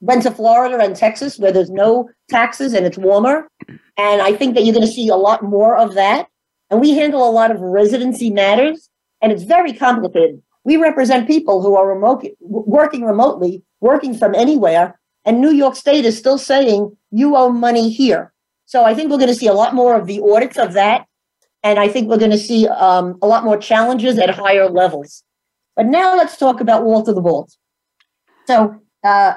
went 0.00 0.22
to 0.22 0.30
Florida 0.30 0.78
and 0.82 0.94
Texas 0.94 1.38
where 1.38 1.52
there's 1.52 1.70
no 1.70 2.10
taxes 2.28 2.74
and 2.74 2.84
it's 2.84 2.98
warmer. 2.98 3.48
And 3.96 4.22
I 4.22 4.32
think 4.34 4.54
that 4.54 4.64
you're 4.64 4.74
going 4.74 4.86
to 4.86 4.92
see 4.92 5.08
a 5.08 5.16
lot 5.16 5.42
more 5.42 5.76
of 5.76 5.94
that. 5.94 6.28
And 6.70 6.80
we 6.80 6.92
handle 6.92 7.28
a 7.28 7.30
lot 7.30 7.50
of 7.50 7.60
residency 7.60 8.30
matters, 8.30 8.88
and 9.20 9.30
it's 9.30 9.42
very 9.42 9.74
complicated. 9.74 10.42
We 10.64 10.78
represent 10.78 11.26
people 11.26 11.60
who 11.60 11.74
are 11.76 11.86
remote, 11.86 12.24
working 12.40 13.04
remotely, 13.04 13.62
working 13.80 14.16
from 14.16 14.34
anywhere, 14.34 14.98
and 15.26 15.40
New 15.40 15.50
York 15.50 15.76
State 15.76 16.06
is 16.06 16.16
still 16.16 16.38
saying 16.38 16.96
you 17.10 17.36
owe 17.36 17.50
money 17.50 17.90
here. 17.90 18.32
So 18.64 18.84
I 18.84 18.94
think 18.94 19.10
we're 19.10 19.18
going 19.18 19.28
to 19.28 19.34
see 19.34 19.48
a 19.48 19.52
lot 19.52 19.74
more 19.74 19.94
of 19.94 20.06
the 20.06 20.20
audits 20.20 20.56
of 20.56 20.72
that, 20.72 21.06
and 21.62 21.78
I 21.78 21.88
think 21.88 22.08
we're 22.08 22.16
going 22.16 22.30
to 22.30 22.38
see 22.38 22.66
um, 22.68 23.18
a 23.20 23.26
lot 23.26 23.44
more 23.44 23.58
challenges 23.58 24.18
at 24.18 24.30
higher 24.30 24.70
levels. 24.70 25.22
But 25.76 25.86
now 25.86 26.16
let's 26.16 26.38
talk 26.38 26.60
about 26.60 26.84
Walter 26.84 27.12
the 27.12 27.20
Vault. 27.20 27.54
So 28.46 28.80
uh, 29.04 29.34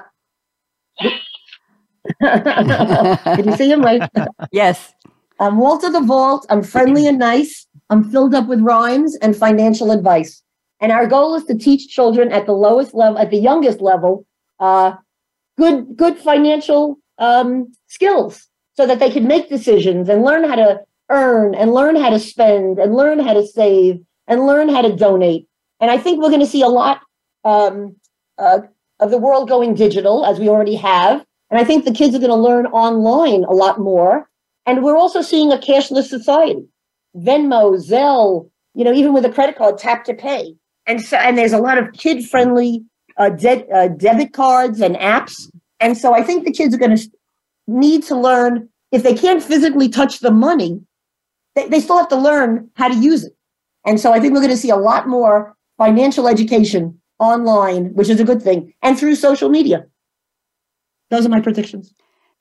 Can 2.21 3.49
you 3.49 3.55
see 3.55 3.69
him 3.69 3.81
right? 3.81 4.09
yes. 4.51 4.93
I'm 5.39 5.57
Walter 5.57 5.91
the 5.91 6.01
Vault. 6.01 6.45
I'm 6.49 6.63
friendly 6.63 7.07
and 7.07 7.19
nice. 7.19 7.67
I'm 7.89 8.09
filled 8.09 8.33
up 8.33 8.47
with 8.47 8.61
rhymes 8.61 9.15
and 9.17 9.35
financial 9.35 9.91
advice. 9.91 10.41
And 10.79 10.91
our 10.91 11.07
goal 11.07 11.35
is 11.35 11.45
to 11.45 11.57
teach 11.57 11.89
children 11.89 12.31
at 12.31 12.45
the 12.45 12.53
lowest 12.53 12.93
level, 12.93 13.17
at 13.17 13.31
the 13.31 13.37
youngest 13.37 13.81
level, 13.81 14.25
uh, 14.59 14.93
good 15.57 15.95
good 15.95 16.17
financial 16.17 16.97
um, 17.17 17.73
skills, 17.87 18.47
so 18.75 18.85
that 18.85 18.99
they 18.99 19.09
can 19.09 19.27
make 19.27 19.49
decisions 19.49 20.09
and 20.09 20.23
learn 20.23 20.43
how 20.43 20.55
to 20.55 20.81
earn 21.09 21.55
and 21.55 21.73
learn 21.73 21.95
how 21.95 22.09
to 22.09 22.19
spend 22.19 22.79
and 22.79 22.95
learn 22.95 23.19
how 23.19 23.33
to 23.33 23.45
save 23.45 23.99
and 24.27 24.45
learn 24.45 24.69
how 24.69 24.81
to 24.81 24.95
donate. 24.95 25.47
And 25.79 25.91
I 25.91 25.97
think 25.97 26.21
we're 26.21 26.29
going 26.29 26.39
to 26.41 26.47
see 26.47 26.61
a 26.61 26.67
lot 26.67 27.01
um, 27.43 27.95
uh, 28.37 28.59
of 28.99 29.11
the 29.11 29.17
world 29.17 29.49
going 29.49 29.73
digital, 29.73 30.25
as 30.25 30.39
we 30.39 30.49
already 30.49 30.75
have. 30.75 31.25
And 31.49 31.59
I 31.59 31.63
think 31.63 31.85
the 31.85 31.91
kids 31.91 32.15
are 32.15 32.19
going 32.19 32.29
to 32.29 32.35
learn 32.35 32.65
online 32.67 33.43
a 33.43 33.53
lot 33.53 33.79
more. 33.79 34.29
And 34.65 34.83
we're 34.83 34.97
also 34.97 35.21
seeing 35.21 35.51
a 35.51 35.57
cashless 35.57 36.07
society. 36.07 36.65
Venmo, 37.15 37.77
Zelle, 37.77 38.49
you 38.73 38.83
know, 38.83 38.93
even 38.93 39.13
with 39.13 39.25
a 39.25 39.31
credit 39.31 39.57
card, 39.57 39.77
tap 39.77 40.03
to 40.05 40.13
pay. 40.13 40.55
And 40.85 41.01
so, 41.01 41.17
and 41.17 41.37
there's 41.37 41.53
a 41.53 41.59
lot 41.59 41.77
of 41.77 41.93
kid-friendly 41.93 42.83
uh, 43.17 43.29
de- 43.29 43.67
uh, 43.69 43.89
debit 43.89 44.33
cards 44.33 44.81
and 44.81 44.95
apps. 44.95 45.33
And 45.79 45.97
so 45.97 46.13
I 46.13 46.21
think 46.21 46.45
the 46.45 46.51
kids 46.51 46.73
are 46.73 46.77
going 46.77 46.97
to 46.97 47.09
need 47.67 48.03
to 48.03 48.15
learn 48.15 48.69
if 48.91 49.03
they 49.03 49.13
can't 49.13 49.43
physically 49.43 49.89
touch 49.89 50.19
the 50.19 50.31
money, 50.31 50.79
they, 51.55 51.67
they 51.67 51.79
still 51.79 51.97
have 51.97 52.07
to 52.09 52.15
learn 52.15 52.69
how 52.75 52.87
to 52.87 52.95
use 52.95 53.23
it. 53.23 53.33
And 53.85 53.99
so 53.99 54.13
I 54.13 54.19
think 54.19 54.33
we're 54.33 54.41
going 54.41 54.51
to 54.51 54.57
see 54.57 54.69
a 54.69 54.77
lot 54.77 55.07
more 55.07 55.55
financial 55.77 56.27
education 56.27 56.99
online, 57.19 57.93
which 57.93 58.09
is 58.09 58.19
a 58.19 58.25
good 58.25 58.41
thing, 58.41 58.73
and 58.81 58.97
through 58.97 59.15
social 59.15 59.49
media. 59.49 59.85
Those 61.09 61.25
are 61.25 61.29
my 61.29 61.41
predictions. 61.41 61.93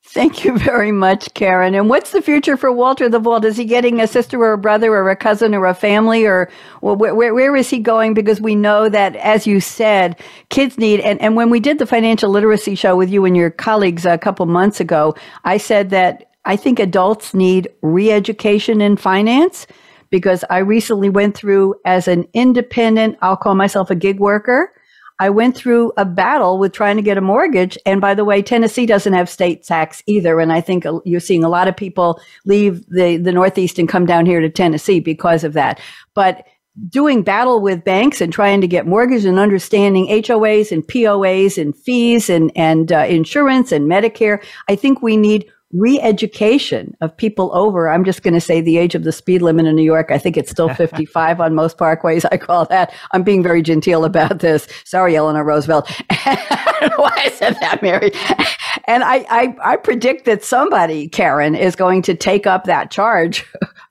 Thank 0.07 0.45
you 0.45 0.59
very 0.59 0.93
much, 0.93 1.33
Karen. 1.33 1.75
And 1.75 1.89
what's 1.89 2.11
the 2.11 2.21
future 2.21 2.59
for 2.59 2.71
Walter 2.71 3.09
the 3.09 3.19
Vault? 3.19 3.45
Is 3.45 3.57
he 3.57 3.65
getting 3.65 4.01
a 4.01 4.07
sister 4.07 4.39
or 4.39 4.53
a 4.53 4.59
brother 4.59 4.93
or 4.93 5.09
a 5.09 5.17
cousin 5.17 5.55
or 5.55 5.65
a 5.65 5.75
family 5.75 6.27
or 6.27 6.51
where, 6.81 7.15
where, 7.15 7.35
where 7.35 7.57
is 7.57 7.71
he 7.71 7.79
going? 7.79 8.13
Because 8.13 8.39
we 8.39 8.55
know 8.55 8.91
that, 8.91 9.17
as 9.17 9.47
you 9.47 9.61
said, 9.61 10.21
kids 10.51 10.77
need, 10.77 11.01
and, 11.01 11.21
and 11.23 11.37
when 11.37 11.49
we 11.49 11.59
did 11.59 11.79
the 11.79 11.87
financial 11.87 12.31
literacy 12.31 12.75
show 12.75 12.97
with 12.97 13.11
you 13.11 13.25
and 13.25 13.35
your 13.35 13.51
colleagues 13.51 14.05
a 14.05 14.19
couple 14.19 14.45
months 14.45 14.79
ago, 14.79 15.15
I 15.45 15.57
said 15.57 15.89
that 15.91 16.31
I 16.45 16.57
think 16.57 16.79
adults 16.79 17.33
need 17.33 17.69
re 17.81 18.11
education 18.11 18.83
in 18.83 18.99
finance 18.99 19.67
because 20.15 20.45
I 20.49 20.59
recently 20.59 21.09
went 21.09 21.37
through 21.37 21.75
as 21.85 22.07
an 22.07 22.29
independent, 22.35 23.19
I'll 23.21 23.37
call 23.37 23.57
myself 23.57 23.91
a 23.91 23.97
gig 23.97 24.21
worker. 24.21 24.73
I 25.19 25.29
went 25.29 25.57
through 25.57 25.93
a 25.97 26.05
battle 26.05 26.61
with 26.61 26.71
trying 26.73 26.95
to 26.99 27.03
get 27.03 27.19
a 27.19 27.21
mortgage. 27.21 27.77
And 27.85 28.01
by 28.01 28.15
the 28.15 28.25
way, 28.25 28.41
Tennessee 28.41 28.87
doesn't 28.87 29.13
have 29.13 29.29
state 29.29 29.65
tax 29.65 30.05
either. 30.07 30.39
And 30.39 30.53
I 30.53 30.61
think 30.61 30.85
you're 31.05 31.19
seeing 31.19 31.43
a 31.43 31.49
lot 31.49 31.67
of 31.67 31.77
people 31.77 32.21
leave 32.45 32.87
the, 32.87 33.17
the 33.17 33.33
Northeast 33.33 33.81
and 33.81 33.89
come 33.89 34.07
down 34.07 34.25
here 34.25 34.39
to 34.39 34.49
Tennessee 34.49 35.01
because 35.01 35.43
of 35.43 35.55
that. 35.55 35.81
But 36.15 36.47
doing 36.91 37.25
battle 37.25 37.61
with 37.61 37.83
banks 37.83 38.21
and 38.21 38.33
trying 38.33 38.61
to 38.61 38.69
get 38.69 38.87
mortgage 38.87 39.25
and 39.25 39.41
understanding 39.41 40.07
HOAs 40.07 40.71
and 40.71 40.87
POAs 40.87 41.61
and 41.61 41.77
fees 41.77 42.31
and, 42.31 42.53
and 42.55 42.93
uh, 42.93 42.99
insurance 42.99 43.73
and 43.73 43.91
Medicare, 43.91 44.45
I 44.69 44.77
think 44.77 45.03
we 45.03 45.17
need 45.17 45.51
re-education 45.75 46.97
of 47.01 47.17
people 47.17 47.51
over 47.53 47.89
i'm 47.89 48.05
just 48.05 48.23
going 48.23 48.35
to 48.35 48.41
say 48.41 48.61
the 48.61 48.79
age 48.79 48.95
of 48.95 49.03
the 49.03 49.11
speed 49.11 49.43
limit 49.43 49.67
in 49.67 49.75
new 49.75 49.83
york 49.83 50.11
i 50.11 50.19
think 50.19 50.37
it's 50.37 50.51
still 50.51 50.69
55 50.75 51.41
on 51.41 51.55
most 51.55 51.77
parkways 51.77 52.25
i 52.31 52.37
call 52.37 52.65
that. 52.67 52.93
I'm 53.13 53.23
being 53.23 53.43
very 53.43 53.63
genteel 53.63 54.05
about 54.05 54.39
this. 54.39 54.69
Sorry 54.85 55.17
eleanor 55.17 55.45
roosevelt. 55.45 55.91
Why 56.09 57.13
i 57.17 57.31
said 57.35 57.57
that 57.61 57.83
mary. 57.83 58.13
And 58.87 59.03
I, 59.03 59.25
I 59.31 59.57
i 59.63 59.77
predict 59.77 60.27
that 60.27 60.45
somebody 60.45 61.09
karen 61.09 61.55
is 61.55 61.75
going 61.75 62.03
to 62.03 62.15
take 62.15 62.47
up 62.47 62.65
that 62.65 62.91
charge 62.91 63.45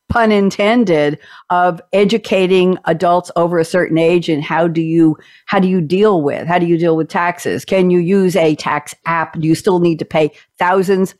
pun 0.10 0.32
intended 0.32 1.17
of 1.50 1.82
educating 1.91 2.78
adults 2.86 3.32
over 3.36 3.58
a 3.58 3.65
certain 3.65 3.98
age 3.98 4.30
and 4.30 4.43
how 4.43 4.67
do 4.67 4.82
you 4.82 5.17
how 5.48 5.60
do 5.60 5.67
you 5.67 5.82
deal 5.82 6.22
with 6.22 6.48
how 6.48 6.60
do 6.60 6.67
you 6.67 6.78
deal 6.78 6.96
with 6.96 7.10
taxes? 7.10 7.65
Can 7.65 7.89
you 7.89 8.00
use 8.00 8.36
a 8.36 8.56
tax 8.56 8.93
app? 9.06 9.39
Do 9.39 9.48
you 9.48 9.56
still 9.56 9.80
need 9.80 9.98
to 10.00 10.06
pay 10.06 10.32
thousands 10.60 11.15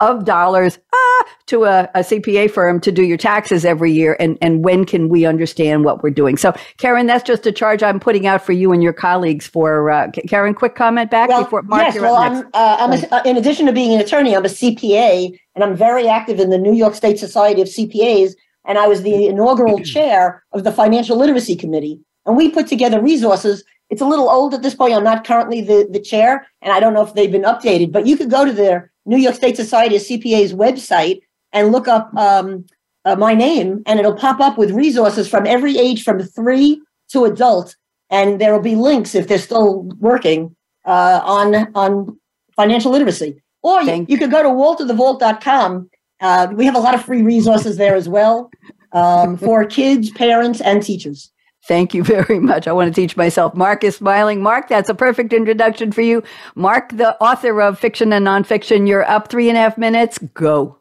of 0.00 0.24
dollars 0.24 0.78
ah, 0.92 1.24
to 1.46 1.64
a, 1.64 1.82
a, 1.94 2.00
CPA 2.00 2.50
firm 2.50 2.80
to 2.80 2.90
do 2.90 3.02
your 3.02 3.16
taxes 3.16 3.64
every 3.64 3.92
year? 3.92 4.16
And, 4.18 4.38
and 4.40 4.64
when 4.64 4.84
can 4.84 5.08
we 5.08 5.26
understand 5.26 5.84
what 5.84 6.02
we're 6.02 6.10
doing? 6.10 6.36
So, 6.36 6.54
Karen, 6.78 7.06
that's 7.06 7.22
just 7.22 7.46
a 7.46 7.52
charge 7.52 7.82
I'm 7.82 8.00
putting 8.00 8.26
out 8.26 8.44
for 8.44 8.52
you 8.52 8.72
and 8.72 8.82
your 8.82 8.92
colleagues. 8.92 9.46
For 9.46 9.90
uh, 9.90 10.10
Karen, 10.28 10.54
quick 10.54 10.74
comment 10.74 11.10
back 11.10 11.28
well, 11.28 11.44
before 11.44 11.62
Mark. 11.62 11.82
Yes, 11.82 12.00
well, 12.00 12.16
I'm, 12.16 12.46
uh, 12.54 12.76
I'm 12.80 12.92
a, 12.92 13.14
uh, 13.14 13.22
in 13.24 13.36
addition 13.36 13.66
to 13.66 13.72
being 13.72 13.94
an 13.94 14.00
attorney, 14.00 14.34
I'm 14.34 14.44
a 14.44 14.48
CPA, 14.48 15.38
and 15.54 15.64
I'm 15.64 15.76
very 15.76 16.08
active 16.08 16.40
in 16.40 16.50
the 16.50 16.58
New 16.58 16.74
York 16.74 16.94
State 16.94 17.18
Society 17.18 17.60
of 17.60 17.68
CPAs. 17.68 18.34
And 18.66 18.78
I 18.78 18.86
was 18.86 19.02
the 19.02 19.26
inaugural 19.26 19.80
chair 19.80 20.44
of 20.52 20.64
the 20.64 20.72
Financial 20.72 21.16
Literacy 21.16 21.56
Committee. 21.56 22.00
And 22.26 22.36
we 22.36 22.50
put 22.50 22.66
together 22.66 23.00
resources 23.00 23.64
it's 23.90 24.00
a 24.00 24.06
little 24.06 24.30
old 24.30 24.54
at 24.54 24.62
this 24.62 24.74
point. 24.74 24.94
I'm 24.94 25.04
not 25.04 25.26
currently 25.26 25.60
the, 25.60 25.88
the 25.90 26.00
chair, 26.00 26.46
and 26.62 26.72
I 26.72 26.80
don't 26.80 26.94
know 26.94 27.04
if 27.04 27.14
they've 27.14 27.30
been 27.30 27.42
updated, 27.42 27.92
but 27.92 28.06
you 28.06 28.16
could 28.16 28.30
go 28.30 28.44
to 28.44 28.52
their 28.52 28.92
New 29.10 29.18
York 29.18 29.34
State 29.34 29.56
Society 29.56 29.96
of 29.96 30.02
CPA's 30.02 30.54
website 30.54 31.20
and 31.52 31.72
look 31.72 31.88
up 31.88 32.14
um, 32.16 32.64
uh, 33.04 33.16
my 33.16 33.34
name, 33.34 33.82
and 33.84 33.98
it'll 33.98 34.14
pop 34.14 34.40
up 34.40 34.56
with 34.56 34.70
resources 34.70 35.28
from 35.28 35.46
every 35.46 35.76
age 35.76 36.04
from 36.04 36.20
three 36.20 36.80
to 37.08 37.24
adult, 37.24 37.74
and 38.08 38.40
there 38.40 38.52
will 38.52 38.62
be 38.62 38.76
links 38.76 39.16
if 39.16 39.26
they're 39.26 39.38
still 39.38 39.82
working 39.98 40.54
uh, 40.84 41.20
on 41.24 41.54
on 41.74 42.18
financial 42.54 42.92
literacy. 42.92 43.42
Or 43.62 43.82
you, 43.82 44.06
you, 44.08 44.16
could 44.16 44.30
go 44.30 44.42
to 44.42 44.48
walterthevault.com. 44.48 45.90
Uh, 46.20 46.48
we 46.52 46.64
have 46.64 46.76
a 46.76 46.78
lot 46.78 46.94
of 46.94 47.04
free 47.04 47.22
resources 47.22 47.76
there 47.76 47.96
as 47.96 48.08
well 48.08 48.50
um, 48.92 49.36
for 49.36 49.64
kids, 49.64 50.10
parents, 50.10 50.60
and 50.60 50.82
teachers. 50.82 51.32
Thank 51.66 51.94
you 51.94 52.02
very 52.16 52.40
much. 52.40 52.66
I 52.66 52.72
want 52.72 52.94
to 52.94 53.00
teach 53.00 53.16
myself. 53.16 53.54
Mark 53.54 53.84
is 53.84 53.96
smiling. 53.96 54.42
Mark, 54.42 54.68
that's 54.68 54.88
a 54.88 54.94
perfect 54.94 55.32
introduction 55.32 55.92
for 55.92 56.02
you. 56.02 56.22
Mark, 56.54 56.90
the 56.90 57.20
author 57.22 57.60
of 57.60 57.78
fiction 57.78 58.12
and 58.12 58.26
nonfiction. 58.26 58.88
You're 58.88 59.08
up 59.08 59.28
three 59.28 59.48
and 59.48 59.58
a 59.58 59.60
half 59.60 59.78
minutes. 59.78 60.18
Go. 60.34 60.76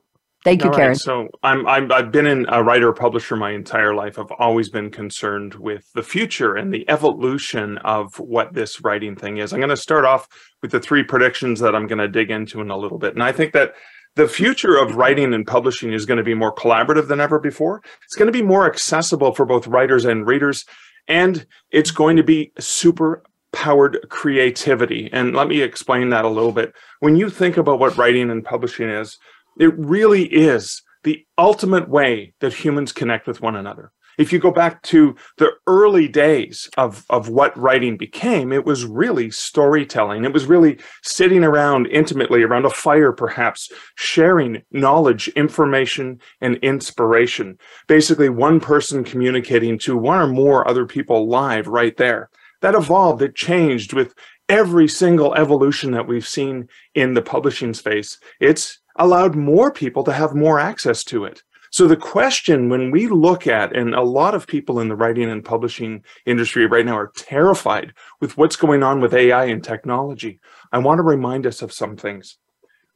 Thank 0.45 0.63
you, 0.63 0.69
All 0.69 0.75
Karen. 0.75 0.89
Right, 0.91 0.97
so 0.97 1.27
I'm, 1.43 1.67
I'm 1.67 1.91
I've 1.91 2.11
been 2.13 2.25
in 2.25 2.45
a 2.47 2.63
writer 2.63 2.93
publisher 2.93 3.35
my 3.35 3.51
entire 3.51 3.93
life. 3.93 4.17
I've 4.17 4.31
always 4.39 4.69
been 4.69 4.89
concerned 4.89 5.55
with 5.55 5.91
the 5.93 6.01
future 6.01 6.55
and 6.55 6.73
the 6.73 6.89
evolution 6.89 7.77
of 7.79 8.17
what 8.19 8.53
this 8.53 8.81
writing 8.81 9.17
thing 9.17 9.37
is. 9.37 9.51
I'm 9.51 9.59
going 9.59 9.69
to 9.69 9.77
start 9.77 10.05
off 10.05 10.29
with 10.61 10.71
the 10.71 10.79
three 10.79 11.03
predictions 11.03 11.59
that 11.59 11.75
I'm 11.75 11.87
going 11.87 11.99
to 11.99 12.07
dig 12.07 12.31
into 12.31 12.61
in 12.61 12.71
a 12.71 12.77
little 12.77 12.97
bit. 12.97 13.15
And 13.15 13.23
I 13.23 13.33
think 13.33 13.51
that 13.51 13.73
the 14.15 14.27
future 14.27 14.77
of 14.77 14.95
writing 14.95 15.33
and 15.33 15.45
publishing 15.45 15.93
is 15.93 16.05
going 16.05 16.17
to 16.17 16.23
be 16.23 16.33
more 16.33 16.53
collaborative 16.53 17.07
than 17.07 17.21
ever 17.21 17.39
before. 17.39 17.81
It's 18.03 18.15
going 18.15 18.31
to 18.31 18.37
be 18.37 18.41
more 18.41 18.65
accessible 18.65 19.33
for 19.33 19.45
both 19.45 19.67
writers 19.67 20.05
and 20.05 20.27
readers, 20.27 20.65
and 21.07 21.45
it's 21.71 21.91
going 21.91 22.17
to 22.17 22.23
be 22.23 22.51
super 22.59 23.23
powered 23.51 23.97
creativity. 24.09 25.09
And 25.11 25.35
let 25.35 25.47
me 25.47 25.61
explain 25.61 26.09
that 26.09 26.25
a 26.25 26.29
little 26.29 26.51
bit. 26.51 26.73
When 26.99 27.15
you 27.15 27.29
think 27.29 27.57
about 27.57 27.79
what 27.79 27.97
writing 27.97 28.29
and 28.29 28.43
publishing 28.43 28.89
is, 28.89 29.17
it 29.59 29.73
really 29.77 30.25
is 30.25 30.83
the 31.03 31.25
ultimate 31.37 31.89
way 31.89 32.33
that 32.41 32.53
humans 32.53 32.91
connect 32.91 33.25
with 33.25 33.41
one 33.41 33.55
another 33.55 33.91
if 34.19 34.33
you 34.33 34.37
go 34.37 34.51
back 34.51 34.83
to 34.83 35.15
the 35.37 35.51
early 35.65 36.07
days 36.07 36.69
of, 36.77 37.05
of 37.09 37.29
what 37.29 37.57
writing 37.57 37.95
became, 37.95 38.51
it 38.51 38.65
was 38.65 38.85
really 38.85 39.31
storytelling. 39.31 40.25
It 40.25 40.33
was 40.33 40.45
really 40.45 40.77
sitting 41.01 41.43
around 41.43 41.87
intimately 41.87 42.43
around 42.43 42.65
a 42.65 42.69
fire, 42.69 43.13
perhaps 43.13 43.71
sharing 43.95 44.61
knowledge, 44.71 45.29
information, 45.29 46.19
and 46.41 46.57
inspiration. 46.57 47.57
Basically, 47.87 48.27
one 48.27 48.59
person 48.59 49.05
communicating 49.05 49.79
to 49.79 49.95
one 49.95 50.19
or 50.19 50.27
more 50.27 50.67
other 50.67 50.85
people 50.85 51.29
live 51.29 51.67
right 51.67 51.95
there. 51.95 52.29
That 52.61 52.75
evolved, 52.75 53.21
it 53.21 53.35
changed 53.35 53.93
with 53.93 54.13
every 54.49 54.89
single 54.89 55.33
evolution 55.35 55.91
that 55.91 56.07
we've 56.07 56.27
seen 56.27 56.67
in 56.93 57.13
the 57.13 57.21
publishing 57.21 57.73
space. 57.73 58.17
It's 58.41 58.79
allowed 58.97 59.35
more 59.35 59.71
people 59.71 60.03
to 60.03 60.11
have 60.11 60.35
more 60.35 60.59
access 60.59 61.05
to 61.05 61.23
it. 61.23 61.41
So 61.71 61.87
the 61.87 61.97
question 61.97 62.69
when 62.69 62.91
we 62.91 63.07
look 63.07 63.45
at, 63.45 63.75
and 63.75 63.93
a 63.93 64.01
lot 64.01 64.33
of 64.33 64.47
people 64.47 64.79
in 64.79 64.87
the 64.87 64.95
writing 64.95 65.29
and 65.29 65.45
publishing 65.45 66.03
industry 66.25 66.65
right 66.65 66.85
now 66.85 66.97
are 66.97 67.11
terrified 67.15 67.93
with 68.19 68.37
what's 68.37 68.55
going 68.55 68.81
on 68.81 69.01
with 69.01 69.13
AI 69.13 69.45
and 69.45 69.63
technology. 69.63 70.39
I 70.71 70.79
want 70.79 70.99
to 70.99 71.03
remind 71.03 71.45
us 71.45 71.61
of 71.61 71.71
some 71.71 71.95
things. 71.95 72.37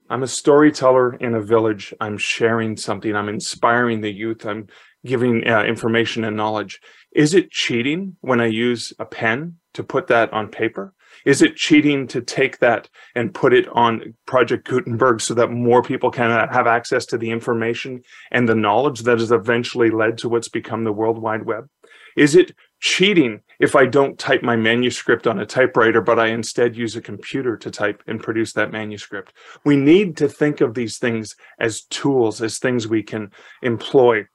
I'm 0.10 0.24
a 0.24 0.28
storyteller 0.28 1.16
in 1.16 1.36
a 1.36 1.42
village. 1.42 1.94
I'm 2.00 2.18
sharing 2.18 2.76
something. 2.78 3.16
I'm 3.16 3.30
inspiring 3.30 4.02
the 4.02 4.12
youth. 4.12 4.46
I'm 4.46 4.68
giving 5.06 5.48
uh, 5.48 5.64
information 5.64 6.24
and 6.24 6.36
knowledge. 6.36 6.82
Is 7.14 7.34
it 7.34 7.52
cheating 7.52 8.18
when 8.22 8.42
I 8.42 8.48
use 8.48 8.94
a 9.00 9.06
pen 9.06 9.58
to 9.74 9.84
put 9.84 10.08
that 10.08 10.34
on 10.34 10.50
paper? 10.50 10.94
Is 11.26 11.42
it 11.42 11.56
cheating 11.56 12.08
to 12.08 12.22
take 12.22 12.60
that 12.60 12.90
and 13.16 13.34
put 13.34 13.54
it 13.54 13.68
on 13.70 14.14
Project 14.26 14.68
Gutenberg 14.68 15.22
so 15.22 15.34
that 15.34 15.52
more 15.52 15.82
people 15.82 16.12
can 16.12 16.32
uh, 16.32 16.52
have 16.52 16.68
access 16.68 17.06
to 17.08 17.18
the 17.18 17.32
information 17.32 18.04
and 18.32 18.48
the 18.48 18.56
knowledge 18.56 19.02
that 19.02 19.20
has 19.20 19.32
eventually 19.32 19.90
led 19.90 20.18
to 20.20 20.30
what's 20.30 20.50
become 20.50 20.84
the 20.84 20.94
World 20.94 21.18
Wide 21.18 21.46
Web? 21.46 21.70
Is 22.16 22.36
it 22.36 22.54
cheating 22.84 23.40
if 23.60 23.78
I 23.78 23.86
don't 23.86 24.20
type 24.20 24.44
my 24.44 24.58
manuscript 24.58 25.26
on 25.26 25.40
a 25.40 25.46
typewriter, 25.46 26.02
but 26.02 26.20
I 26.20 26.28
instead 26.28 26.76
use 26.76 26.98
a 26.98 27.02
computer 27.02 27.56
to 27.56 27.72
type 27.72 28.04
and 28.08 28.22
produce 28.22 28.52
that 28.54 28.74
manuscript. 28.74 29.32
We 29.64 29.78
need 29.78 30.18
to 30.18 30.28
think 30.28 30.60
of 30.60 30.74
these 30.74 30.98
things 30.98 31.38
as 31.60 31.84
tools, 31.84 32.42
as 32.42 32.60
things 32.60 32.86
we 32.86 33.02
can 33.02 33.32
employ. 33.62 34.28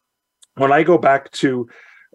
When 0.54 0.72
I 0.72 0.82
go 0.82 0.96
back 0.96 1.30
to 1.32 1.68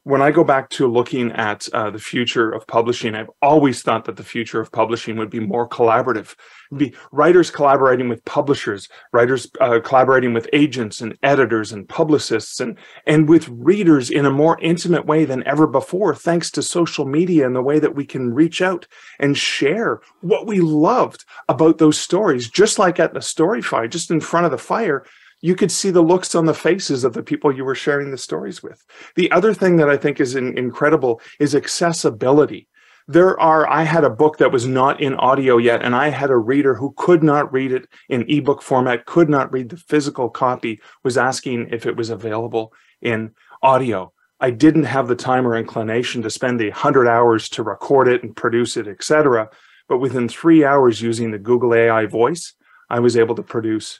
when 0.04 0.22
I 0.22 0.32
go 0.32 0.44
back 0.44 0.70
to 0.72 0.88
looking 0.88 1.32
at 1.32 1.68
uh, 1.74 1.90
the 1.90 2.00
future 2.00 2.52
of 2.52 2.68
publishing, 2.68 3.16
I've 3.16 3.30
always 3.42 3.82
thought 3.82 4.04
that 4.06 4.18
the 4.18 4.24
future 4.24 4.60
of 4.60 4.72
publishing 4.72 5.16
would 5.16 5.30
be 5.30 5.40
more 5.40 5.68
collaborative. 5.68 6.36
be 6.76 6.94
writers 7.14 7.50
collaborating 7.50 8.10
with 8.10 8.26
publishers, 8.26 8.90
writers 9.14 9.48
uh, 9.62 9.80
collaborating 9.82 10.34
with 10.34 10.50
agents 10.52 11.00
and 11.00 11.18
editors 11.24 11.72
and 11.72 11.88
publicists, 11.88 12.60
and 12.60 12.78
and 13.08 13.30
with 13.30 13.48
readers 13.48 14.10
in 14.10 14.26
a 14.26 14.32
more 14.32 14.60
intimate 14.60 15.06
way 15.06 15.24
than 15.24 15.46
ever 15.48 15.68
before, 15.68 16.14
thanks 16.14 16.52
to 16.52 16.62
social 16.62 17.06
media 17.06 17.46
and 17.46 17.56
the 17.56 17.62
way 17.62 17.80
that 17.80 17.96
we 17.96 18.06
can 18.06 18.34
reach 18.34 18.62
out 18.62 18.86
and 19.20 19.38
share 19.38 20.02
what 20.20 20.46
we 20.46 20.60
loved 20.60 21.24
about 21.48 21.78
those 21.78 21.98
stories, 21.98 22.50
just 22.50 22.78
like 22.78 23.00
at 23.00 23.14
the 23.14 23.22
story 23.22 23.62
fire, 23.62 23.88
just 23.88 24.12
in 24.12 24.20
front 24.20 24.46
of 24.46 24.52
the 24.52 24.58
fire 24.58 25.06
you 25.44 25.56
could 25.56 25.72
see 25.72 25.92
the 25.92 26.02
looks 26.02 26.36
on 26.36 26.46
the 26.46 26.54
faces 26.54 27.04
of 27.04 27.12
the 27.12 27.22
people 27.22 27.54
you 27.54 27.66
were 27.66 27.76
sharing 27.76 28.12
the 28.12 28.18
stories 28.18 28.64
with. 28.64 28.84
The 29.16 29.30
other 29.30 29.54
thing 29.54 29.76
that 29.76 29.90
I 29.90 29.98
think 29.98 30.22
is 30.22 30.36
in, 30.36 30.58
incredible 30.58 31.20
is 31.38 31.54
accessibility. 31.54 32.70
There 33.10 33.38
are, 33.38 33.70
I 33.70 33.84
had 33.84 34.06
a 34.06 34.10
book 34.10 34.38
that 34.38 34.54
was 34.54 34.66
not 34.66 35.02
in 35.02 35.16
audio 35.16 35.58
yet, 35.58 35.84
and 35.84 35.94
I 35.94 36.08
had 36.08 36.30
a 36.30 36.38
reader 36.38 36.76
who 36.76 36.94
could 36.96 37.24
not 37.24 37.52
read 37.52 37.74
it 37.74 37.90
in 38.08 38.24
ebook 38.30 38.62
format, 38.62 39.06
could 39.06 39.28
not 39.28 39.52
read 39.52 39.68
the 39.68 39.76
physical 39.76 40.30
copy, 40.30 40.80
was 41.04 41.18
asking 41.18 41.68
if 41.72 41.86
it 41.86 41.98
was 41.98 42.10
available 42.10 42.72
in 43.02 43.32
audio. 43.62 44.14
I 44.40 44.50
didn't 44.50 44.86
have 44.86 45.10
the 45.10 45.16
time 45.16 45.46
or 45.46 45.58
inclination 45.58 46.22
to 46.22 46.30
spend 46.30 46.58
the 46.58 46.70
100 46.70 47.06
hours 47.06 47.50
to 47.50 47.64
record 47.64 48.08
it 48.08 48.24
and 48.24 48.34
produce 48.34 48.78
it, 48.78 48.88
etc. 48.88 49.50
But 49.90 49.98
within 49.98 50.30
three 50.30 50.64
hours 50.64 51.02
using 51.02 51.32
the 51.32 51.38
Google 51.38 51.76
AI 51.76 52.06
voice, 52.06 52.54
I 52.90 53.02
was 53.02 53.18
able 53.18 53.36
to 53.36 53.44
produce 53.44 54.00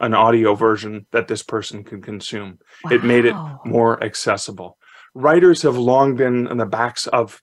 an 0.00 0.14
audio 0.14 0.54
version 0.54 1.06
that 1.12 1.28
this 1.28 1.42
person 1.42 1.84
could 1.84 2.02
consume. 2.02 2.58
Wow. 2.84 2.90
It 2.92 3.04
made 3.04 3.24
it 3.26 3.36
more 3.64 4.02
accessible. 4.02 4.78
Writers 5.14 5.62
have 5.62 5.76
long 5.76 6.16
been 6.16 6.46
in 6.46 6.56
the 6.56 6.66
backs 6.66 7.06
of 7.06 7.42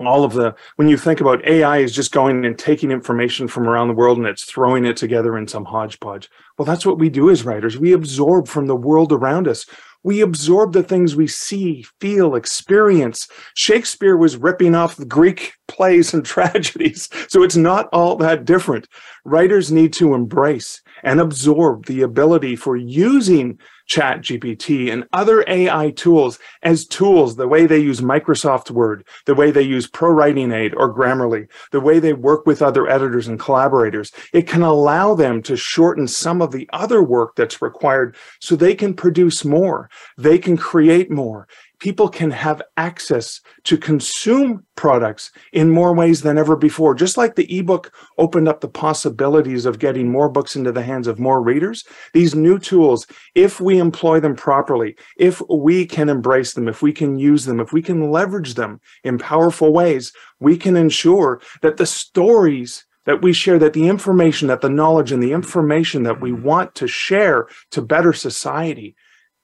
all 0.00 0.22
of 0.24 0.32
the 0.32 0.54
when 0.76 0.88
you 0.88 0.96
think 0.96 1.20
about 1.20 1.44
AI 1.46 1.78
is 1.78 1.92
just 1.92 2.12
going 2.12 2.44
and 2.44 2.56
taking 2.56 2.90
information 2.90 3.48
from 3.48 3.68
around 3.68 3.88
the 3.88 3.94
world 3.94 4.16
and 4.18 4.26
it's 4.26 4.44
throwing 4.44 4.84
it 4.84 4.96
together 4.96 5.36
in 5.36 5.48
some 5.48 5.64
hodgepodge. 5.64 6.30
Well, 6.56 6.66
that's 6.66 6.86
what 6.86 6.98
we 6.98 7.10
do 7.10 7.30
as 7.30 7.44
writers. 7.44 7.78
We 7.78 7.92
absorb 7.92 8.46
from 8.46 8.66
the 8.66 8.76
world 8.76 9.12
around 9.12 9.48
us. 9.48 9.66
We 10.04 10.20
absorb 10.20 10.72
the 10.72 10.82
things 10.82 11.16
we 11.16 11.26
see, 11.26 11.84
feel, 12.00 12.34
experience. 12.34 13.28
Shakespeare 13.54 14.16
was 14.16 14.36
ripping 14.36 14.74
off 14.74 14.96
the 14.96 15.04
Greek 15.04 15.54
plays 15.66 16.14
and 16.14 16.24
tragedies, 16.26 17.08
so 17.28 17.42
it's 17.42 17.56
not 17.56 17.88
all 17.92 18.16
that 18.16 18.44
different. 18.44 18.86
Writers 19.24 19.72
need 19.72 19.92
to 19.94 20.14
embrace 20.14 20.80
and 21.02 21.20
absorb 21.20 21.86
the 21.86 22.02
ability 22.02 22.56
for 22.56 22.76
using 22.76 23.58
chat 23.88 24.20
gpt 24.20 24.92
and 24.92 25.04
other 25.12 25.44
ai 25.48 25.90
tools 25.90 26.38
as 26.62 26.86
tools 26.86 27.36
the 27.36 27.48
way 27.48 27.66
they 27.66 27.78
use 27.78 28.00
microsoft 28.00 28.70
word 28.70 29.04
the 29.26 29.34
way 29.34 29.50
they 29.50 29.62
use 29.62 29.86
pro 29.86 30.10
writing 30.10 30.52
aid 30.52 30.74
or 30.76 30.94
grammarly 30.94 31.48
the 31.70 31.80
way 31.80 31.98
they 31.98 32.12
work 32.12 32.46
with 32.46 32.62
other 32.62 32.88
editors 32.88 33.28
and 33.28 33.38
collaborators. 33.38 34.12
It 34.32 34.46
can 34.46 34.62
allow 34.62 35.14
them 35.14 35.42
to 35.42 35.56
shorten 35.56 36.08
some 36.08 36.42
of 36.42 36.52
the 36.52 36.68
other 36.72 37.02
work 37.02 37.36
that's 37.36 37.62
required 37.62 38.16
so 38.40 38.56
they 38.56 38.74
can 38.74 38.94
produce 38.94 39.44
more. 39.44 39.90
They 40.16 40.38
can 40.38 40.56
create 40.56 41.10
more 41.10 41.48
people 41.78 42.08
can 42.08 42.30
have 42.30 42.62
access 42.76 43.40
to 43.64 43.76
consume 43.76 44.64
products 44.74 45.30
in 45.52 45.70
more 45.70 45.94
ways 45.94 46.22
than 46.22 46.38
ever 46.38 46.56
before. 46.56 46.94
Just 46.94 47.16
like 47.16 47.34
the 47.34 47.58
ebook 47.58 47.92
opened 48.18 48.48
up 48.48 48.60
the 48.60 48.68
possibilities 48.68 49.66
of 49.66 49.78
getting 49.78 50.10
more 50.10 50.28
books 50.28 50.56
into 50.56 50.72
the 50.72 50.82
hands 50.82 51.06
of 51.06 51.18
more 51.18 51.42
readers, 51.42 51.84
these 52.14 52.34
new 52.34 52.58
tools, 52.58 53.06
if 53.34 53.60
we 53.60 53.78
employ 53.78 54.20
them 54.20 54.34
properly, 54.34 54.96
if 55.16 55.40
we 55.48 55.86
can 55.86 56.08
embrace 56.08 56.54
them, 56.54 56.68
if 56.68 56.82
we 56.82 56.92
can 56.92 57.18
use 57.18 57.44
them, 57.44 57.60
if 57.60 57.72
we 57.72 57.82
can 57.82 58.10
leverage 58.10 58.54
them 58.54 58.80
in 59.04 59.18
powerful 59.18 59.72
ways, 59.72 60.12
we 60.40 60.56
can 60.56 60.76
ensure 60.76 61.40
that 61.62 61.76
the 61.76 61.86
stories 61.86 62.84
that 63.06 63.22
we 63.22 63.32
share 63.32 63.58
that 63.58 63.72
the 63.72 63.88
information 63.88 64.48
that 64.48 64.60
the 64.60 64.68
knowledge 64.68 65.12
and 65.12 65.22
the 65.22 65.32
information 65.32 66.02
that 66.02 66.20
we 66.20 66.30
want 66.30 66.74
to 66.74 66.86
share 66.86 67.48
to 67.70 67.80
better 67.80 68.12
society 68.12 68.94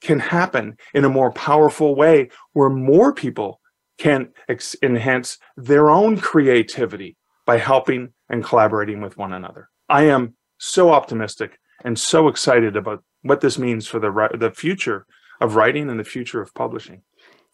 can 0.04 0.20
happen 0.20 0.76
in 0.92 1.04
a 1.04 1.08
more 1.08 1.32
powerful 1.32 1.94
way 1.96 2.28
where 2.52 2.70
more 2.70 3.12
people 3.12 3.60
can 3.98 4.28
ex- 4.48 4.76
enhance 4.82 5.38
their 5.56 5.90
own 5.90 6.18
creativity 6.18 7.16
by 7.46 7.58
helping 7.58 8.12
and 8.28 8.44
collaborating 8.44 9.00
with 9.00 9.16
one 9.16 9.32
another. 9.32 9.68
I 9.88 10.04
am 10.04 10.34
so 10.58 10.92
optimistic 10.92 11.58
and 11.84 11.98
so 11.98 12.28
excited 12.28 12.76
about 12.76 13.02
what 13.22 13.40
this 13.40 13.58
means 13.58 13.86
for 13.86 13.98
the 13.98 14.10
the 14.38 14.50
future 14.50 15.06
of 15.40 15.56
writing 15.56 15.90
and 15.90 15.98
the 15.98 16.04
future 16.04 16.40
of 16.40 16.54
publishing. 16.54 17.02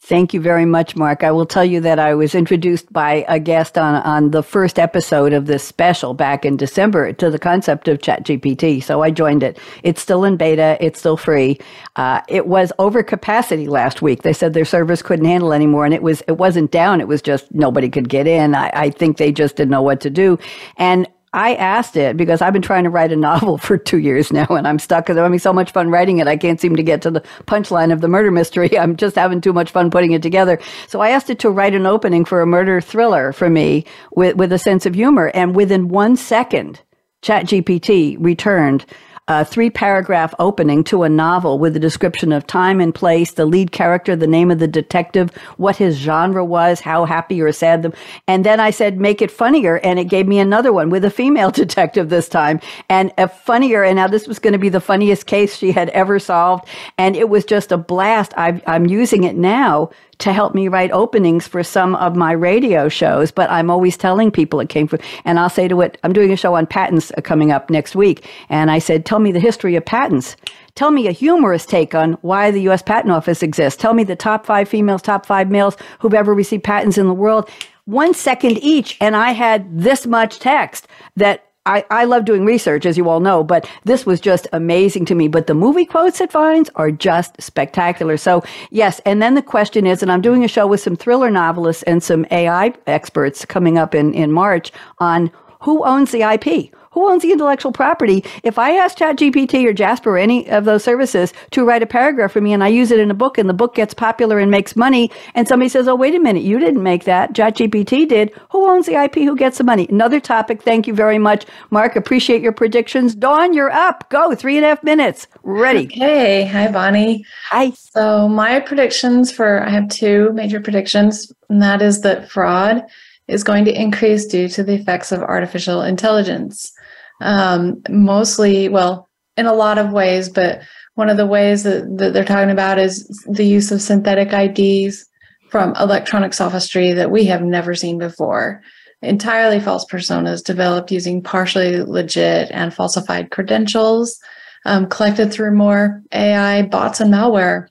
Thank 0.03 0.33
you 0.33 0.41
very 0.41 0.65
much, 0.65 0.97
Mark. 0.97 1.23
I 1.23 1.31
will 1.31 1.45
tell 1.45 1.65
you 1.65 1.79
that 1.83 1.99
I 1.99 2.15
was 2.15 2.35
introduced 2.35 2.91
by 2.91 3.25
a 3.29 3.39
guest 3.39 3.77
on, 3.77 3.97
on 3.97 4.31
the 4.31 4.43
first 4.43 4.79
episode 4.79 5.35
of 5.35 5.45
this 5.45 5.63
special 5.63 6.15
back 6.15 6.47
in 6.47 6.57
December 6.57 7.13
to 7.13 7.31
the 7.31 7.39
concept 7.39 7.87
of 7.87 7.99
ChatGPT. 7.99 8.83
So 8.83 9.03
I 9.03 9.11
joined 9.11 9.43
it. 9.43 9.59
It's 9.83 10.01
still 10.01 10.25
in 10.25 10.39
beta. 10.39 10.79
It's 10.81 10.99
still 10.99 11.19
free. 11.19 11.59
Uh, 11.97 12.23
it 12.29 12.47
was 12.47 12.73
over 12.79 13.03
capacity 13.03 13.69
last 13.69 14.01
week. 14.01 14.23
They 14.23 14.33
said 14.33 14.55
their 14.55 14.65
servers 14.65 15.03
couldn't 15.03 15.27
handle 15.27 15.53
anymore, 15.53 15.85
and 15.85 15.93
it 15.93 16.03
was 16.03 16.23
it 16.27 16.39
wasn't 16.39 16.71
down. 16.71 17.03
It 17.03 17.07
was 17.07 17.21
just 17.21 17.53
nobody 17.55 17.91
could 17.91 18.09
get 18.09 18.27
in. 18.27 18.55
I, 18.55 18.71
I 18.73 18.91
think 18.91 19.19
they 19.19 19.31
just 19.31 19.57
didn't 19.57 19.71
know 19.71 19.83
what 19.83 20.01
to 20.01 20.11
do. 20.11 20.39
And 20.79 21.07
I 21.33 21.55
asked 21.55 21.97
it 21.97 22.17
because 22.17 22.43
I've 22.43 22.53
been 22.53 22.63
trying 22.63 22.85
to 22.85 22.91
write 22.91 23.13
a 23.13 23.17
novel 23.17 23.57
for 23.67 23.79
two 23.79 23.99
years 23.99 24.33
now 24.33 24.47
and 24.47 24.67
I'm 24.67 24.79
stuck 24.79 25.05
because 25.05 25.17
I'm 25.17 25.23
having 25.23 25.39
so 25.39 25.53
much 25.53 25.71
fun 25.71 25.91
writing 25.91 26.19
it. 26.19 26.27
I 26.27 26.37
can't 26.37 26.61
seem 26.61 26.77
to 26.77 26.83
get 26.83 27.03
to 27.03 27.11
the 27.11 27.21
punchline 27.47 27.93
of 27.93 28.01
the 28.01 28.09
murder 28.09 28.31
mystery. 28.31 28.77
I'm 28.79 28.97
just 28.97 29.17
having 29.17 29.41
too 29.41 29.53
much 29.53 29.71
fun 29.71 29.91
putting 29.91 30.13
it 30.13 30.23
together. 30.23 30.59
So 30.89 31.01
I 31.01 31.11
asked 31.11 31.31
it 31.31 31.39
to 31.41 31.51
write 31.51 31.75
an 31.75 31.87
opening 31.87 32.25
for 32.25 32.41
a 32.41 32.47
murder 32.47 32.81
thriller 32.81 33.33
for 33.33 33.49
me 33.49 33.85
with, 34.13 34.37
with 34.37 34.53
a 34.53 34.59
sense 34.59 34.87
of 34.87 34.95
humor. 34.95 35.31
And 35.35 35.55
within 35.55 35.89
one 35.89 36.17
second, 36.17 36.81
ChatGPT 37.23 38.17
returned 38.19 38.87
a 39.31 39.45
three 39.45 39.71
paragraph 39.71 40.35
opening 40.41 40.83
to 40.83 41.05
a 41.05 41.09
novel 41.09 41.61
with 41.61 41.77
a 41.77 41.79
description 41.79 42.33
of 42.33 42.45
time 42.49 42.81
and 42.81 42.93
place, 42.93 43.31
the 43.31 43.47
lead 43.47 43.71
character, 43.71 44.17
the 44.17 44.27
name 44.27 44.51
of 44.51 44.59
the 44.59 44.67
detective, 44.67 45.31
what 45.57 45.77
his 45.77 45.97
genre 45.97 46.45
was, 46.45 46.81
how 46.81 47.05
happy 47.05 47.41
or 47.41 47.53
sad 47.53 47.83
them. 47.83 47.93
And 48.27 48.45
then 48.45 48.59
I 48.59 48.71
said, 48.71 48.99
make 48.99 49.23
it 49.23 49.31
funnier. 49.31 49.77
And 49.79 50.01
it 50.01 50.07
gave 50.07 50.27
me 50.27 50.41
another 50.41 50.73
one 50.73 50.91
with 50.91 51.05
a 51.05 51.11
female 51.11 51.51
detective 51.63 52.09
this 52.09 52.29
time 52.29 52.59
and 52.89 53.13
a 53.19 53.29
funnier. 53.29 53.85
And 53.85 53.95
now 53.95 54.09
this 54.09 54.27
was 54.27 54.41
going 54.41 54.53
to 54.53 54.59
be 54.59 54.69
the 54.69 54.81
funniest 54.81 55.27
case 55.27 55.57
she 55.57 55.71
had 55.71 55.91
ever 55.91 56.19
solved. 56.19 56.67
And 56.99 57.15
it 57.15 57.29
was 57.29 57.45
just 57.45 57.71
a 57.71 57.79
blast. 57.79 58.35
i 58.37 58.61
I'm 58.67 58.87
using 58.87 59.23
it 59.23 59.37
now 59.37 59.91
to 60.21 60.33
help 60.33 60.55
me 60.55 60.69
write 60.69 60.91
openings 60.93 61.47
for 61.47 61.63
some 61.63 61.95
of 61.97 62.15
my 62.17 62.33
radio 62.33 62.89
shows, 62.89 63.31
but 63.31 63.51
I'm 63.51 63.71
always 63.71 63.97
telling 63.97 64.31
people 64.31 64.61
it 64.61 64.69
came 64.69 64.87
from, 64.87 65.01
and 65.25 65.39
I'll 65.39 65.51
say 65.51 65.69
to 65.69 65.81
it, 65.81 65.99
I'm 66.05 66.13
doing 66.13 66.33
a 66.33 66.37
show 66.37 66.55
on 66.55 66.67
patents 66.67 67.11
uh, 67.17 67.21
coming 67.21 67.51
up 67.51 67.71
next 67.71 67.97
week. 67.97 68.29
And 68.49 68.71
I 68.71 68.79
said, 68.79 69.05
tell 69.05 69.19
me 69.19 69.33
the 69.33 69.41
history 69.41 69.77
of 69.77 69.85
patents. 69.85 70.37
Tell 70.75 70.91
me 70.91 71.09
a 71.09 71.13
humorous 71.13 71.67
take 71.67 71.95
on 71.95 72.13
why 72.23 72.51
the 72.51 72.63
U.S. 72.63 72.83
Patent 72.83 73.13
Office 73.13 73.43
exists. 73.43 73.81
Tell 73.81 73.95
me 73.95 74.05
the 74.05 74.17
top 74.17 74.47
five 74.47 74.69
females, 74.69 75.03
top 75.03 75.27
five 75.27 75.51
males 75.51 75.77
who've 75.99 76.15
ever 76.15 76.33
received 76.33 76.65
patents 76.65 76.99
in 76.99 77.07
the 77.07 77.15
world. 77.15 77.49
One 77.87 78.15
second 78.15 78.59
each. 78.59 78.97
And 79.01 79.17
I 79.17 79.33
had 79.33 79.81
this 79.81 80.07
much 80.07 80.39
text 80.39 80.87
that 81.17 81.50
I, 81.67 81.85
I 81.91 82.05
love 82.05 82.25
doing 82.25 82.45
research, 82.47 82.87
as 82.87 82.97
you 82.97 83.09
all 83.09 83.21
know, 83.21 83.45
but 83.45 83.69
this 83.85 84.07
was 84.07 84.19
just 84.19 84.49
amazing 84.53 85.05
to 85.07 85.15
me. 85.15 85.29
But 85.29 85.47
the 85.47 85.55
movie 85.55 85.85
quotes 85.85 86.21
it 86.21 86.33
finds 86.33 86.71
are 86.75 86.91
just 86.91 87.41
spectacular. 87.41 88.17
So, 88.17 88.43
yes. 88.71 89.01
And 89.05 89.21
then 89.21 89.35
the 89.35 89.43
question 89.43 89.87
is, 89.87 90.03
and 90.03 90.11
I'm 90.11 90.23
doing 90.23 90.43
a 90.43 90.49
show 90.49 90.67
with 90.67 90.81
some 90.81 90.97
thriller 90.97 91.31
novelists 91.31 91.83
and 91.83 92.03
some 92.03 92.27
AI 92.31 92.73
experts 92.87 93.45
coming 93.45 93.77
up 93.77 93.95
in, 93.95 94.15
in 94.15 94.33
March 94.33 94.73
on 94.99 95.31
who 95.61 95.85
owns 95.85 96.13
the 96.13 96.23
IP? 96.23 96.75
Who 96.93 97.09
owns 97.09 97.23
the 97.23 97.31
intellectual 97.31 97.71
property? 97.71 98.25
If 98.43 98.59
I 98.59 98.73
ask 98.73 98.99
ChatGPT 98.99 99.65
or 99.65 99.73
Jasper 99.73 100.11
or 100.11 100.19
any 100.19 100.51
of 100.51 100.65
those 100.65 100.83
services 100.83 101.33
to 101.53 101.65
write 101.65 101.85
a 101.85 101.87
paragraph 101.87 102.33
for 102.33 102.41
me 102.41 102.53
and 102.53 102.65
I 102.65 102.69
use 102.69 102.91
it 102.91 102.99
in 102.99 103.13
a 103.13 103.15
book 103.15 103.39
and 103.39 103.49
the 103.49 103.55
book 103.55 103.77
gets 103.77 103.95
popular 103.95 104.41
and 104.41 104.51
makes 104.51 104.75
money 104.75 105.09
and 105.37 105.47
somebody 105.47 105.69
says, 105.69 105.87
oh, 105.87 105.95
wait 105.95 106.17
a 106.17 106.19
minute, 106.19 106.43
you 106.43 106.59
didn't 106.59 106.83
make 106.83 107.05
that. 107.05 107.33
ChatGPT 107.33 108.09
did. 108.09 108.33
Who 108.51 108.69
owns 108.69 108.87
the 108.87 109.01
IP? 109.01 109.15
Who 109.19 109.37
gets 109.37 109.59
the 109.59 109.65
money? 109.65 109.87
Another 109.89 110.19
topic. 110.19 110.63
Thank 110.63 110.89
you 110.89 110.95
very 110.95 111.19
much, 111.19 111.47
Mark. 111.71 111.95
Appreciate 111.95 112.43
your 112.43 112.51
predictions. 112.51 113.15
Dawn, 113.15 113.55
you're 113.55 113.71
up. 113.71 114.11
Go. 114.11 114.35
Three 114.35 114.57
and 114.57 114.67
a 114.67 114.71
half 114.71 114.83
minutes. 114.83 115.29
Ready. 115.45 115.87
Okay. 115.87 116.45
Hi, 116.47 116.73
Bonnie. 116.73 117.25
Hi. 117.51 117.71
So 117.71 118.29
my 118.29 118.59
predictions 118.59 119.31
for, 119.31 119.63
I 119.63 119.71
have 119.71 119.89
two 119.91 120.33
major 120.33 120.61
predictions, 120.61 121.33
and 121.49 121.63
that 121.63 121.83
is 121.83 122.01
that 122.01 122.29
fraud 122.29 122.83
is 123.29 123.45
going 123.45 123.65
to 123.65 123.81
increase 123.81 124.27
due 124.27 124.49
to 124.49 124.65
the 124.65 124.75
effects 124.75 125.13
of 125.13 125.23
artificial 125.23 125.83
intelligence 125.83 126.73
um, 127.21 127.83
mostly, 127.89 128.69
well, 128.69 129.09
in 129.37 129.47
a 129.47 129.55
lot 129.55 129.79
of 129.79 129.93
ways, 129.93 130.29
but 130.29 130.61
one 130.95 131.09
of 131.09 131.17
the 131.17 131.27
ways 131.27 131.63
that, 131.63 131.99
that 131.99 132.13
they're 132.13 132.25
talking 132.25 132.51
about 132.51 132.79
is 132.79 133.07
the 133.27 133.45
use 133.45 133.71
of 133.71 133.81
synthetic 133.81 134.33
IDs, 134.33 135.07
from 135.51 135.75
electronic 135.77 136.33
sophistry 136.33 136.93
that 136.93 137.11
we 137.11 137.25
have 137.25 137.43
never 137.43 137.75
seen 137.75 137.99
before. 137.99 138.63
Entirely 139.03 139.61
false 139.61 139.85
personas 139.85 140.45
developed 140.45 140.93
using 140.93 141.23
partially 141.23 141.83
legit 141.83 142.49
and 142.53 142.73
falsified 142.73 143.31
credentials, 143.31 144.19
um, 144.65 144.87
collected 144.89 145.33
through 145.33 145.55
more 145.55 146.03
AI 146.13 146.63
bots 146.63 147.01
and 147.01 147.13
malware. 147.13 147.67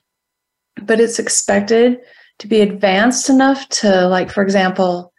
But 0.82 1.00
it's 1.00 1.18
expected 1.18 1.98
to 2.38 2.46
be 2.46 2.60
advanced 2.60 3.30
enough 3.30 3.68
to, 3.68 4.08
like, 4.08 4.30
for 4.30 4.42
example, 4.42 5.12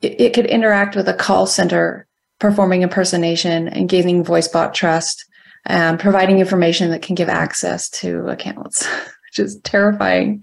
it, 0.00 0.20
it 0.20 0.34
could 0.34 0.46
interact 0.46 0.96
with 0.96 1.08
a 1.08 1.14
call 1.14 1.46
center 1.46 2.06
performing 2.42 2.82
impersonation 2.82 3.68
and 3.68 3.88
gaining 3.88 4.24
voice 4.24 4.48
bot 4.48 4.74
trust 4.74 5.24
and 5.64 6.00
providing 6.00 6.40
information 6.40 6.90
that 6.90 7.00
can 7.00 7.14
give 7.14 7.28
access 7.28 7.88
to 7.88 8.26
accounts, 8.26 8.84
which 9.24 9.38
is 9.38 9.60
terrifying. 9.60 10.42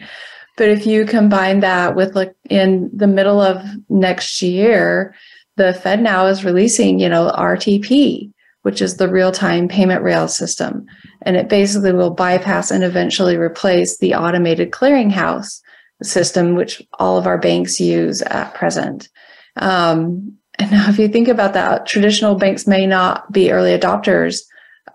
But 0.56 0.70
if 0.70 0.88
you 0.88 1.06
combine 1.06 1.60
that 1.60 1.98
with 1.98 2.16
like 2.16 2.34
in 2.50 2.90
the 2.94 3.06
middle 3.06 3.42
of 3.42 3.62
next 3.90 4.42
year, 4.42 5.14
the 5.58 5.74
Fed 5.74 6.02
now 6.02 6.26
is 6.28 6.46
releasing, 6.46 7.00
you 7.00 7.10
know, 7.10 7.34
RTP, 7.38 8.32
which 8.62 8.82
is 8.82 8.96
the 8.96 9.10
real-time 9.10 9.68
payment 9.68 10.02
rail 10.02 10.30
system. 10.30 10.86
And 11.24 11.36
it 11.36 11.50
basically 11.50 11.92
will 11.92 12.12
bypass 12.12 12.72
and 12.72 12.86
eventually 12.86 13.36
replace 13.36 13.98
the 13.98 14.16
automated 14.16 14.72
clearinghouse 14.72 15.60
system, 16.02 16.56
which 16.56 16.82
all 16.94 17.18
of 17.18 17.28
our 17.28 17.38
banks 17.38 17.78
use 17.78 18.22
at 18.22 18.54
present. 18.54 19.10
Um, 19.58 20.40
and 20.60 20.72
now, 20.72 20.90
if 20.90 21.00
you 21.00 21.08
think 21.08 21.28
about 21.28 21.54
that, 21.54 21.86
traditional 21.86 22.36
banks 22.36 22.68
may 22.68 22.86
not 22.86 23.32
be 23.32 23.52
early 23.52 23.78
adopters 23.78 24.42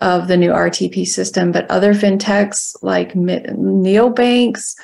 of 0.00 0.28
the 0.28 0.36
new 0.36 0.50
RTP 0.50 1.06
system, 1.06 1.52
but 1.52 1.70
other 1.70 1.94
fintechs 1.94 2.76
like 2.82 3.14
neobanks 3.14 4.74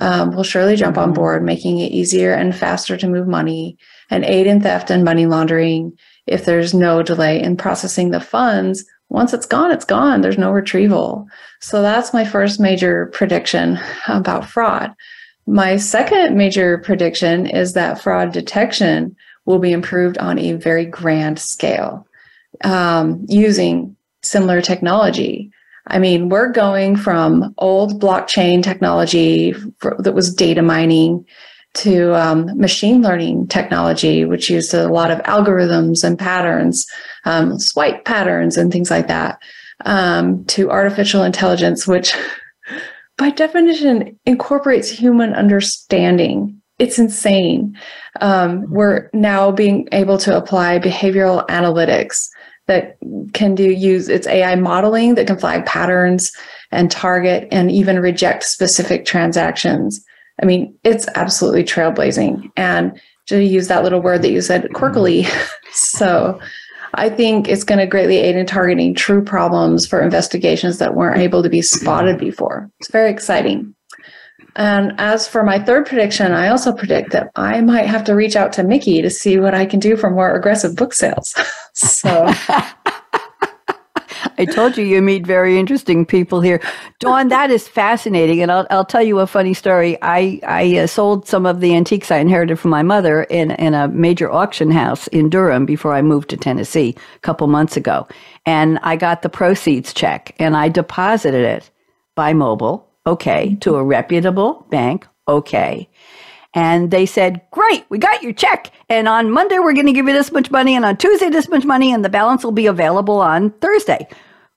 um, 0.00 0.34
will 0.36 0.44
surely 0.44 0.76
jump 0.76 0.96
on 0.96 1.08
mm-hmm. 1.08 1.14
board, 1.14 1.42
making 1.42 1.78
it 1.78 1.90
easier 1.90 2.32
and 2.32 2.54
faster 2.54 2.96
to 2.96 3.08
move 3.08 3.26
money 3.26 3.76
and 4.10 4.24
aid 4.24 4.46
in 4.46 4.60
theft 4.60 4.90
and 4.90 5.04
money 5.04 5.26
laundering 5.26 5.96
if 6.26 6.44
there's 6.44 6.74
no 6.74 7.02
delay 7.02 7.42
in 7.42 7.56
processing 7.56 8.10
the 8.10 8.20
funds. 8.20 8.84
Once 9.08 9.32
it's 9.32 9.46
gone, 9.46 9.70
it's 9.70 9.86
gone. 9.86 10.20
There's 10.20 10.38
no 10.38 10.52
retrieval. 10.52 11.26
So 11.60 11.82
that's 11.82 12.12
my 12.12 12.24
first 12.24 12.60
major 12.60 13.06
prediction 13.06 13.78
about 14.06 14.44
fraud. 14.44 14.94
My 15.46 15.76
second 15.76 16.36
major 16.36 16.78
prediction 16.78 17.46
is 17.46 17.72
that 17.72 18.00
fraud 18.00 18.32
detection 18.32 19.16
will 19.48 19.58
be 19.58 19.72
improved 19.72 20.18
on 20.18 20.38
a 20.38 20.52
very 20.52 20.84
grand 20.84 21.38
scale 21.38 22.06
um, 22.64 23.24
using 23.28 23.96
similar 24.22 24.60
technology. 24.60 25.50
I 25.86 25.98
mean, 25.98 26.28
we're 26.28 26.52
going 26.52 26.96
from 26.96 27.54
old 27.56 27.98
blockchain 27.98 28.62
technology 28.62 29.54
for, 29.78 29.96
that 30.00 30.12
was 30.12 30.34
data 30.34 30.60
mining 30.60 31.26
to 31.74 32.14
um, 32.14 32.58
machine 32.58 33.00
learning 33.00 33.48
technology, 33.48 34.26
which 34.26 34.50
used 34.50 34.74
a 34.74 34.88
lot 34.88 35.10
of 35.10 35.20
algorithms 35.20 36.04
and 36.04 36.18
patterns, 36.18 36.86
um, 37.24 37.58
swipe 37.58 38.04
patterns, 38.04 38.58
and 38.58 38.70
things 38.70 38.90
like 38.90 39.08
that, 39.08 39.40
um, 39.86 40.44
to 40.44 40.70
artificial 40.70 41.22
intelligence, 41.22 41.86
which 41.86 42.14
by 43.16 43.30
definition 43.30 44.18
incorporates 44.26 44.90
human 44.90 45.32
understanding 45.32 46.57
it's 46.78 46.98
insane. 46.98 47.76
Um, 48.20 48.62
mm-hmm. 48.62 48.74
we're 48.74 49.10
now 49.12 49.50
being 49.50 49.88
able 49.92 50.18
to 50.18 50.36
apply 50.36 50.78
behavioral 50.78 51.46
analytics 51.48 52.28
that 52.66 52.98
can 53.32 53.54
do 53.54 53.64
use 53.64 54.08
its 54.08 54.26
AI 54.26 54.54
modeling 54.54 55.14
that 55.14 55.26
can 55.26 55.38
flag 55.38 55.64
patterns 55.64 56.30
and 56.70 56.90
target 56.90 57.48
and 57.50 57.70
even 57.70 57.98
reject 57.98 58.44
specific 58.44 59.04
transactions. 59.06 60.04
I 60.40 60.46
mean, 60.46 60.76
it's 60.84 61.08
absolutely 61.14 61.64
trailblazing. 61.64 62.50
And 62.56 63.00
to 63.26 63.42
use 63.42 63.68
that 63.68 63.82
little 63.82 64.00
word 64.00 64.22
that 64.22 64.30
you 64.30 64.40
said, 64.40 64.64
mm-hmm. 64.64 64.76
quirkily. 64.76 65.26
so 65.72 66.38
I 66.94 67.08
think 67.08 67.48
it's 67.48 67.64
going 67.64 67.78
to 67.78 67.86
greatly 67.86 68.18
aid 68.18 68.36
in 68.36 68.46
targeting 68.46 68.94
true 68.94 69.22
problems 69.22 69.86
for 69.86 70.00
investigations 70.00 70.78
that 70.78 70.94
weren't 70.94 71.20
able 71.20 71.42
to 71.42 71.48
be 71.48 71.62
spotted 71.62 72.16
mm-hmm. 72.16 72.26
before. 72.26 72.70
It's 72.80 72.90
very 72.90 73.10
exciting. 73.10 73.74
And 74.56 74.94
as 74.98 75.28
for 75.28 75.42
my 75.42 75.58
third 75.58 75.86
prediction, 75.86 76.32
I 76.32 76.48
also 76.48 76.72
predict 76.72 77.12
that 77.12 77.30
I 77.36 77.60
might 77.60 77.86
have 77.86 78.04
to 78.04 78.14
reach 78.14 78.36
out 78.36 78.52
to 78.54 78.64
Mickey 78.64 79.02
to 79.02 79.10
see 79.10 79.38
what 79.38 79.54
I 79.54 79.66
can 79.66 79.78
do 79.78 79.96
for 79.96 80.10
more 80.10 80.34
aggressive 80.34 80.74
book 80.74 80.92
sales. 80.92 81.34
so 81.74 82.32
I 84.38 84.44
told 84.44 84.76
you 84.76 84.84
you 84.84 85.02
meet 85.02 85.26
very 85.26 85.58
interesting 85.58 86.06
people 86.06 86.40
here. 86.40 86.60
Dawn, 87.00 87.28
that 87.28 87.50
is 87.50 87.68
fascinating. 87.68 88.40
And 88.40 88.50
I'll, 88.50 88.66
I'll 88.70 88.84
tell 88.84 89.02
you 89.02 89.18
a 89.18 89.26
funny 89.26 89.54
story. 89.54 89.98
I, 90.02 90.40
I 90.46 90.78
uh, 90.78 90.86
sold 90.86 91.26
some 91.26 91.46
of 91.46 91.60
the 91.60 91.74
antiques 91.74 92.10
I 92.10 92.18
inherited 92.18 92.58
from 92.58 92.70
my 92.70 92.82
mother 92.82 93.24
in, 93.24 93.52
in 93.52 93.74
a 93.74 93.88
major 93.88 94.30
auction 94.30 94.70
house 94.70 95.06
in 95.08 95.28
Durham 95.28 95.66
before 95.66 95.94
I 95.94 96.02
moved 96.02 96.30
to 96.30 96.36
Tennessee 96.36 96.96
a 97.16 97.20
couple 97.20 97.46
months 97.48 97.76
ago. 97.76 98.06
And 98.46 98.78
I 98.82 98.96
got 98.96 99.22
the 99.22 99.28
proceeds 99.28 99.92
check 99.92 100.34
and 100.38 100.56
I 100.56 100.68
deposited 100.68 101.44
it 101.44 101.70
by 102.14 102.32
mobile 102.32 102.87
Okay. 103.08 103.56
To 103.62 103.76
a 103.76 103.82
reputable 103.82 104.66
bank. 104.70 105.06
Okay. 105.26 105.88
And 106.54 106.90
they 106.90 107.06
said, 107.06 107.40
Great, 107.50 107.84
we 107.88 107.98
got 107.98 108.22
your 108.22 108.32
check. 108.32 108.70
And 108.88 109.08
on 109.08 109.30
Monday, 109.30 109.58
we're 109.58 109.72
going 109.72 109.86
to 109.86 109.92
give 109.92 110.06
you 110.06 110.12
this 110.12 110.32
much 110.32 110.50
money. 110.50 110.74
And 110.74 110.84
on 110.84 110.96
Tuesday, 110.96 111.30
this 111.30 111.48
much 111.48 111.64
money. 111.64 111.92
And 111.92 112.04
the 112.04 112.08
balance 112.10 112.44
will 112.44 112.52
be 112.52 112.66
available 112.66 113.20
on 113.20 113.50
Thursday. 113.60 114.06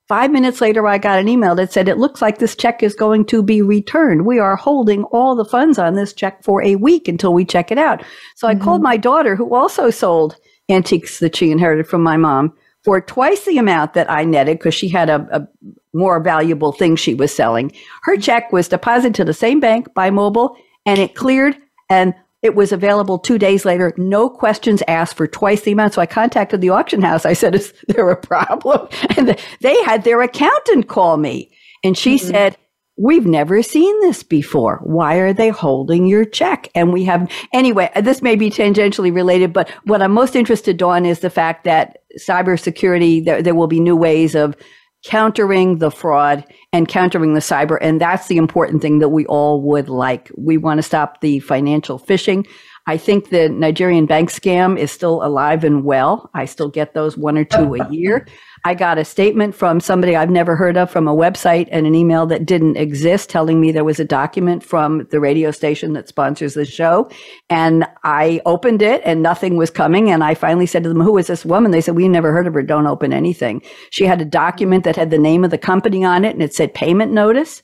Five 0.08 0.32
minutes 0.32 0.60
later, 0.60 0.86
I 0.86 0.98
got 0.98 1.20
an 1.20 1.30
email 1.30 1.56
that 1.56 1.72
said, 1.72 1.88
It 1.88 1.98
looks 1.98 2.22
like 2.22 2.40
this 2.40 2.56
check 2.56 2.84
is 2.84 2.94
going 2.94 3.26
to 3.28 3.42
be 3.42 3.62
returned. 3.62 4.26
We 4.26 4.40
are 4.40 4.58
holding 4.58 5.04
all 5.06 5.36
the 5.36 5.46
funds 5.46 5.80
on 5.80 5.96
this 5.96 6.12
check 6.12 6.44
for 6.44 6.62
a 6.62 6.76
week 6.76 7.08
until 7.08 7.34
we 7.34 7.46
check 7.46 7.72
it 7.72 7.78
out. 7.78 8.04
So 8.36 8.48
mm-hmm. 8.48 8.62
I 8.62 8.64
called 8.64 8.82
my 8.82 8.98
daughter, 8.98 9.38
who 9.38 9.56
also 9.56 9.90
sold 9.90 10.36
antiques 10.68 11.20
that 11.20 11.36
she 11.36 11.52
inherited 11.52 11.88
from 11.88 12.04
my 12.04 12.18
mom, 12.18 12.54
for 12.84 13.00
twice 13.00 13.46
the 13.46 13.58
amount 13.58 13.94
that 13.94 14.10
I 14.10 14.24
netted 14.24 14.58
because 14.58 14.74
she 14.74 14.90
had 14.90 15.10
a, 15.10 15.28
a, 15.32 15.48
more 15.94 16.20
valuable 16.20 16.72
thing 16.72 16.96
she 16.96 17.14
was 17.14 17.34
selling. 17.34 17.72
Her 18.04 18.18
check 18.18 18.52
was 18.52 18.68
deposited 18.68 19.16
to 19.16 19.26
the 19.26 19.34
same 19.34 19.60
bank 19.60 19.94
by 19.94 20.10
mobile 20.10 20.56
and 20.86 21.00
it 21.00 21.16
cleared 21.16 21.58
and 21.90 22.14
it 22.42 22.56
was 22.56 22.72
available 22.72 23.20
two 23.20 23.38
days 23.38 23.66
later. 23.66 23.94
No 23.98 24.30
questions 24.30 24.82
asked 24.88 25.16
for 25.16 25.28
twice 25.28 25.62
the 25.62 25.74
amount. 25.74 25.94
So 25.94 26.02
I 26.02 26.08
contacted 26.08 26.62
the 26.62 26.70
auction 26.70 27.02
house. 27.02 27.26
I 27.26 27.34
said, 27.34 27.56
Is 27.56 27.74
there 27.88 28.10
a 28.10 28.18
problem? 28.18 28.88
And 29.18 29.38
they 29.62 29.84
had 29.84 30.04
their 30.04 30.22
accountant 30.22 30.88
call 30.88 31.18
me. 31.18 31.52
And 31.84 31.98
she 31.98 32.16
mm-hmm. 32.16 32.32
said, 32.32 32.58
We've 32.98 33.26
never 33.26 33.64
seen 33.64 34.00
this 34.02 34.22
before. 34.22 34.80
Why 34.84 35.16
are 35.16 35.34
they 35.34 35.50
holding 35.50 36.06
your 36.06 36.26
check? 36.26 36.70
And 36.76 36.92
we 36.94 37.04
have, 37.06 37.32
anyway, 37.54 37.90
this 38.02 38.22
may 38.22 38.36
be 38.36 38.50
tangentially 38.50 39.14
related, 39.14 39.54
but 39.54 39.70
what 39.86 40.02
I'm 40.02 40.12
most 40.12 40.36
interested 40.36 40.80
in 40.80 41.06
is 41.06 41.20
the 41.20 41.30
fact 41.30 41.64
that 41.64 42.00
cybersecurity, 42.20 43.24
there, 43.26 43.42
there 43.42 43.56
will 43.56 43.68
be 43.68 43.80
new 43.80 43.96
ways 43.96 44.36
of 44.36 44.56
countering 45.04 45.80
the 45.80 45.92
fraud 45.92 46.46
and 46.72 46.88
countering 46.88 47.34
the 47.34 47.40
cyber. 47.40 47.78
And 47.82 48.00
that's 48.00 48.28
the 48.28 48.38
important 48.38 48.82
thing 48.82 49.00
that 49.00 49.10
we 49.10 49.26
all 49.26 49.62
would 49.64 49.90
like. 49.90 50.32
We 50.38 50.58
want 50.58 50.78
to 50.78 50.84
stop 50.84 51.22
the 51.22 51.40
financial 51.40 52.00
phishing. 52.00 52.48
I 52.88 52.98
think 52.98 53.30
the 53.30 53.48
Nigerian 53.50 54.06
bank 54.06 54.30
scam 54.32 54.78
is 54.78 54.92
still 54.92 55.24
alive 55.24 55.64
and 55.64 55.84
well. 55.84 56.30
I 56.34 56.46
still 56.46 56.70
get 56.70 56.94
those 56.94 57.16
one 57.18 57.38
or 57.38 57.46
two 57.46 57.76
a 57.76 57.90
year. 57.92 58.28
I 58.64 58.76
got 58.76 59.00
a 59.00 59.06
statement 59.06 59.56
from 59.56 59.80
somebody 59.80 60.16
I've 60.16 60.30
never 60.30 60.56
heard 60.56 60.78
of 60.78 60.92
from 60.92 61.08
a 61.08 61.16
website 61.16 61.68
and 61.72 61.88
an 61.88 61.96
email 61.96 62.28
that 62.28 62.46
didn't 62.46 62.78
exist 62.78 63.28
telling 63.28 63.60
me 63.60 63.72
there 63.72 63.84
was 63.84 64.00
a 64.00 64.06
document 64.06 64.64
from 64.64 65.08
the 65.10 65.20
radio 65.20 65.50
station 65.50 65.94
that 65.94 66.08
sponsors 66.08 66.54
the 66.54 66.66
show. 66.66 67.10
And 67.50 67.88
I 68.04 68.40
opened 68.46 68.84
it 68.84 69.02
and 69.04 69.24
nothing 69.24 69.58
was 69.58 69.72
coming. 69.72 70.12
And 70.12 70.24
I 70.24 70.36
finally 70.36 70.68
said 70.68 70.84
to 70.84 70.90
them, 70.90 71.02
Who 71.02 71.18
is 71.18 71.26
this 71.26 71.44
woman? 71.44 71.72
They 71.72 71.82
said, 71.82 71.96
We 71.96 72.08
never 72.08 72.32
heard 72.32 72.46
of 72.46 72.54
her. 72.54 72.62
Don't 72.62 72.86
open 72.86 73.14
anything. 73.14 73.64
She 73.90 74.06
had 74.06 74.22
a 74.22 74.26
document 74.26 74.84
that 74.84 74.96
had 74.96 75.10
the 75.10 75.18
name 75.18 75.44
of 75.44 75.50
the 75.50 75.58
company 75.58 76.04
on 76.04 76.24
it 76.24 76.34
and 76.34 76.44
it 76.44 76.54
said 76.54 76.76
payment 76.76 77.12
notice. 77.12 77.64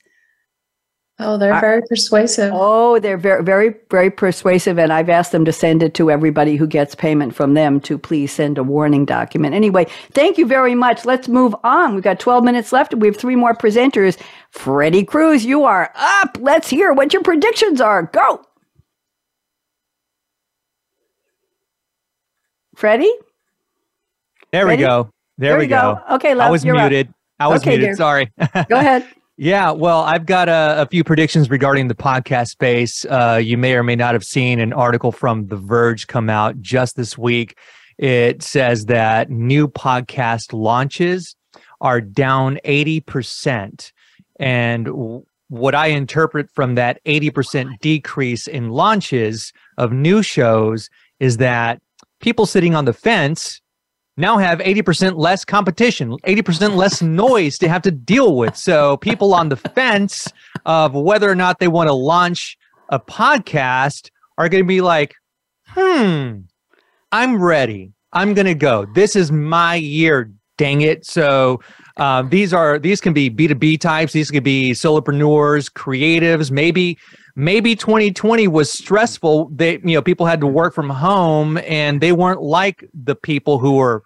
Oh, 1.19 1.35
they're 1.35 1.59
very 1.59 1.81
persuasive. 1.81 2.51
Oh, 2.53 2.99
they're 2.99 3.17
very, 3.17 3.43
very, 3.43 3.73
very 3.89 4.11
persuasive. 4.11 4.77
And 4.77 4.93
I've 4.93 5.09
asked 5.09 5.31
them 5.31 5.45
to 5.45 5.51
send 5.51 5.81
it 5.81 5.95
to 5.95 6.11
everybody 6.11 6.55
who 6.57 6.67
gets 6.67 6.93
payment 6.93 7.33
from 7.33 7.55
them 7.55 7.79
to 7.81 7.97
please 7.97 8.31
send 8.31 8.59
a 8.59 8.63
warning 8.63 9.03
document. 9.03 9.55
Anyway, 9.55 9.87
thank 10.11 10.37
you 10.37 10.45
very 10.45 10.75
much. 10.75 11.05
Let's 11.05 11.27
move 11.27 11.55
on. 11.63 11.95
We've 11.95 12.03
got 12.03 12.19
12 12.19 12.43
minutes 12.43 12.71
left 12.71 12.93
and 12.93 13.01
we 13.01 13.07
have 13.07 13.17
three 13.17 13.35
more 13.35 13.55
presenters. 13.55 14.19
Freddie 14.51 15.03
Cruz, 15.03 15.43
you 15.43 15.63
are 15.63 15.91
up. 15.95 16.37
Let's 16.39 16.69
hear 16.69 16.93
what 16.93 17.11
your 17.13 17.23
predictions 17.23 17.81
are. 17.81 18.03
Go. 18.03 18.43
Freddie? 22.75 23.11
There 24.51 24.65
Freddie? 24.65 24.83
we 24.83 24.87
go. 24.87 25.09
There, 25.39 25.53
there 25.53 25.59
we 25.59 25.65
go. 25.65 25.99
go. 26.07 26.15
Okay, 26.15 26.33
I 26.33 26.49
was 26.51 26.63
muted. 26.63 27.07
Up. 27.07 27.15
I 27.39 27.47
was 27.47 27.61
okay, 27.61 27.71
muted. 27.71 27.85
Dear. 27.85 27.95
Sorry. 27.95 28.31
go 28.69 28.77
ahead. 28.77 29.07
Yeah, 29.39 29.69
well, 29.69 30.01
I've 30.01 30.25
got 30.25 30.49
a, 30.49 30.81
a, 30.81 30.87
few 30.87 31.03
predictions 31.03 31.51
regarding 31.51 31.89
the 31.89 31.95
podcast 31.95 32.47
space. 32.47 33.05
Uh, 33.05 33.39
you 33.41 33.55
may 33.55 33.75
or 33.75 33.83
may 33.83 33.95
not 33.95 34.15
have 34.15 34.23
seen 34.23 34.59
an 34.59 34.73
article 34.73 35.11
from 35.11 35.45
The 35.45 35.57
Verge 35.57 36.07
come 36.07 36.27
out 36.27 36.59
just 36.59 36.95
this 36.95 37.19
week. 37.19 37.55
It 37.99 38.41
says 38.41 38.87
that 38.87 39.29
new 39.29 39.67
podcast 39.67 40.53
launches 40.53 41.35
are 41.81 42.01
down 42.01 42.57
80%. 42.65 43.91
And 44.39 45.23
what 45.49 45.75
I 45.75 45.87
interpret 45.87 46.49
from 46.55 46.73
that 46.73 46.99
80% 47.05 47.79
decrease 47.79 48.47
in 48.47 48.71
launches 48.71 49.53
of 49.77 49.91
new 49.91 50.23
shows 50.23 50.89
is 51.19 51.37
that 51.37 51.79
people 52.21 52.47
sitting 52.47 52.73
on 52.73 52.85
the 52.85 52.93
fence 52.93 53.61
now 54.17 54.37
have 54.37 54.59
80% 54.59 55.15
less 55.15 55.45
competition, 55.45 56.17
80% 56.25 56.75
less 56.75 57.01
noise 57.01 57.57
to 57.59 57.69
have 57.69 57.83
to 57.83 57.91
deal 57.91 58.35
with. 58.35 58.57
So 58.57 58.97
people 58.97 59.33
on 59.33 59.49
the 59.49 59.55
fence 59.55 60.27
of 60.65 60.93
whether 60.93 61.29
or 61.29 61.35
not 61.35 61.59
they 61.59 61.67
want 61.67 61.87
to 61.87 61.93
launch 61.93 62.57
a 62.89 62.99
podcast 62.99 64.09
are 64.37 64.49
going 64.49 64.63
to 64.63 64.67
be 64.67 64.81
like, 64.81 65.13
hmm, 65.67 66.39
I'm 67.11 67.41
ready. 67.41 67.93
I'm 68.13 68.33
going 68.33 68.47
to 68.47 68.55
go. 68.55 68.85
This 68.95 69.15
is 69.15 69.31
my 69.31 69.75
year. 69.75 70.31
Dang 70.57 70.81
it. 70.81 71.05
So 71.05 71.61
uh, 71.97 72.23
these 72.23 72.51
are 72.51 72.79
these 72.79 72.99
can 72.99 73.13
be 73.13 73.29
B2B 73.29 73.79
types. 73.79 74.13
These 74.13 74.31
could 74.31 74.43
be 74.43 74.71
solopreneurs, 74.71 75.71
creatives. 75.71 76.49
Maybe 76.49 76.97
maybe 77.37 77.75
2020 77.75 78.47
was 78.47 78.69
stressful. 78.69 79.49
They 79.53 79.73
you 79.83 79.93
know 79.93 80.01
people 80.01 80.25
had 80.25 80.41
to 80.41 80.47
work 80.47 80.73
from 80.73 80.89
home 80.89 81.57
and 81.59 82.01
they 82.01 82.11
weren't 82.11 82.41
like 82.41 82.83
the 82.93 83.15
people 83.15 83.59
who 83.59 83.75
were 83.75 84.03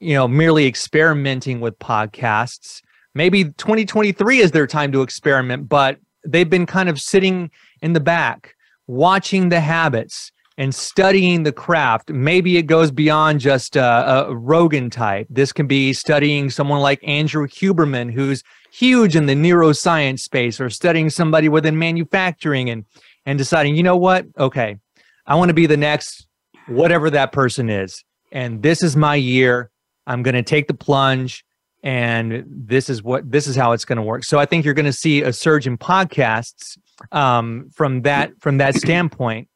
you 0.00 0.14
know 0.14 0.28
merely 0.28 0.66
experimenting 0.66 1.60
with 1.60 1.78
podcasts. 1.80 2.80
Maybe 3.14 3.44
2023 3.44 4.38
is 4.38 4.52
their 4.52 4.66
time 4.66 4.92
to 4.92 5.02
experiment, 5.02 5.68
but 5.68 5.98
they've 6.24 6.48
been 6.48 6.66
kind 6.66 6.88
of 6.88 7.00
sitting 7.00 7.50
in 7.82 7.92
the 7.92 8.00
back 8.00 8.54
watching 8.86 9.48
the 9.48 9.60
habits 9.60 10.30
and 10.56 10.74
studying 10.74 11.42
the 11.42 11.52
craft. 11.52 12.10
Maybe 12.10 12.58
it 12.58 12.62
goes 12.62 12.90
beyond 12.90 13.40
just 13.40 13.76
a, 13.76 14.26
a 14.28 14.36
Rogan 14.36 14.88
type. 14.90 15.26
This 15.30 15.52
can 15.52 15.66
be 15.66 15.92
studying 15.92 16.50
someone 16.50 16.80
like 16.80 17.00
Andrew 17.06 17.46
Huberman, 17.46 18.12
who's 18.12 18.42
huge 18.70 19.16
in 19.16 19.26
the 19.26 19.34
neuroscience 19.34 20.20
space, 20.20 20.60
or 20.60 20.70
studying 20.70 21.10
somebody 21.10 21.48
within 21.48 21.78
manufacturing 21.78 22.70
and 22.70 22.84
and 23.26 23.38
deciding, 23.38 23.76
you 23.76 23.82
know 23.82 23.96
what? 23.96 24.26
Okay, 24.38 24.76
I 25.26 25.34
want 25.34 25.48
to 25.48 25.54
be 25.54 25.66
the 25.66 25.76
next 25.76 26.26
whatever 26.66 27.10
that 27.10 27.32
person 27.32 27.70
is, 27.70 28.04
and 28.32 28.62
this 28.62 28.82
is 28.82 28.96
my 28.96 29.14
year. 29.14 29.70
I'm 30.06 30.22
going 30.22 30.34
to 30.34 30.42
take 30.42 30.68
the 30.68 30.74
plunge 30.74 31.44
and 31.84 32.44
this 32.48 32.88
is 32.88 33.02
what 33.02 33.30
this 33.30 33.46
is 33.46 33.54
how 33.54 33.70
it's 33.70 33.84
going 33.84 33.98
to 33.98 34.02
work 34.02 34.24
so 34.24 34.36
i 34.36 34.44
think 34.44 34.64
you're 34.64 34.74
going 34.74 34.84
to 34.84 34.92
see 34.92 35.22
a 35.22 35.32
surge 35.32 35.64
in 35.64 35.78
podcasts 35.78 36.76
um, 37.12 37.70
from 37.72 38.02
that 38.02 38.32
from 38.40 38.58
that 38.58 38.74
standpoint 38.74 39.48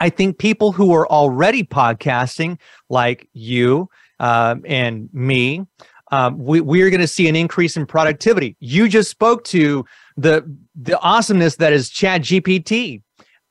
I 0.00 0.10
think 0.10 0.38
people 0.38 0.72
who 0.72 0.92
are 0.92 1.06
already 1.08 1.62
podcasting, 1.62 2.58
like 2.88 3.28
you 3.32 3.88
um, 4.20 4.62
and 4.66 5.08
me, 5.12 5.64
um, 6.14 6.38
we, 6.38 6.60
we're 6.60 6.90
going 6.90 7.00
to 7.00 7.08
see 7.08 7.28
an 7.28 7.34
increase 7.34 7.76
in 7.76 7.86
productivity. 7.86 8.56
You 8.60 8.88
just 8.88 9.10
spoke 9.10 9.42
to 9.44 9.84
the 10.16 10.44
the 10.76 10.98
awesomeness 11.00 11.56
that 11.56 11.72
is 11.72 11.90
Chat 11.90 12.22
GPT. 12.22 13.02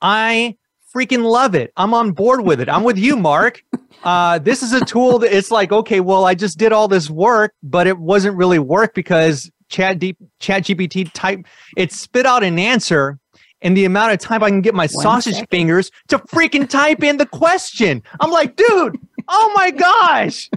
I 0.02 0.56
freaking 0.96 1.24
love 1.24 1.56
it. 1.56 1.74
I'm 1.76 1.94
on 1.94 2.12
board 2.12 2.42
with 2.42 2.62
it. 2.62 2.70
I'm 2.70 2.84
with 2.84 2.98
you, 2.98 3.18
Mark. 3.18 3.64
Uh, 4.04 4.38
this 4.38 4.62
is 4.62 4.74
a 4.74 4.84
tool 4.84 5.18
that 5.18 5.34
it's 5.34 5.50
like, 5.50 5.72
okay, 5.72 6.02
well, 6.02 6.26
I 6.26 6.36
just 6.36 6.58
did 6.58 6.74
all 6.74 6.90
this 6.90 7.10
work, 7.10 7.54
but 7.64 7.88
it 7.88 7.98
wasn't 7.98 8.36
really 8.36 8.60
work 8.60 8.94
because 8.94 9.50
Chat 9.70 9.98
D, 9.98 10.18
Chat 10.40 10.64
GPT 10.64 11.10
type 11.14 11.40
it 11.78 11.94
spit 11.94 12.26
out 12.26 12.44
an 12.44 12.60
answer 12.60 13.18
and 13.62 13.78
the 13.78 13.86
amount 13.86 14.12
of 14.12 14.20
time 14.20 14.44
I 14.44 14.50
can 14.50 14.60
get 14.60 14.76
my 14.76 14.90
One 14.92 15.04
sausage 15.04 15.36
second. 15.36 15.48
fingers 15.52 15.90
to 16.10 16.20
freaking 16.20 16.68
type 16.68 17.02
in 17.02 17.16
the 17.16 17.26
question. 17.26 18.04
I'm 18.20 18.30
like, 18.30 18.58
dude, 18.58 19.00
oh 19.30 19.52
my 19.56 19.72
gosh. 19.72 20.50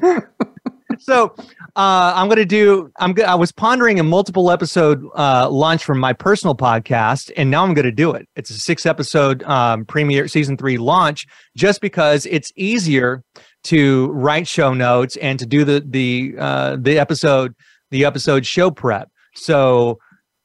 so 0.98 1.34
uh, 1.76 2.12
I'm 2.16 2.26
going 2.28 2.38
to 2.38 2.46
do. 2.46 2.90
I'm. 2.98 3.12
Go- 3.12 3.24
I 3.24 3.34
was 3.34 3.52
pondering 3.52 4.00
a 4.00 4.02
multiple 4.02 4.50
episode 4.50 5.04
uh, 5.14 5.50
launch 5.50 5.84
from 5.84 5.98
my 5.98 6.14
personal 6.14 6.54
podcast, 6.54 7.30
and 7.36 7.50
now 7.50 7.64
I'm 7.64 7.74
going 7.74 7.84
to 7.84 7.92
do 7.92 8.12
it. 8.12 8.26
It's 8.34 8.48
a 8.48 8.58
six 8.58 8.86
episode 8.86 9.42
um, 9.42 9.84
premiere 9.84 10.26
season 10.26 10.56
three 10.56 10.78
launch, 10.78 11.26
just 11.54 11.82
because 11.82 12.24
it's 12.26 12.50
easier 12.56 13.22
to 13.64 14.06
write 14.12 14.48
show 14.48 14.72
notes 14.72 15.16
and 15.18 15.38
to 15.38 15.44
do 15.44 15.64
the 15.64 15.84
the 15.86 16.34
uh, 16.38 16.76
the 16.80 16.98
episode 16.98 17.54
the 17.90 18.06
episode 18.06 18.46
show 18.46 18.70
prep. 18.70 19.10
So 19.34 19.98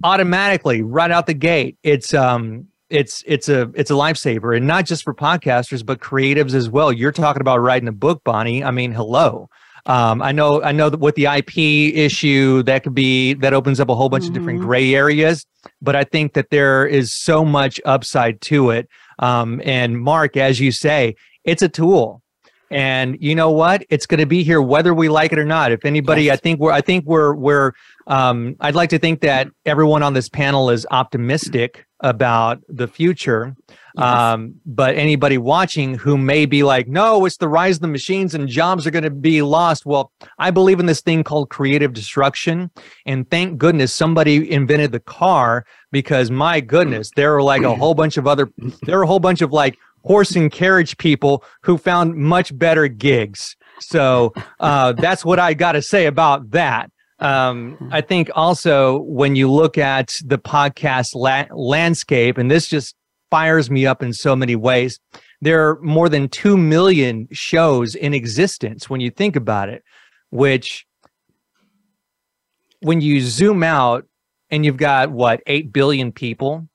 automatically 0.04 0.82
right 0.82 1.12
out 1.12 1.28
the 1.28 1.34
gate 1.34 1.78
it's 1.84 2.14
um 2.14 2.66
it's 2.90 3.24
it's 3.28 3.48
a 3.48 3.72
it's 3.76 3.92
a 3.92 3.94
lifesaver 3.94 4.56
and 4.56 4.66
not 4.66 4.86
just 4.86 5.04
for 5.04 5.14
podcasters 5.14 5.86
but 5.86 6.00
creatives 6.00 6.54
as 6.54 6.70
well 6.70 6.92
you're 6.92 7.12
talking 7.12 7.42
about 7.42 7.60
writing 7.60 7.88
a 7.88 7.92
book 7.92 8.22
bonnie 8.24 8.64
i 8.64 8.72
mean 8.72 8.92
hello 8.92 9.48
um, 9.86 10.22
I 10.22 10.32
know 10.32 10.62
I 10.62 10.72
know 10.72 10.90
that 10.90 11.00
with 11.00 11.16
the 11.16 11.26
IP 11.26 11.58
issue 11.96 12.64
that 12.64 12.84
could 12.84 12.94
be 12.94 13.34
that 13.36 13.54
opens 13.54 13.80
up 13.80 13.90
a 13.90 13.96
whole 13.96 14.10
bunch 14.10 14.24
mm-hmm. 14.24 14.32
of 14.32 14.34
different 14.36 14.60
mm-hmm. 14.60 14.68
gray 14.68 14.94
areas, 14.96 15.46
but 15.82 15.96
I 15.96 16.04
think 16.04 16.34
that 16.34 16.50
there 16.50 16.86
is 16.86 17.14
so 17.14 17.44
much 17.44 17.82
upside 17.86 18.42
to 18.42 18.70
it. 18.72 18.88
Um, 19.20 19.62
and 19.66 20.00
Mark, 20.00 20.38
as 20.38 20.60
you 20.60 20.72
say, 20.72 21.16
it's 21.44 21.62
a 21.62 21.70
tool. 21.70 22.22
And 22.70 23.18
you 23.20 23.36
know 23.36 23.52
what? 23.52 23.86
It's 23.90 24.06
going 24.06 24.22
to 24.22 24.26
be 24.26 24.44
here 24.44 24.62
whether 24.62 24.94
we 24.94 25.10
like 25.10 25.34
it 25.34 25.40
or 25.40 25.44
not. 25.44 25.74
If 25.74 25.84
anybody, 25.84 26.24
yes. 26.24 26.38
I 26.38 26.38
think 26.38 26.60
we're 26.60 26.72
I 26.72 26.80
think 26.80 27.06
we're 27.06 27.34
we're 27.34 27.74
um, 28.08 28.56
I'd 28.62 28.76
like 28.76 28.90
to 28.92 29.00
think 29.00 29.22
that 29.22 29.50
everyone 29.66 30.04
on 30.04 30.14
this 30.14 30.30
panel 30.30 30.70
is 30.70 30.88
optimistic 30.90 31.86
about 32.02 32.60
the 32.68 32.88
future. 32.88 33.56
Yes. 33.96 34.06
Um, 34.06 34.56
but 34.66 34.96
anybody 34.96 35.38
watching 35.38 35.96
who 35.96 36.18
may 36.18 36.46
be 36.46 36.64
like, 36.64 36.88
no, 36.88 37.26
it's 37.26 37.38
the 37.38 37.48
rise 37.48 37.76
of 37.76 37.82
the 37.82 37.88
machines 37.88 38.34
and 38.34 38.48
jobs 38.48 38.88
are 38.88 38.92
going 38.92 39.04
to 39.04 39.10
be 39.10 39.42
lost. 39.42 39.86
Well, 39.86 40.12
I 40.40 40.52
believe 40.52 40.80
in 40.80 40.86
this 40.86 41.02
thing 41.02 41.24
called 41.24 41.50
creative 41.50 41.94
destruction. 41.94 42.72
And 43.06 43.30
thank 43.30 43.58
goodness 43.58 43.94
somebody 43.94 44.50
invented 44.52 44.92
the 44.92 45.00
car 45.02 45.66
because 45.92 46.32
my 46.32 46.62
goodness, 46.62 47.12
there 47.16 47.36
are 47.36 47.44
like 47.44 47.64
a 47.64 47.76
whole 47.76 47.94
bunch 47.94 48.18
of 48.18 48.28
other, 48.28 48.52
there 48.84 49.00
are 49.00 49.04
a 49.04 49.08
whole 49.08 49.20
bunch 49.20 49.42
of 49.42 49.52
like 49.52 49.78
horse 50.04 50.36
and 50.36 50.52
carriage 50.52 50.98
people 50.98 51.44
who 51.62 51.78
found 51.78 52.16
much 52.16 52.58
better 52.58 52.88
gigs. 52.88 53.56
So 53.80 54.34
uh, 54.60 54.94
that's 54.94 55.26
what 55.26 55.40
I 55.40 55.54
got 55.54 55.74
to 55.74 55.82
say 55.82 56.06
about 56.06 56.52
that. 56.52 56.92
Um, 57.22 57.90
I 57.92 58.02
think 58.02 58.32
also 58.36 59.02
when 59.04 59.36
you 59.36 59.50
look 59.50 59.78
at 59.78 60.18
the 60.26 60.40
podcast 60.40 61.16
la- 61.16 61.46
landscape, 61.56 62.38
and 62.38 62.50
this 62.50 62.68
just 62.68 62.96
fires 63.30 63.70
me 63.70 63.86
up 63.86 64.02
in 64.02 64.12
so 64.12 64.36
many 64.36 64.56
ways, 64.56 65.00
there 65.40 65.68
are 65.68 65.80
more 65.82 66.10
than 66.10 66.28
2 66.28 66.58
million 66.58 67.28
shows 67.32 67.96
in 67.96 68.14
existence 68.14 68.90
when 68.90 69.02
you 69.02 69.12
think 69.12 69.36
about 69.36 69.70
it, 69.70 69.84
which 70.32 70.86
when 72.82 73.02
you 73.02 73.22
zoom 73.22 73.64
out 73.64 74.06
and 74.50 74.66
you've 74.66 74.78
got 74.78 75.12
what, 75.12 75.42
8 75.46 75.72
billion 75.72 76.12
people, 76.12 76.68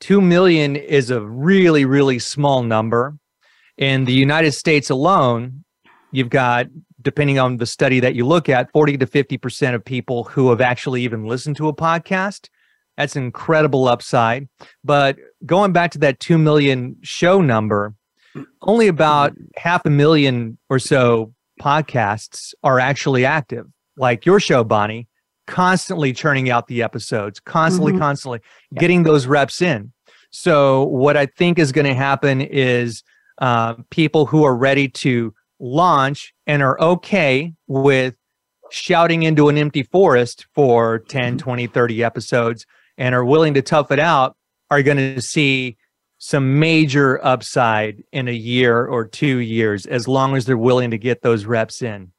2 0.00 0.20
million 0.20 0.76
is 0.76 1.10
a 1.10 1.20
really, 1.20 1.84
really 1.84 2.18
small 2.18 2.62
number. 2.62 3.16
In 3.76 4.04
the 4.04 4.12
United 4.12 4.52
States 4.52 4.90
alone, 4.90 5.64
you've 6.10 6.30
got 6.30 6.66
depending 7.08 7.38
on 7.38 7.56
the 7.56 7.64
study 7.64 8.00
that 8.00 8.14
you 8.14 8.26
look 8.26 8.50
at, 8.50 8.70
40 8.70 8.98
to 8.98 9.06
50% 9.06 9.74
of 9.74 9.82
people 9.82 10.24
who 10.24 10.50
have 10.50 10.60
actually 10.60 11.00
even 11.00 11.24
listened 11.24 11.56
to 11.56 11.66
a 11.66 11.74
podcast. 11.74 12.50
That's 12.98 13.16
an 13.16 13.22
incredible 13.22 13.88
upside. 13.88 14.46
But 14.84 15.16
going 15.46 15.72
back 15.72 15.90
to 15.92 15.98
that 16.00 16.20
2 16.20 16.36
million 16.36 16.96
show 17.02 17.40
number, 17.40 17.94
only 18.60 18.88
about 18.88 19.32
half 19.56 19.86
a 19.86 19.90
million 19.90 20.58
or 20.68 20.78
so 20.78 21.32
podcasts 21.58 22.52
are 22.62 22.78
actually 22.78 23.24
active, 23.24 23.64
like 23.96 24.26
your 24.26 24.38
show, 24.38 24.62
Bonnie, 24.62 25.08
constantly 25.46 26.12
churning 26.12 26.50
out 26.50 26.66
the 26.66 26.82
episodes, 26.82 27.40
constantly, 27.40 27.92
mm-hmm. 27.92 28.02
constantly 28.02 28.40
getting 28.74 29.04
those 29.04 29.26
reps 29.26 29.62
in. 29.62 29.94
So, 30.30 30.84
what 30.84 31.16
I 31.16 31.24
think 31.24 31.58
is 31.58 31.72
going 31.72 31.86
to 31.86 31.94
happen 31.94 32.42
is 32.42 33.02
uh, 33.38 33.76
people 33.88 34.26
who 34.26 34.44
are 34.44 34.54
ready 34.54 34.88
to 34.88 35.32
launch 35.60 36.32
and 36.48 36.62
are 36.62 36.80
okay 36.80 37.52
with 37.68 38.14
shouting 38.70 39.22
into 39.22 39.48
an 39.48 39.56
empty 39.56 39.82
forest 39.84 40.46
for 40.54 40.98
10, 40.98 41.34
mm-hmm. 41.34 41.38
20, 41.38 41.66
30 41.68 42.02
episodes 42.02 42.66
and 42.96 43.14
are 43.14 43.24
willing 43.24 43.54
to 43.54 43.62
tough 43.62 43.92
it 43.92 44.00
out 44.00 44.36
are 44.70 44.82
going 44.82 44.96
to 44.96 45.20
see 45.20 45.76
some 46.18 46.58
major 46.58 47.24
upside 47.24 48.02
in 48.12 48.26
a 48.26 48.32
year 48.32 48.84
or 48.84 49.06
two 49.06 49.38
years 49.38 49.86
as 49.86 50.08
long 50.08 50.36
as 50.36 50.46
they're 50.46 50.58
willing 50.58 50.90
to 50.90 50.98
get 50.98 51.22
those 51.22 51.44
reps 51.44 51.80
in. 51.80 52.12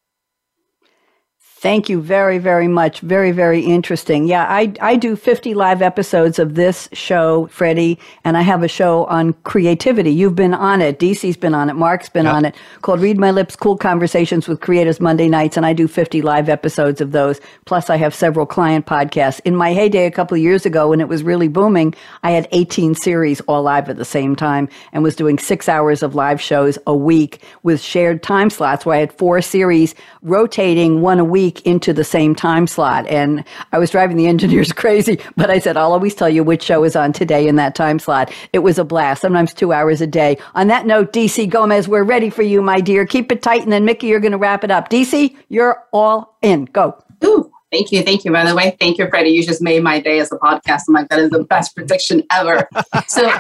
Thank 1.60 1.90
you 1.90 2.00
very, 2.00 2.38
very 2.38 2.70
much. 2.70 3.02
Very, 3.02 3.34
very 3.34 3.60
interesting. 3.60 4.30
Yeah, 4.30 4.46
I, 4.48 4.72
I 4.80 4.96
do 4.96 5.18
50 5.18 5.54
live 5.56 5.82
episodes 5.82 6.40
of 6.40 6.56
this 6.56 6.88
show, 6.94 7.48
Freddie, 7.48 8.00
and 8.24 8.38
I 8.38 8.44
have 8.44 8.64
a 8.64 8.70
show 8.70 9.04
on 9.08 9.34
creativity. 9.44 10.10
You've 10.10 10.38
been 10.38 10.54
on 10.54 10.82
it. 10.82 11.00
DC's 11.00 11.36
been 11.36 11.54
on 11.54 11.70
it. 11.70 11.74
Mark's 11.74 12.08
been 12.08 12.28
yep. 12.28 12.34
on 12.34 12.46
it 12.46 12.56
called 12.82 13.02
Read 13.02 13.18
My 13.18 13.32
Lips 13.32 13.58
Cool 13.58 13.76
Conversations 13.76 14.48
with 14.48 14.62
Creators 14.62 15.02
Monday 15.02 15.28
nights, 15.28 15.58
and 15.58 15.66
I 15.66 15.74
do 15.74 15.90
50 15.90 16.22
live 16.22 16.48
episodes 16.48 17.02
of 17.02 17.12
those. 17.12 17.42
Plus, 17.66 17.90
I 17.90 17.98
have 17.98 18.16
several 18.16 18.46
client 18.46 18.86
podcasts. 18.86 19.42
In 19.44 19.54
my 19.54 19.74
heyday 19.74 20.06
a 20.06 20.12
couple 20.12 20.36
of 20.38 20.42
years 20.42 20.66
ago 20.66 20.88
when 20.88 21.02
it 21.02 21.10
was 21.10 21.24
really 21.24 21.50
booming, 21.50 21.94
I 22.24 22.32
had 22.32 22.48
18 22.54 22.96
series 22.96 23.42
all 23.42 23.64
live 23.64 23.90
at 23.90 23.98
the 23.98 24.06
same 24.06 24.34
time 24.34 24.70
and 24.94 25.04
was 25.04 25.14
doing 25.14 25.38
six 25.38 25.68
hours 25.68 26.04
of 26.04 26.16
live 26.16 26.40
shows 26.40 26.80
a 26.88 26.96
week 26.96 27.42
with 27.64 27.82
shared 27.82 28.24
time 28.24 28.50
slots 28.50 28.86
where 28.86 28.96
I 28.96 29.02
had 29.02 29.12
four 29.12 29.42
series 29.42 29.94
rotating 30.22 31.02
one 31.02 31.20
a 31.20 31.26
week 31.26 31.49
week 31.50 31.66
into 31.66 31.94
the 31.94 32.04
same 32.04 32.36
time 32.36 32.68
slot. 32.68 33.08
And 33.08 33.44
I 33.72 33.80
was 33.80 33.90
driving 33.90 34.18
the 34.18 34.28
engineers 34.28 34.72
crazy, 34.84 35.20
but 35.36 35.50
I 35.50 35.58
said, 35.58 35.78
I'll 35.78 35.94
always 35.94 36.14
tell 36.14 36.30
you 36.30 36.44
which 36.44 36.62
show 36.62 36.84
is 36.84 36.96
on 36.96 37.12
today 37.12 37.48
in 37.48 37.56
that 37.56 37.74
time 37.74 37.98
slot. 37.98 38.32
It 38.54 38.60
was 38.60 38.78
a 38.78 38.84
blast, 38.84 39.22
sometimes 39.22 39.54
two 39.54 39.74
hours 39.74 40.00
a 40.00 40.08
day. 40.08 40.38
On 40.54 40.68
that 40.68 40.86
note, 40.86 41.12
DC 41.12 41.50
Gomez, 41.50 41.88
we're 41.88 42.04
ready 42.04 42.30
for 42.30 42.44
you, 42.44 42.62
my 42.62 42.80
dear. 42.80 43.04
Keep 43.06 43.32
it 43.32 43.42
tight. 43.42 43.64
And 43.64 43.72
then, 43.72 43.84
Mickey, 43.84 44.08
you're 44.08 44.20
going 44.20 44.32
to 44.32 44.38
wrap 44.38 44.64
it 44.64 44.70
up. 44.70 44.90
DC, 44.90 45.36
you're 45.50 45.84
all 45.92 46.38
in. 46.44 46.66
Go. 46.66 46.96
Ooh. 47.24 47.52
Thank 47.72 47.92
you. 47.92 48.02
Thank 48.02 48.26
you. 48.26 48.32
By 48.32 48.46
the 48.46 48.56
way, 48.56 48.76
thank 48.80 48.98
you, 48.98 49.08
Freddie. 49.10 49.30
You 49.30 49.44
just 49.44 49.62
made 49.62 49.84
my 49.84 50.00
day 50.00 50.20
as 50.20 50.32
a 50.32 50.38
podcast. 50.38 50.84
I'm 50.88 50.96
like, 50.96 51.10
that 51.10 51.20
is 51.20 51.30
the 51.30 51.44
best 51.44 51.76
prediction 51.76 52.24
ever. 52.32 52.68
So 53.08 53.32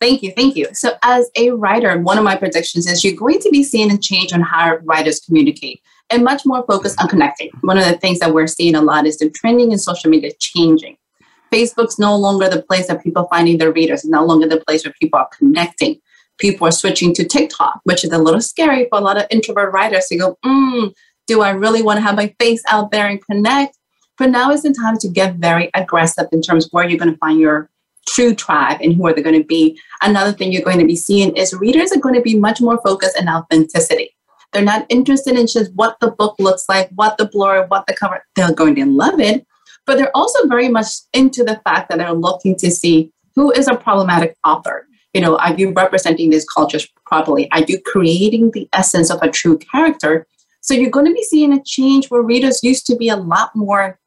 Thank 0.00 0.22
you. 0.22 0.30
Thank 0.36 0.54
you. 0.54 0.68
So, 0.74 0.92
as 1.02 1.28
a 1.34 1.50
writer, 1.50 1.98
one 1.98 2.18
of 2.18 2.24
my 2.24 2.36
predictions 2.36 2.86
is 2.86 3.02
you're 3.02 3.16
going 3.16 3.40
to 3.40 3.50
be 3.50 3.64
seeing 3.64 3.90
a 3.90 3.98
change 3.98 4.32
on 4.32 4.42
how 4.42 4.76
writers 4.84 5.18
communicate 5.18 5.82
and 6.10 6.24
much 6.24 6.46
more 6.46 6.64
focused 6.66 7.00
on 7.00 7.08
connecting. 7.08 7.50
One 7.60 7.78
of 7.78 7.84
the 7.84 7.98
things 7.98 8.18
that 8.20 8.32
we're 8.32 8.46
seeing 8.46 8.74
a 8.74 8.82
lot 8.82 9.06
is 9.06 9.18
the 9.18 9.30
trending 9.30 9.72
in 9.72 9.78
social 9.78 10.10
media 10.10 10.32
changing. 10.38 10.96
Facebook's 11.52 11.98
no 11.98 12.16
longer 12.16 12.48
the 12.48 12.62
place 12.62 12.88
that 12.88 13.02
people 13.02 13.26
finding 13.30 13.58
their 13.58 13.72
readers, 13.72 14.00
it's 14.00 14.08
no 14.08 14.24
longer 14.24 14.46
the 14.46 14.60
place 14.60 14.84
where 14.84 14.94
people 15.00 15.18
are 15.18 15.28
connecting. 15.36 16.00
People 16.38 16.68
are 16.68 16.72
switching 16.72 17.12
to 17.14 17.24
TikTok, 17.24 17.80
which 17.84 18.04
is 18.04 18.12
a 18.12 18.18
little 18.18 18.40
scary 18.40 18.86
for 18.88 18.98
a 18.98 19.02
lot 19.02 19.18
of 19.18 19.26
introvert 19.30 19.72
writers 19.72 20.06
to 20.06 20.16
go, 20.16 20.38
mm, 20.44 20.94
do 21.26 21.42
I 21.42 21.50
really 21.50 21.82
want 21.82 21.96
to 21.96 22.02
have 22.02 22.16
my 22.16 22.34
face 22.38 22.62
out 22.68 22.90
there 22.90 23.08
and 23.08 23.24
connect? 23.24 23.76
But 24.18 24.30
now 24.30 24.50
is 24.50 24.62
the 24.62 24.72
time 24.72 24.98
to 24.98 25.08
get 25.08 25.36
very 25.36 25.70
aggressive 25.74 26.26
in 26.32 26.42
terms 26.42 26.66
of 26.66 26.72
where 26.72 26.88
you're 26.88 26.98
going 26.98 27.12
to 27.12 27.18
find 27.18 27.40
your 27.40 27.70
true 28.08 28.34
tribe 28.34 28.78
and 28.80 28.94
who 28.94 29.06
are 29.06 29.12
they 29.12 29.22
going 29.22 29.40
to 29.40 29.46
be. 29.46 29.78
Another 30.02 30.32
thing 30.32 30.52
you're 30.52 30.62
going 30.62 30.78
to 30.78 30.86
be 30.86 30.96
seeing 30.96 31.36
is 31.36 31.54
readers 31.54 31.92
are 31.92 32.00
going 32.00 32.14
to 32.14 32.22
be 32.22 32.38
much 32.38 32.60
more 32.60 32.80
focused 32.82 33.18
on 33.20 33.28
authenticity. 33.28 34.16
They're 34.52 34.62
not 34.62 34.86
interested 34.88 35.38
in 35.38 35.46
just 35.46 35.72
what 35.74 35.98
the 36.00 36.10
book 36.10 36.36
looks 36.38 36.64
like, 36.68 36.90
what 36.94 37.18
the 37.18 37.26
blurb, 37.26 37.68
what 37.68 37.86
the 37.86 37.94
cover. 37.94 38.24
They're 38.34 38.52
going 38.52 38.74
to 38.76 38.86
love 38.86 39.20
it, 39.20 39.46
but 39.86 39.98
they're 39.98 40.16
also 40.16 40.46
very 40.46 40.68
much 40.68 40.86
into 41.12 41.44
the 41.44 41.60
fact 41.64 41.90
that 41.90 41.98
they're 41.98 42.12
looking 42.12 42.56
to 42.56 42.70
see 42.70 43.12
who 43.34 43.52
is 43.52 43.68
a 43.68 43.76
problematic 43.76 44.36
author. 44.44 44.86
You 45.14 45.20
know, 45.20 45.36
are 45.36 45.54
you 45.54 45.72
representing 45.72 46.30
these 46.30 46.44
cultures 46.44 46.86
properly? 47.06 47.50
Are 47.52 47.62
you 47.62 47.80
creating 47.80 48.50
the 48.52 48.68
essence 48.72 49.10
of 49.10 49.20
a 49.22 49.30
true 49.30 49.58
character? 49.58 50.26
So 50.60 50.74
you're 50.74 50.90
going 50.90 51.06
to 51.06 51.14
be 51.14 51.22
seeing 51.22 51.52
a 51.52 51.62
change 51.62 52.10
where 52.10 52.22
readers 52.22 52.62
used 52.62 52.86
to 52.86 52.96
be 52.96 53.08
a 53.08 53.16
lot 53.16 53.54
more 53.54 53.98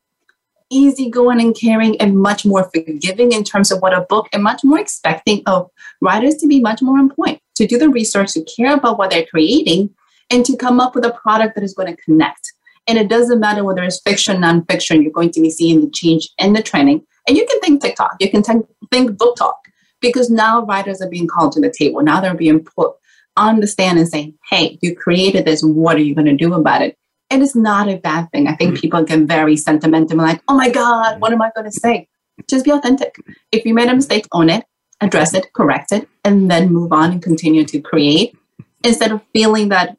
easygoing 0.70 1.42
and 1.42 1.56
caring 1.56 2.00
and 2.00 2.18
much 2.18 2.46
more 2.46 2.70
forgiving 2.74 3.32
in 3.32 3.44
terms 3.44 3.72
of 3.72 3.82
what 3.82 3.94
a 3.94 4.02
book 4.02 4.28
and 4.32 4.44
much 4.44 4.64
more 4.64 4.80
expecting 4.80 5.44
of 5.46 5.70
writers 6.02 6.36
to 6.36 6.48
be 6.48 6.60
much 6.60 6.82
more 6.82 6.98
on 6.98 7.10
point, 7.10 7.42
to 7.56 7.68
do 7.68 7.78
the 7.78 7.90
research, 7.90 8.34
to 8.34 8.44
care 8.44 8.74
about 8.74 8.98
what 8.98 9.10
they're 9.10 9.26
creating, 9.26 9.90
and 10.32 10.46
to 10.46 10.58
come 10.58 10.80
up 10.80 10.96
with 10.96 11.06
a 11.06 11.12
product 11.12 11.56
that 11.56 11.64
is 11.64 11.74
going 11.74 11.96
to 11.96 12.02
connect. 12.02 12.54
And 12.88 12.98
it 12.98 13.10
doesn't 13.10 13.40
matter 13.40 13.64
whether 13.64 13.84
it's 13.84 14.02
fiction, 14.02 14.38
nonfiction, 14.38 15.04
you're 15.04 15.12
going 15.12 15.32
to 15.32 15.42
be 15.42 15.52
seeing 15.52 15.82
the 15.82 15.90
change 15.92 16.30
in 16.40 16.54
the 16.54 16.64
training. 16.64 17.06
And 17.28 17.38
you 17.38 17.46
can 17.46 17.60
think 17.60 17.82
TikTok, 17.82 18.16
you 18.20 18.32
can 18.32 18.42
think, 18.42 18.66
think 18.92 19.12
BookTok, 19.12 19.54
because 20.00 20.32
now 20.32 20.66
writers 20.66 21.02
are 21.02 21.10
being 21.10 21.28
called 21.28 21.52
to 21.54 21.62
the 21.62 21.70
table. 21.70 22.02
Now 22.02 22.20
they're 22.20 22.34
being 22.34 22.64
put 22.64 22.94
on 23.38 23.60
the 23.60 23.68
stand 23.68 24.00
and 24.00 24.08
saying, 24.08 24.34
hey, 24.50 24.80
you 24.82 24.96
created 24.96 25.46
this, 25.46 25.62
what 25.62 25.96
are 25.96 26.02
you 26.02 26.16
going 26.16 26.26
to 26.26 26.36
do 26.36 26.54
about 26.54 26.82
it? 26.82 26.98
And 27.30 27.42
it 27.42 27.46
is 27.46 27.56
not 27.56 27.88
a 27.88 27.98
bad 27.98 28.30
thing. 28.32 28.48
I 28.48 28.56
think 28.56 28.76
mm. 28.76 28.82
people 28.82 29.04
get 29.04 29.20
very 29.22 29.56
sentimental, 29.56 30.18
like, 30.18 30.42
oh 30.48 30.56
my 30.56 30.70
God, 30.70 31.22
what 31.22 31.32
am 31.32 31.42
I 31.42 31.52
going 31.56 31.70
to 31.70 31.72
say? 31.72 32.08
Just 32.50 32.66
be 32.66 32.72
authentic. 32.72 33.16
If 33.52 33.64
you 33.66 33.74
made 33.74 33.88
a 33.88 33.96
mistake, 33.96 34.28
own 34.32 34.50
it, 34.50 34.66
address 35.00 35.34
it, 35.34 35.54
correct 35.54 35.92
it, 35.92 36.10
and 36.26 36.50
then 36.50 36.74
move 36.74 36.92
on 36.92 37.12
and 37.12 37.22
continue 37.22 37.64
to 37.66 37.80
create 37.80 38.36
instead 38.84 39.12
of 39.12 39.22
feeling 39.34 39.70
that 39.70 39.98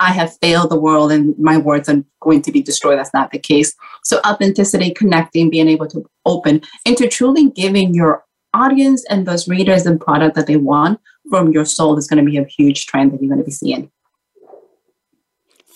I 0.00 0.12
have 0.12 0.36
failed 0.38 0.70
the 0.70 0.80
world 0.80 1.12
and 1.12 1.38
my 1.38 1.56
words 1.56 1.88
are 1.88 2.02
going 2.20 2.42
to 2.42 2.52
be 2.52 2.62
destroyed. 2.62 2.98
That's 2.98 3.14
not 3.14 3.30
the 3.30 3.38
case. 3.38 3.74
So, 4.02 4.20
authenticity, 4.26 4.92
connecting, 4.92 5.50
being 5.50 5.68
able 5.68 5.86
to 5.88 6.04
open, 6.26 6.62
into 6.84 7.08
truly 7.08 7.50
giving 7.50 7.94
your 7.94 8.24
audience 8.52 9.04
and 9.10 9.26
those 9.26 9.48
readers 9.48 9.84
the 9.84 9.96
product 9.96 10.36
that 10.36 10.46
they 10.46 10.56
want 10.56 11.00
from 11.28 11.52
your 11.52 11.64
soul 11.64 11.96
is 11.98 12.06
going 12.06 12.24
to 12.24 12.30
be 12.30 12.38
a 12.38 12.44
huge 12.44 12.86
trend 12.86 13.12
that 13.12 13.20
you're 13.20 13.28
going 13.28 13.38
to 13.38 13.44
be 13.44 13.50
seeing. 13.50 13.90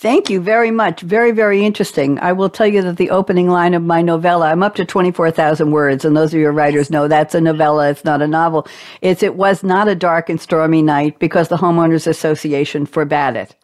Thank 0.00 0.30
you 0.30 0.40
very 0.40 0.70
much. 0.70 1.00
Very, 1.00 1.32
very 1.32 1.64
interesting. 1.64 2.20
I 2.20 2.32
will 2.32 2.48
tell 2.48 2.68
you 2.68 2.82
that 2.82 2.98
the 2.98 3.10
opening 3.10 3.48
line 3.48 3.74
of 3.74 3.82
my 3.82 4.00
novella, 4.00 4.48
I'm 4.48 4.62
up 4.62 4.76
to 4.76 4.84
24,000 4.84 5.72
words, 5.72 6.04
and 6.04 6.16
those 6.16 6.32
of 6.32 6.38
your 6.38 6.52
writers 6.52 6.88
know 6.88 7.08
that's 7.08 7.34
a 7.34 7.40
novella, 7.40 7.90
it's 7.90 8.04
not 8.04 8.22
a 8.22 8.28
novel. 8.28 8.68
It's 9.02 9.24
It 9.24 9.34
Was 9.34 9.64
Not 9.64 9.88
a 9.88 9.96
Dark 9.96 10.30
and 10.30 10.40
Stormy 10.40 10.82
Night 10.82 11.18
because 11.18 11.48
the 11.48 11.56
Homeowners 11.56 12.06
Association 12.06 12.86
forbade 12.86 13.34
it. 13.34 13.56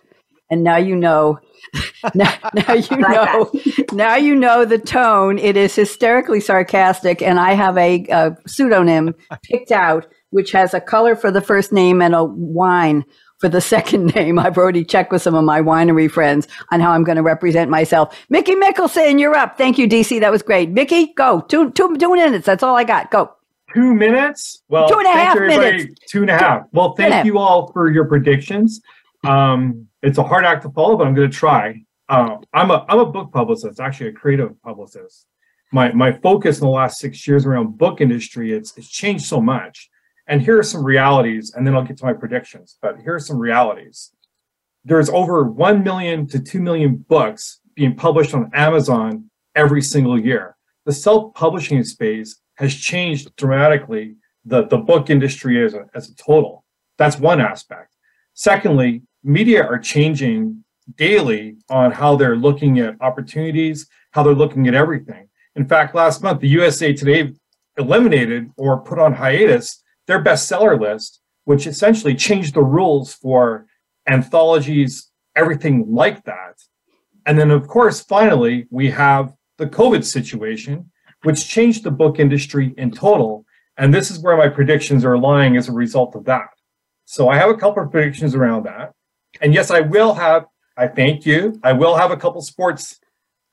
And 0.55 0.62
now 0.62 0.76
you 0.76 0.94
know. 0.94 1.40
now, 2.14 2.32
now 2.55 2.74
you 2.74 2.96
know. 2.96 3.50
now 3.92 4.14
you 4.14 4.36
know 4.36 4.64
the 4.64 4.78
tone. 4.78 5.36
It 5.36 5.57
is 5.57 5.74
hysterically 5.74 6.38
sarcastic, 6.38 7.20
and 7.20 7.40
I 7.40 7.55
have 7.55 7.76
a, 7.76 8.07
a 8.09 8.36
pseudonym 8.46 9.16
picked 9.42 9.72
out, 9.72 10.07
which 10.30 10.52
has 10.52 10.72
a 10.72 10.80
color 10.80 11.16
for 11.16 11.32
the 11.32 11.40
first 11.40 11.72
name 11.72 12.00
and 12.00 12.14
a 12.14 12.22
wine 12.22 13.05
for 13.40 13.48
the 13.48 13.61
second 13.74 14.14
name. 14.14 14.38
I've 14.38 14.57
already 14.57 14.84
checked 14.84 15.11
with 15.11 15.22
some 15.22 15.34
of 15.34 15.42
my 15.42 15.61
winery 15.61 16.09
friends 16.09 16.46
on 16.70 16.78
how 16.78 16.92
I'm 16.92 17.02
going 17.02 17.16
to 17.16 17.22
represent 17.24 17.68
myself. 17.68 18.16
Mickey 18.28 18.55
Mikkelson, 18.55 19.18
you're 19.18 19.34
up. 19.34 19.59
Thank 19.59 19.76
you, 19.76 19.88
DC. 19.88 20.20
That 20.20 20.30
was 20.30 20.42
great. 20.42 20.70
Mickey, 20.70 21.12
go. 21.14 21.40
Two, 21.40 21.72
two, 21.72 21.96
two 21.96 22.14
minutes. 22.14 22.46
That's 22.46 22.62
all 22.62 22.76
I 22.76 22.84
got. 22.84 23.11
Go. 23.11 23.34
Two 23.74 23.92
minutes? 23.92 24.62
Well, 24.68 24.88
two 24.88 24.98
and 24.98 25.07
a 25.09 25.11
half 25.11 25.36
minutes. 25.36 25.98
Two 26.09 26.20
and 26.20 26.30
a 26.30 26.38
half. 26.38 26.62
Well, 26.70 26.94
thank 26.94 27.26
you 27.26 27.38
all 27.38 27.72
for 27.72 27.90
your 27.90 28.05
predictions. 28.05 28.80
Um, 29.25 29.89
it's 30.03 30.18
a 30.18 30.22
hard 30.22 30.45
act 30.45 30.62
to 30.62 30.70
follow, 30.70 30.97
but 30.97 31.07
I'm 31.07 31.14
going 31.14 31.31
to 31.31 31.37
try. 31.37 31.83
Uh, 32.09 32.37
I'm 32.53 32.70
a 32.70 32.85
I'm 32.89 32.99
a 32.99 33.07
book 33.07 33.33
publicist, 33.33 33.81
actually 33.81 34.11
a 34.11 34.12
creative 34.12 34.61
publicist. 34.62 35.27
My 35.72 35.93
my 35.93 36.12
focus 36.12 36.59
in 36.59 36.66
the 36.66 36.70
last 36.70 36.99
six 36.99 37.27
years 37.27 37.47
around 37.47 37.79
book 37.79 38.01
industry, 38.01 38.53
it's 38.53 38.77
it's 38.77 38.89
changed 38.89 39.25
so 39.25 39.41
much. 39.41 39.89
And 40.27 40.41
here 40.41 40.59
are 40.59 40.62
some 40.62 40.85
realities, 40.85 41.53
and 41.55 41.66
then 41.66 41.75
I'll 41.75 41.85
get 41.85 41.99
to 41.99 42.05
my 42.05 42.14
predictions. 42.14 42.79
But 42.81 42.99
here 43.01 43.14
are 43.14 43.20
some 43.20 43.39
realities. 43.39 44.11
There's 44.85 45.11
over 45.11 45.45
1 45.45 45.83
million 45.83 46.27
to 46.29 46.39
2 46.39 46.61
million 46.61 46.97
books 47.09 47.61
being 47.75 47.95
published 47.95 48.35
on 48.35 48.51
Amazon 48.55 49.31
every 49.55 49.83
single 49.83 50.18
year. 50.18 50.57
The 50.85 50.93
self 50.93 51.35
publishing 51.35 51.83
space 51.85 52.41
has 52.57 52.75
changed 52.75 53.35
dramatically, 53.37 54.16
the, 54.45 54.66
the 54.66 54.79
book 54.79 55.11
industry 55.11 55.64
as 55.64 55.75
a, 55.75 55.87
as 55.95 56.11
a 56.11 56.14
total. 56.14 56.64
That's 56.99 57.18
one 57.18 57.41
aspect. 57.41 57.95
Secondly, 58.35 59.03
media 59.25 59.64
are 59.64 59.79
changing 59.79 60.62
daily 60.97 61.57
on 61.70 61.91
how 61.91 62.14
they're 62.14 62.37
looking 62.37 62.79
at 62.79 63.01
opportunities, 63.01 63.89
how 64.12 64.22
they're 64.22 64.35
looking 64.35 64.68
at 64.68 64.75
everything. 64.75 65.29
In 65.57 65.66
fact, 65.66 65.95
last 65.95 66.22
month, 66.22 66.41
the 66.41 66.49
USA 66.49 66.93
Today 66.93 67.33
eliminated 67.79 68.51
or 68.57 68.81
put 68.81 68.99
on 68.99 69.14
hiatus 69.14 69.83
their 70.07 70.22
bestseller 70.22 70.79
list, 70.79 71.20
which 71.45 71.66
essentially 71.66 72.14
changed 72.14 72.55
the 72.55 72.62
rules 72.62 73.14
for 73.14 73.66
anthologies, 74.07 75.11
everything 75.35 75.87
like 75.89 76.22
that. 76.25 76.61
And 77.27 77.39
then, 77.39 77.51
of 77.51 77.66
course, 77.66 78.01
finally, 78.01 78.66
we 78.70 78.91
have 78.91 79.33
the 79.57 79.66
COVID 79.66 80.05
situation, 80.05 80.91
which 81.22 81.49
changed 81.49 81.85
the 81.85 81.91
book 81.91 82.18
industry 82.18 82.75
in 82.77 82.91
total. 82.91 83.47
And 83.79 83.95
this 83.95 84.11
is 84.11 84.18
where 84.18 84.37
my 84.37 84.49
predictions 84.49 85.05
are 85.05 85.16
lying 85.16 85.57
as 85.57 85.68
a 85.68 85.72
result 85.72 86.14
of 86.14 86.25
that. 86.27 86.49
So 87.07 87.29
I 87.29 87.37
have 87.37 87.51
a 87.51 87.57
couple 87.57 87.83
of 87.83 87.91
predictions 87.91 88.35
around 88.35 88.64
that. 88.64 88.93
And 89.41 89.55
yes, 89.55 89.70
I 89.70 89.80
will 89.80 90.14
have, 90.14 90.47
I 90.76 90.89
thank 90.89 91.26
you, 91.26 91.61
I 91.62 91.72
will 91.72 91.97
have 91.97 92.11
a 92.11 92.16
couple 92.16 92.41
sports 92.43 92.99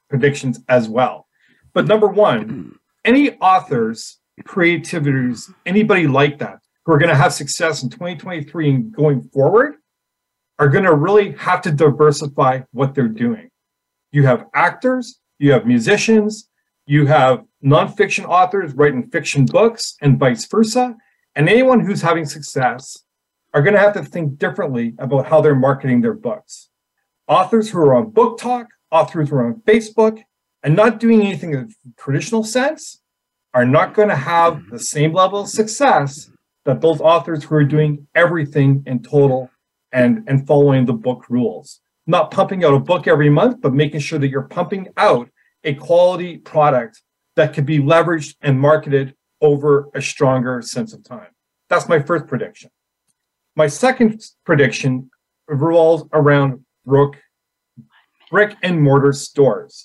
predictions 0.09 0.59
as 0.69 0.89
well. 0.89 1.27
But 1.73 1.87
number 1.87 2.07
one, 2.07 2.77
any 3.05 3.31
authors 3.37 4.19
creativities, 4.45 5.51
anybody 5.65 6.07
like 6.07 6.39
that 6.39 6.59
who 6.85 6.93
are 6.93 6.97
going 6.97 7.09
to 7.09 7.15
have 7.15 7.33
success 7.33 7.83
in 7.83 7.89
2023 7.89 8.69
and 8.69 8.95
going 8.95 9.21
forward 9.29 9.75
are 10.59 10.69
going 10.69 10.83
to 10.83 10.93
really 10.93 11.31
have 11.33 11.61
to 11.61 11.71
diversify 11.71 12.61
what 12.71 12.93
they're 12.93 13.07
doing. 13.07 13.49
You 14.11 14.25
have 14.25 14.45
actors, 14.53 15.19
you 15.39 15.51
have 15.51 15.65
musicians, 15.65 16.49
you 16.85 17.05
have 17.05 17.43
nonfiction 17.63 18.25
authors 18.25 18.73
writing 18.73 19.09
fiction 19.09 19.45
books, 19.45 19.95
and 20.01 20.19
vice 20.19 20.45
versa. 20.45 20.95
And 21.35 21.47
anyone 21.47 21.79
who's 21.79 22.01
having 22.01 22.25
success 22.25 22.97
are 23.53 23.61
going 23.61 23.73
to 23.73 23.79
have 23.79 23.93
to 23.93 24.03
think 24.03 24.37
differently 24.37 24.93
about 24.97 25.27
how 25.27 25.41
they're 25.41 25.55
marketing 25.55 26.01
their 26.01 26.13
books. 26.13 26.69
Authors 27.27 27.69
who 27.69 27.79
are 27.79 27.95
on 27.95 28.11
BookTok, 28.11 28.67
authors 28.91 29.29
who 29.29 29.35
are 29.35 29.45
on 29.45 29.61
Facebook, 29.61 30.21
and 30.63 30.75
not 30.75 30.99
doing 30.99 31.21
anything 31.21 31.53
in 31.53 31.67
the 31.67 31.73
traditional 31.97 32.43
sense 32.43 33.01
are 33.53 33.65
not 33.65 33.93
going 33.93 34.09
to 34.09 34.15
have 34.15 34.55
mm-hmm. 34.55 34.71
the 34.71 34.79
same 34.79 35.13
level 35.13 35.41
of 35.41 35.49
success 35.49 36.29
that 36.65 36.81
those 36.81 37.01
authors 37.01 37.43
who 37.43 37.55
are 37.55 37.63
doing 37.63 38.07
everything 38.15 38.83
in 38.85 39.01
total 39.01 39.49
and 39.91 40.23
and 40.27 40.47
following 40.47 40.85
the 40.85 40.93
book 40.93 41.25
rules. 41.29 41.81
Not 42.07 42.31
pumping 42.31 42.63
out 42.63 42.73
a 42.73 42.79
book 42.79 43.07
every 43.07 43.29
month 43.29 43.61
but 43.61 43.73
making 43.73 43.99
sure 43.99 44.19
that 44.19 44.29
you're 44.29 44.43
pumping 44.43 44.87
out 44.97 45.29
a 45.63 45.73
quality 45.73 46.37
product 46.37 47.01
that 47.35 47.53
can 47.53 47.65
be 47.65 47.79
leveraged 47.79 48.35
and 48.41 48.59
marketed 48.59 49.15
over 49.41 49.89
a 49.95 50.01
stronger 50.01 50.61
sense 50.61 50.93
of 50.93 51.03
time. 51.03 51.29
That's 51.69 51.89
my 51.89 51.99
first 51.99 52.27
prediction 52.27 52.69
my 53.55 53.67
second 53.67 54.23
prediction 54.45 55.09
revolves 55.47 56.03
around 56.13 56.63
brooke 56.85 57.17
brick 58.31 58.55
and 58.63 58.81
mortar 58.81 59.11
stores. 59.13 59.83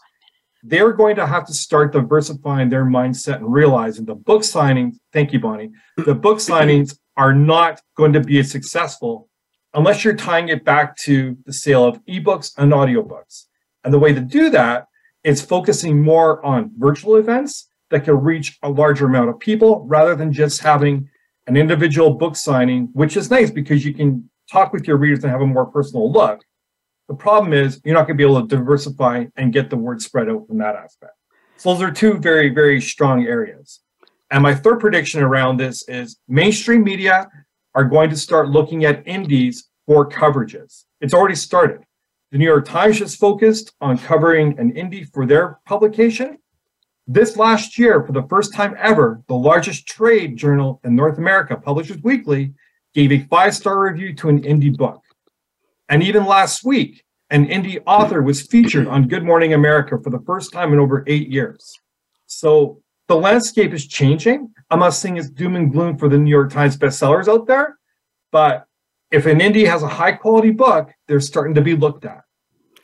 They're 0.63 0.93
going 0.93 1.17
to 1.17 1.27
have 1.27 1.47
to 1.47 1.53
start 1.53 1.93
diversifying 1.93 2.71
their 2.71 2.85
mindset 2.85 3.37
and 3.37 3.53
realizing 3.53 4.07
the 4.07 4.15
book 4.15 4.43
signings, 4.43 4.95
thank 5.13 5.33
you, 5.33 5.41
Bonnie, 5.41 5.73
the 5.97 6.15
book 6.15 6.39
signings 6.39 6.97
are 7.17 7.35
not 7.35 7.83
going 7.97 8.13
to 8.15 8.21
be 8.21 8.39
as 8.39 8.51
successful 8.51 9.29
unless 9.75 10.05
you're 10.05 10.17
tying 10.17 10.49
it 10.49 10.65
back 10.65 10.97
to 10.97 11.37
the 11.45 11.53
sale 11.53 11.85
of 11.85 12.03
ebooks 12.07 12.53
and 12.57 12.73
audiobooks. 12.73 13.45
And 13.85 13.93
the 13.93 13.99
way 13.99 14.13
to 14.13 14.21
do 14.21 14.49
that 14.51 14.87
is 15.23 15.43
focusing 15.43 16.01
more 16.01 16.45
on 16.45 16.71
virtual 16.79 17.17
events 17.17 17.69
that 17.91 18.05
can 18.05 18.17
reach 18.17 18.59
a 18.63 18.71
larger 18.71 19.07
amount 19.07 19.29
of 19.29 19.39
people 19.39 19.85
rather 19.87 20.15
than 20.15 20.33
just 20.33 20.63
having 20.63 21.09
an 21.47 21.57
individual 21.57 22.11
book 22.11 22.37
signing, 22.37 22.89
which 22.93 23.17
is 23.17 23.31
nice 23.31 23.51
because 23.51 23.85
you 23.85 23.95
can 23.95 24.29
talk 24.51 24.73
with 24.73 24.87
your 24.87 24.97
readers 24.97 25.23
and 25.23 25.31
have 25.31 25.41
a 25.41 25.47
more 25.47 25.67
personal 25.67 26.11
look. 26.11 26.43
The 27.09 27.15
problem 27.15 27.53
is 27.53 27.81
you're 27.85 27.95
not 27.95 28.07
going 28.07 28.17
to 28.19 28.25
be 28.25 28.25
able 28.25 28.41
to 28.41 28.57
diversify 28.57 29.27
and 29.37 29.53
get 29.53 29.71
the 29.71 29.77
word 29.77 30.03
spread 30.03 30.29
out 30.29 30.47
from 30.49 30.59
that 30.59 30.75
aspect. 30.75 31.13
So 31.57 31.73
those 31.73 31.83
are 31.83 31.91
two 31.91 32.19
very, 32.19 32.51
very 32.51 32.81
strong 32.81 33.27
areas. 33.27 33.81
And 34.31 34.43
my 34.43 34.55
third 34.55 34.81
prediction 34.81 35.23
around 35.23 35.59
this 35.59 35.89
is 35.89 36.17
mainstream 36.29 36.83
media 36.83 37.29
are 37.75 37.85
going 37.85 38.11
to 38.11 38.17
start 38.17 38.49
looking 38.49 38.85
at 38.85 39.07
indies 39.07 39.69
for 39.87 40.09
coverages. 40.09 40.85
It's 41.01 41.15
already 41.15 41.37
started. 41.37 41.85
The 42.33 42.39
New 42.39 42.45
York 42.45 42.67
Times 42.67 42.99
just 42.99 43.21
focused 43.21 43.73
on 43.81 43.99
covering 43.99 44.59
an 44.59 44.73
indie 44.73 45.09
for 45.13 45.27
their 45.27 45.61
publication. 45.65 46.39
This 47.09 47.37
last 47.37 47.79
year, 47.79 48.03
for 48.03 48.13
the 48.13 48.27
first 48.29 48.53
time 48.53 48.75
ever, 48.79 49.23
the 49.29 49.35
largest 49.35 49.87
trade 49.87 50.37
journal 50.37 50.81
in 50.83 50.97
North 50.97 51.19
America, 51.19 51.57
Publishers 51.57 52.03
Weekly, 52.03 52.53
gave 52.95 53.13
a 53.13 53.25
five 53.29 53.55
star 53.55 53.81
review 53.81 54.13
to 54.17 54.29
an 54.29 54.43
indie 54.43 54.77
book. 54.77 55.03
And 55.89 56.03
even 56.03 56.27
last 56.27 56.65
week, 56.65 57.05
an 57.31 57.47
indie 57.47 57.81
author 57.87 58.23
was 58.23 58.43
featured 58.43 58.89
on 58.89 59.07
Good 59.07 59.23
Morning 59.23 59.55
America 59.55 59.99
for 60.03 60.11
the 60.11 60.19
first 60.27 60.53
time 60.53 60.73
in 60.73 60.81
over 60.81 61.05
eight 61.07 61.29
years. 61.29 61.73
So 62.27 62.83
the 63.07 63.17
landscape 63.17 63.73
is 63.73 63.87
changing. 63.87 64.53
I'm 64.71 64.81
not 64.81 64.91
saying 64.91 65.17
it's 65.17 65.31
doom 65.31 65.55
and 65.55 65.71
gloom 65.71 65.97
for 65.97 66.09
the 66.09 66.19
New 66.19 66.31
York 66.31 66.51
Times 66.53 66.77
bestsellers 66.77 67.29
out 67.29 67.47
there, 67.47 67.79
but 68.33 68.67
if 69.13 69.27
an 69.27 69.39
indie 69.39 69.67
has 69.67 69.85
a 69.85 69.89
high 69.89 70.13
quality 70.13 70.51
book, 70.51 70.91
they're 71.07 71.21
starting 71.21 71.55
to 71.55 71.63
be 71.63 71.77
looked 71.77 72.05
at. 72.05 72.23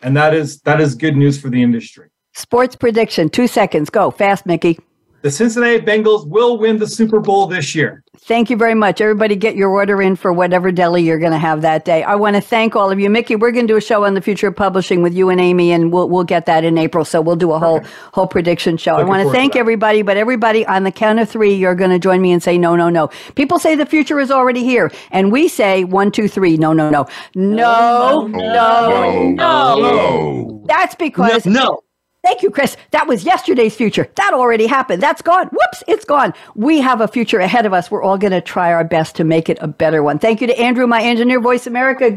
And 0.00 0.16
that 0.16 0.32
is 0.32 0.60
that 0.60 0.80
is 0.80 0.94
good 0.94 1.16
news 1.16 1.40
for 1.40 1.48
the 1.48 1.60
industry. 1.60 2.11
Sports 2.34 2.76
prediction, 2.76 3.28
two 3.28 3.46
seconds. 3.46 3.90
Go 3.90 4.10
fast, 4.10 4.46
Mickey. 4.46 4.78
The 5.22 5.30
Cincinnati 5.30 5.78
Bengals 5.78 6.26
will 6.26 6.58
win 6.58 6.78
the 6.78 6.86
Super 6.88 7.20
Bowl 7.20 7.46
this 7.46 7.76
year. 7.76 8.02
Thank 8.18 8.50
you 8.50 8.56
very 8.56 8.74
much. 8.74 9.00
Everybody 9.00 9.36
get 9.36 9.54
your 9.54 9.70
order 9.70 10.02
in 10.02 10.16
for 10.16 10.32
whatever 10.32 10.72
deli 10.72 11.02
you're 11.02 11.20
going 11.20 11.30
to 11.30 11.38
have 11.38 11.62
that 11.62 11.84
day. 11.84 12.02
I 12.02 12.16
want 12.16 12.34
to 12.34 12.42
thank 12.42 12.74
all 12.74 12.90
of 12.90 12.98
you. 12.98 13.08
Mickey, 13.08 13.36
we're 13.36 13.52
going 13.52 13.68
to 13.68 13.72
do 13.72 13.76
a 13.76 13.80
show 13.80 14.04
on 14.04 14.14
the 14.14 14.20
future 14.20 14.48
of 14.48 14.56
publishing 14.56 15.00
with 15.00 15.14
you 15.14 15.28
and 15.28 15.40
Amy, 15.40 15.70
and 15.70 15.92
we'll, 15.92 16.08
we'll 16.08 16.24
get 16.24 16.46
that 16.46 16.64
in 16.64 16.76
April. 16.76 17.04
So 17.04 17.20
we'll 17.20 17.36
do 17.36 17.52
a 17.52 17.58
whole, 17.60 17.82
whole 18.12 18.26
prediction 18.26 18.76
show. 18.76 18.92
Looking 18.92 19.06
I 19.06 19.08
want 19.08 19.22
to 19.28 19.32
thank 19.32 19.52
to 19.52 19.60
everybody, 19.60 20.02
but 20.02 20.16
everybody 20.16 20.66
on 20.66 20.82
the 20.82 20.90
count 20.90 21.20
of 21.20 21.28
three, 21.28 21.54
you're 21.54 21.76
going 21.76 21.90
to 21.90 22.00
join 22.00 22.20
me 22.20 22.32
and 22.32 22.42
say, 22.42 22.58
no, 22.58 22.74
no, 22.74 22.90
no. 22.90 23.08
People 23.36 23.60
say 23.60 23.76
the 23.76 23.86
future 23.86 24.18
is 24.18 24.32
already 24.32 24.64
here. 24.64 24.90
And 25.12 25.30
we 25.30 25.46
say 25.46 25.84
one, 25.84 26.10
two, 26.10 26.26
three, 26.26 26.56
no, 26.56 26.72
no, 26.72 26.90
no. 26.90 27.06
No, 27.36 28.26
no, 28.26 28.26
no, 28.26 29.30
no. 29.30 29.34
no. 29.34 29.76
no. 29.76 30.64
That's 30.66 30.96
because. 30.96 31.46
no. 31.46 31.52
no. 31.52 31.82
Thank 32.22 32.42
you, 32.42 32.50
Chris. 32.50 32.76
That 32.92 33.08
was 33.08 33.24
yesterday's 33.24 33.74
future. 33.74 34.08
That 34.14 34.32
already 34.32 34.66
happened. 34.68 35.02
That's 35.02 35.22
gone. 35.22 35.48
Whoops, 35.48 35.82
it's 35.88 36.04
gone. 36.04 36.34
We 36.54 36.80
have 36.80 37.00
a 37.00 37.08
future 37.08 37.40
ahead 37.40 37.66
of 37.66 37.72
us. 37.72 37.90
We're 37.90 38.02
all 38.02 38.16
going 38.16 38.32
to 38.32 38.40
try 38.40 38.72
our 38.72 38.84
best 38.84 39.16
to 39.16 39.24
make 39.24 39.48
it 39.48 39.58
a 39.60 39.66
better 39.66 40.04
one. 40.04 40.20
Thank 40.20 40.40
you 40.40 40.46
to 40.46 40.58
Andrew, 40.58 40.86
my 40.86 41.02
engineer, 41.02 41.40
Voice 41.40 41.66
America. 41.66 42.14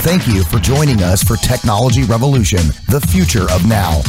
Thank 0.00 0.28
you 0.28 0.44
for 0.44 0.58
joining 0.60 1.02
us 1.02 1.22
for 1.24 1.36
Technology 1.36 2.04
Revolution, 2.04 2.60
the 2.88 3.04
future 3.10 3.50
of 3.50 3.66
now. 3.66 4.00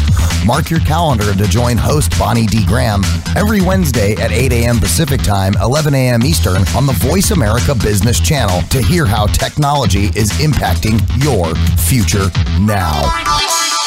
Mark 0.46 0.70
your 0.70 0.80
calendar 0.82 1.34
to 1.34 1.48
join 1.48 1.76
host 1.76 2.18
Bonnie 2.20 2.46
D. 2.46 2.64
Graham 2.66 3.02
every 3.36 3.62
Wednesday 3.62 4.14
at 4.14 4.32
8 4.32 4.54
a.m. 4.54 4.80
Pacific 4.80 5.24
Time, 5.24 5.56
11 5.60 5.96
a.m. 5.96 6.24
Eastern 6.24 6.64
on 6.76 6.86
the 6.86 6.94
Voice 7.00 7.32
America 7.32 7.74
Business 7.74 8.20
Channel 8.20 8.62
to 8.70 8.82
hear 8.82 9.08
how 9.08 9.26
technology 9.26 10.06
is 10.16 10.32
impacting 10.34 11.02
your 11.24 11.56
future 11.76 12.30
now. 12.62 13.79